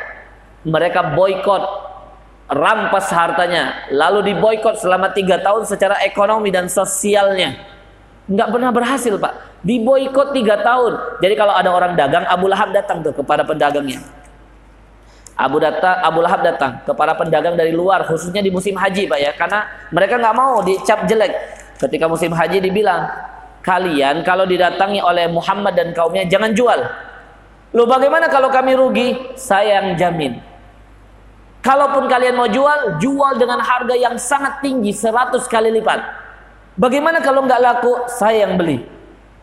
mereka 0.62 1.18
boykot 1.18 1.62
rampas 2.46 3.10
hartanya, 3.10 3.90
lalu 3.90 4.30
diboykot 4.30 4.78
selama 4.78 5.10
tiga 5.10 5.42
tahun 5.42 5.66
secara 5.66 5.98
ekonomi 6.06 6.54
dan 6.54 6.70
sosialnya. 6.70 7.58
Nggak 8.30 8.48
pernah 8.54 8.70
berhasil 8.70 9.18
pak. 9.18 9.51
Diboykot 9.62 10.34
tiga 10.34 10.58
tahun. 10.58 11.22
Jadi 11.22 11.34
kalau 11.38 11.54
ada 11.54 11.70
orang 11.70 11.94
dagang, 11.94 12.26
Abu 12.26 12.50
Lahab 12.50 12.74
datang 12.74 12.98
tuh 13.02 13.14
kepada 13.14 13.46
pedagangnya. 13.46 14.02
Abu 15.38 15.62
datang, 15.62 16.02
Abu 16.02 16.18
Lahab 16.18 16.42
datang 16.42 16.82
kepada 16.82 17.14
pedagang 17.14 17.54
dari 17.54 17.70
luar, 17.70 18.02
khususnya 18.04 18.42
di 18.42 18.50
musim 18.50 18.74
haji 18.74 19.06
pak 19.06 19.18
ya, 19.22 19.30
karena 19.38 19.64
mereka 19.94 20.18
nggak 20.18 20.34
mau 20.34 20.60
dicap 20.66 21.06
jelek. 21.06 21.32
Ketika 21.78 22.10
musim 22.10 22.34
haji 22.34 22.58
dibilang, 22.58 23.06
kalian 23.62 24.26
kalau 24.26 24.44
didatangi 24.44 24.98
oleh 24.98 25.30
Muhammad 25.30 25.78
dan 25.78 25.94
kaumnya 25.94 26.26
jangan 26.26 26.52
jual. 26.52 26.80
Loh 27.72 27.86
bagaimana 27.88 28.28
kalau 28.28 28.52
kami 28.52 28.76
rugi? 28.76 29.08
Saya 29.38 29.80
yang 29.80 29.96
jamin 29.96 30.52
Kalaupun 31.62 32.10
kalian 32.10 32.34
mau 32.34 32.50
jual, 32.50 32.98
jual 32.98 33.38
dengan 33.38 33.62
harga 33.62 33.94
yang 33.94 34.18
sangat 34.18 34.58
tinggi, 34.66 34.90
100 34.90 35.46
kali 35.46 35.70
lipat. 35.78 36.02
Bagaimana 36.74 37.22
kalau 37.22 37.46
nggak 37.46 37.62
laku? 37.62 37.92
Saya 38.10 38.50
yang 38.50 38.58
beli. 38.58 38.82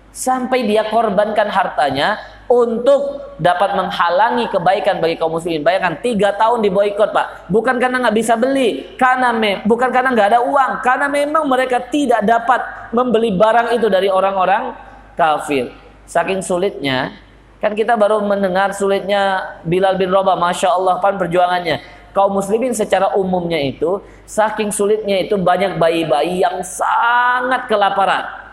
Sampai 0.10 0.66
dia 0.66 0.90
korbankan 0.90 1.54
hartanya 1.54 2.18
untuk 2.50 3.30
dapat 3.38 3.78
menghalangi 3.78 4.50
kebaikan 4.50 4.98
bagi 4.98 5.22
kaum 5.22 5.38
muslimin. 5.38 5.62
Bayangkan 5.62 6.02
tiga 6.02 6.34
tahun 6.34 6.66
diboykot 6.66 7.14
pak, 7.14 7.46
bukan 7.48 7.78
karena 7.78 8.02
nggak 8.02 8.18
bisa 8.18 8.34
beli, 8.34 8.98
karena 8.98 9.30
me 9.30 9.62
bukan 9.70 9.94
karena 9.94 10.10
nggak 10.10 10.30
ada 10.34 10.40
uang, 10.42 10.72
karena 10.82 11.06
memang 11.06 11.46
mereka 11.46 11.78
tidak 11.78 12.26
dapat 12.26 12.90
membeli 12.90 13.38
barang 13.38 13.78
itu 13.78 13.86
dari 13.86 14.10
orang-orang 14.10 14.74
kafir. 15.14 15.70
Saking 16.10 16.42
sulitnya, 16.42 17.14
kan 17.62 17.78
kita 17.78 17.94
baru 17.94 18.18
mendengar 18.26 18.74
sulitnya 18.74 19.56
Bilal 19.62 19.94
bin 19.94 20.10
Rabah, 20.10 20.34
masya 20.42 20.74
Allah 20.74 20.98
pan 20.98 21.22
perjuangannya 21.22 22.02
kaum 22.10 22.34
muslimin 22.34 22.74
secara 22.74 23.14
umumnya 23.14 23.62
itu 23.62 24.02
saking 24.26 24.74
sulitnya 24.74 25.22
itu 25.22 25.38
banyak 25.38 25.78
bayi-bayi 25.78 26.42
yang 26.42 26.66
sangat 26.66 27.70
kelaparan. 27.70 28.49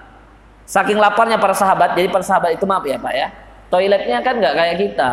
Saking 0.66 0.98
laparnya 0.98 1.38
para 1.38 1.54
sahabat, 1.54 1.94
jadi 1.94 2.10
para 2.10 2.26
sahabat 2.26 2.58
itu 2.58 2.66
maaf 2.66 2.82
ya 2.82 2.98
Pak 2.98 3.14
ya. 3.14 3.30
Toiletnya 3.70 4.18
kan 4.18 4.34
nggak 4.42 4.54
kayak 4.58 4.76
kita. 4.82 5.10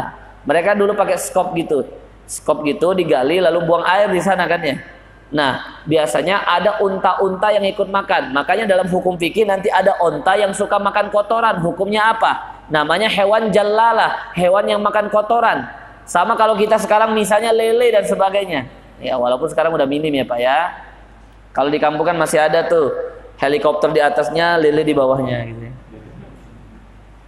Mereka 0.50 0.74
dulu 0.74 0.98
pakai 0.98 1.16
skop 1.22 1.54
gitu. 1.54 1.86
Skop 2.26 2.66
gitu 2.66 2.98
digali 2.98 3.38
lalu 3.38 3.62
buang 3.62 3.86
air 3.86 4.10
di 4.10 4.18
sana 4.18 4.50
kan 4.50 4.60
ya. 4.66 4.82
Nah, 5.34 5.82
biasanya 5.90 6.46
ada 6.46 6.78
unta-unta 6.82 7.50
yang 7.50 7.66
ikut 7.66 7.90
makan. 7.90 8.38
Makanya 8.38 8.70
dalam 8.70 8.86
hukum 8.86 9.18
fikih 9.18 9.50
nanti 9.50 9.70
ada 9.70 9.98
unta 10.02 10.38
yang 10.38 10.54
suka 10.54 10.78
makan 10.78 11.10
kotoran. 11.10 11.58
Hukumnya 11.62 12.14
apa? 12.14 12.62
Namanya 12.70 13.10
hewan 13.10 13.50
jalalah, 13.50 14.34
hewan 14.38 14.70
yang 14.70 14.82
makan 14.82 15.10
kotoran. 15.10 15.66
Sama 16.06 16.38
kalau 16.38 16.54
kita 16.54 16.78
sekarang 16.78 17.18
misalnya 17.18 17.50
lele 17.50 17.90
dan 17.90 18.06
sebagainya. 18.06 18.70
Ya 19.02 19.18
walaupun 19.18 19.50
sekarang 19.50 19.74
udah 19.74 19.90
minim 19.90 20.14
ya 20.14 20.26
Pak 20.26 20.40
ya. 20.42 20.58
Kalau 21.54 21.70
di 21.74 21.82
kampung 21.82 22.06
kan 22.06 22.18
masih 22.18 22.38
ada 22.38 22.66
tuh 22.70 22.94
helikopter 23.40 23.90
di 23.94 24.02
atasnya, 24.02 24.58
lele 24.58 24.82
di 24.86 24.94
bawahnya 24.94 25.38
gitu. 25.50 25.62
Ya, 25.64 25.74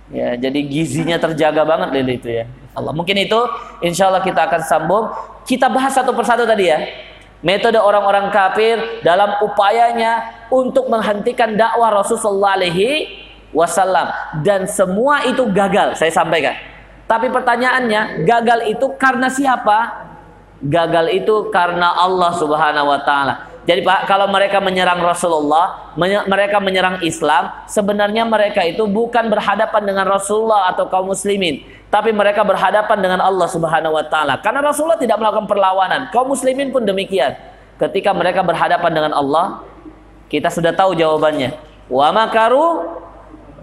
ya 0.10 0.28
jadi 0.48 0.60
gizinya 0.66 1.18
terjaga 1.18 1.66
banget 1.66 1.90
lele 1.96 2.20
itu 2.20 2.30
ya. 2.30 2.46
Allah 2.76 2.92
mungkin 2.92 3.16
itu 3.16 3.40
insya 3.82 4.12
Allah 4.12 4.22
kita 4.22 4.46
akan 4.50 4.62
sambung. 4.66 5.06
Kita 5.46 5.70
bahas 5.70 5.94
satu 5.96 6.12
persatu 6.12 6.44
tadi 6.44 6.68
ya. 6.68 6.80
Metode 7.46 7.78
orang-orang 7.78 8.34
kafir 8.34 9.06
dalam 9.06 9.38
upayanya 9.44 10.46
untuk 10.50 10.90
menghentikan 10.90 11.54
dakwah 11.54 11.94
Rasulullah 11.94 12.58
alaihi 12.58 13.22
wasallam 13.54 14.10
dan 14.42 14.66
semua 14.66 15.24
itu 15.30 15.46
gagal. 15.54 15.94
Saya 15.94 16.10
sampaikan 16.10 16.58
tapi 17.06 17.30
pertanyaannya, 17.30 18.26
gagal 18.26 18.66
itu 18.66 18.86
karena 18.98 19.30
siapa? 19.30 20.10
Gagal 20.66 21.14
itu 21.14 21.54
karena 21.54 21.94
Allah 21.94 22.34
Subhanahu 22.34 22.90
wa 22.90 23.00
taala. 23.06 23.55
Jadi 23.66 23.82
Pak, 23.82 24.06
kalau 24.06 24.30
mereka 24.30 24.62
menyerang 24.62 25.02
Rasulullah, 25.02 25.90
mereka 26.30 26.62
menyerang 26.62 27.02
Islam, 27.02 27.50
sebenarnya 27.66 28.22
mereka 28.22 28.62
itu 28.62 28.86
bukan 28.86 29.26
berhadapan 29.26 29.82
dengan 29.82 30.06
Rasulullah 30.06 30.70
atau 30.70 30.86
kaum 30.86 31.10
muslimin, 31.10 31.66
tapi 31.90 32.14
mereka 32.14 32.46
berhadapan 32.46 32.98
dengan 33.02 33.26
Allah 33.26 33.50
Subhanahu 33.50 33.98
wa 33.98 34.06
taala. 34.06 34.38
Karena 34.38 34.62
Rasulullah 34.62 35.02
tidak 35.02 35.18
melakukan 35.18 35.50
perlawanan, 35.50 36.14
kaum 36.14 36.30
muslimin 36.30 36.70
pun 36.70 36.86
demikian. 36.86 37.34
Ketika 37.82 38.14
mereka 38.14 38.46
berhadapan 38.46 38.92
dengan 38.94 39.14
Allah, 39.18 39.66
kita 40.30 40.54
sudah 40.54 40.70
tahu 40.70 40.94
jawabannya. 40.94 41.58
Wa 41.90 42.14
makaru 42.14 42.86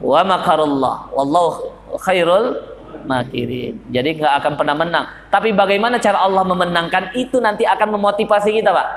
wa 0.03 0.21
makarullah. 0.27 1.15
Wallahu 1.15 1.71
khairul 2.03 2.59
makirin. 3.07 3.79
Jadi 3.87 4.19
nggak 4.19 4.35
akan 4.43 4.53
pernah 4.59 4.75
menang. 4.75 5.07
Tapi 5.31 5.55
bagaimana 5.55 6.03
cara 6.03 6.23
Allah 6.27 6.43
memenangkan 6.43 7.15
itu 7.15 7.39
nanti 7.39 7.63
akan 7.63 7.95
memotivasi 7.99 8.51
kita, 8.51 8.75
Pak. 8.75 8.89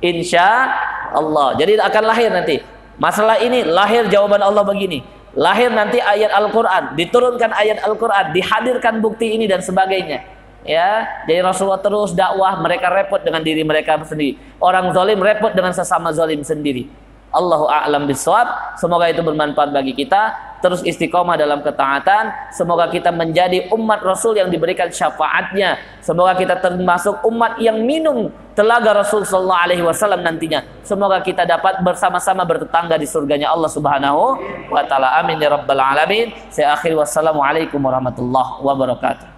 Insya 0.00 0.68
Allah. 1.12 1.56
Jadi 1.60 1.76
akan 1.76 2.02
lahir 2.04 2.28
nanti. 2.32 2.60
Masalah 3.00 3.40
ini 3.40 3.64
lahir 3.64 4.04
jawaban 4.12 4.40
Allah 4.44 4.60
begini. 4.60 5.00
Lahir 5.32 5.70
nanti 5.70 6.02
ayat 6.02 6.34
Al-Quran, 6.34 6.98
diturunkan 6.98 7.54
ayat 7.54 7.78
Al-Quran, 7.86 8.34
dihadirkan 8.34 8.98
bukti 8.98 9.38
ini 9.38 9.46
dan 9.46 9.62
sebagainya. 9.62 10.26
Ya, 10.66 11.06
jadi 11.24 11.40
Rasulullah 11.40 11.80
terus 11.80 12.12
dakwah, 12.12 12.60
mereka 12.60 12.92
repot 12.92 13.22
dengan 13.22 13.40
diri 13.40 13.64
mereka 13.64 13.96
sendiri. 14.04 14.36
Orang 14.60 14.92
zalim 14.92 15.16
repot 15.22 15.54
dengan 15.54 15.72
sesama 15.72 16.12
zalim 16.12 16.44
sendiri. 16.44 16.90
Allahu 17.30 17.70
a'lam 17.70 18.10
bisawab. 18.10 18.74
Semoga 18.74 19.06
itu 19.06 19.22
bermanfaat 19.22 19.70
bagi 19.70 19.94
kita. 19.94 20.50
terus 20.60 20.84
istiqomah 20.84 21.40
dalam 21.40 21.64
ketaatan. 21.64 22.52
Semoga 22.52 22.92
kita 22.92 23.08
menjadi 23.08 23.72
umat 23.72 24.04
Rasul 24.04 24.36
yang 24.36 24.52
diberikan 24.52 24.92
syafaatnya. 24.92 25.80
Semoga 26.04 26.36
kita 26.36 26.60
termasuk 26.60 27.24
umat 27.24 27.56
yang 27.64 27.80
minum 27.80 28.28
telaga 28.52 28.92
Rasul 28.92 29.24
sallallahu 29.24 29.64
alaihi 29.64 29.80
wasallam 29.80 30.20
nantinya. 30.20 30.60
Semoga 30.84 31.24
kita 31.24 31.48
dapat 31.48 31.80
bersama-sama 31.80 32.44
bertetangga 32.44 33.00
di 33.00 33.08
surganya 33.08 33.56
Allah 33.56 33.72
Subhanahu 33.72 34.36
wa 34.68 34.84
taala. 34.84 35.16
Amin 35.16 35.40
ya 35.40 35.48
rabbal 35.48 35.80
alamin. 35.80 36.28
Saya 36.52 36.76
akhir 36.76 36.92
wassalamualaikum 36.92 37.80
warahmatullahi 37.80 38.60
wabarakatuh. 38.60 39.29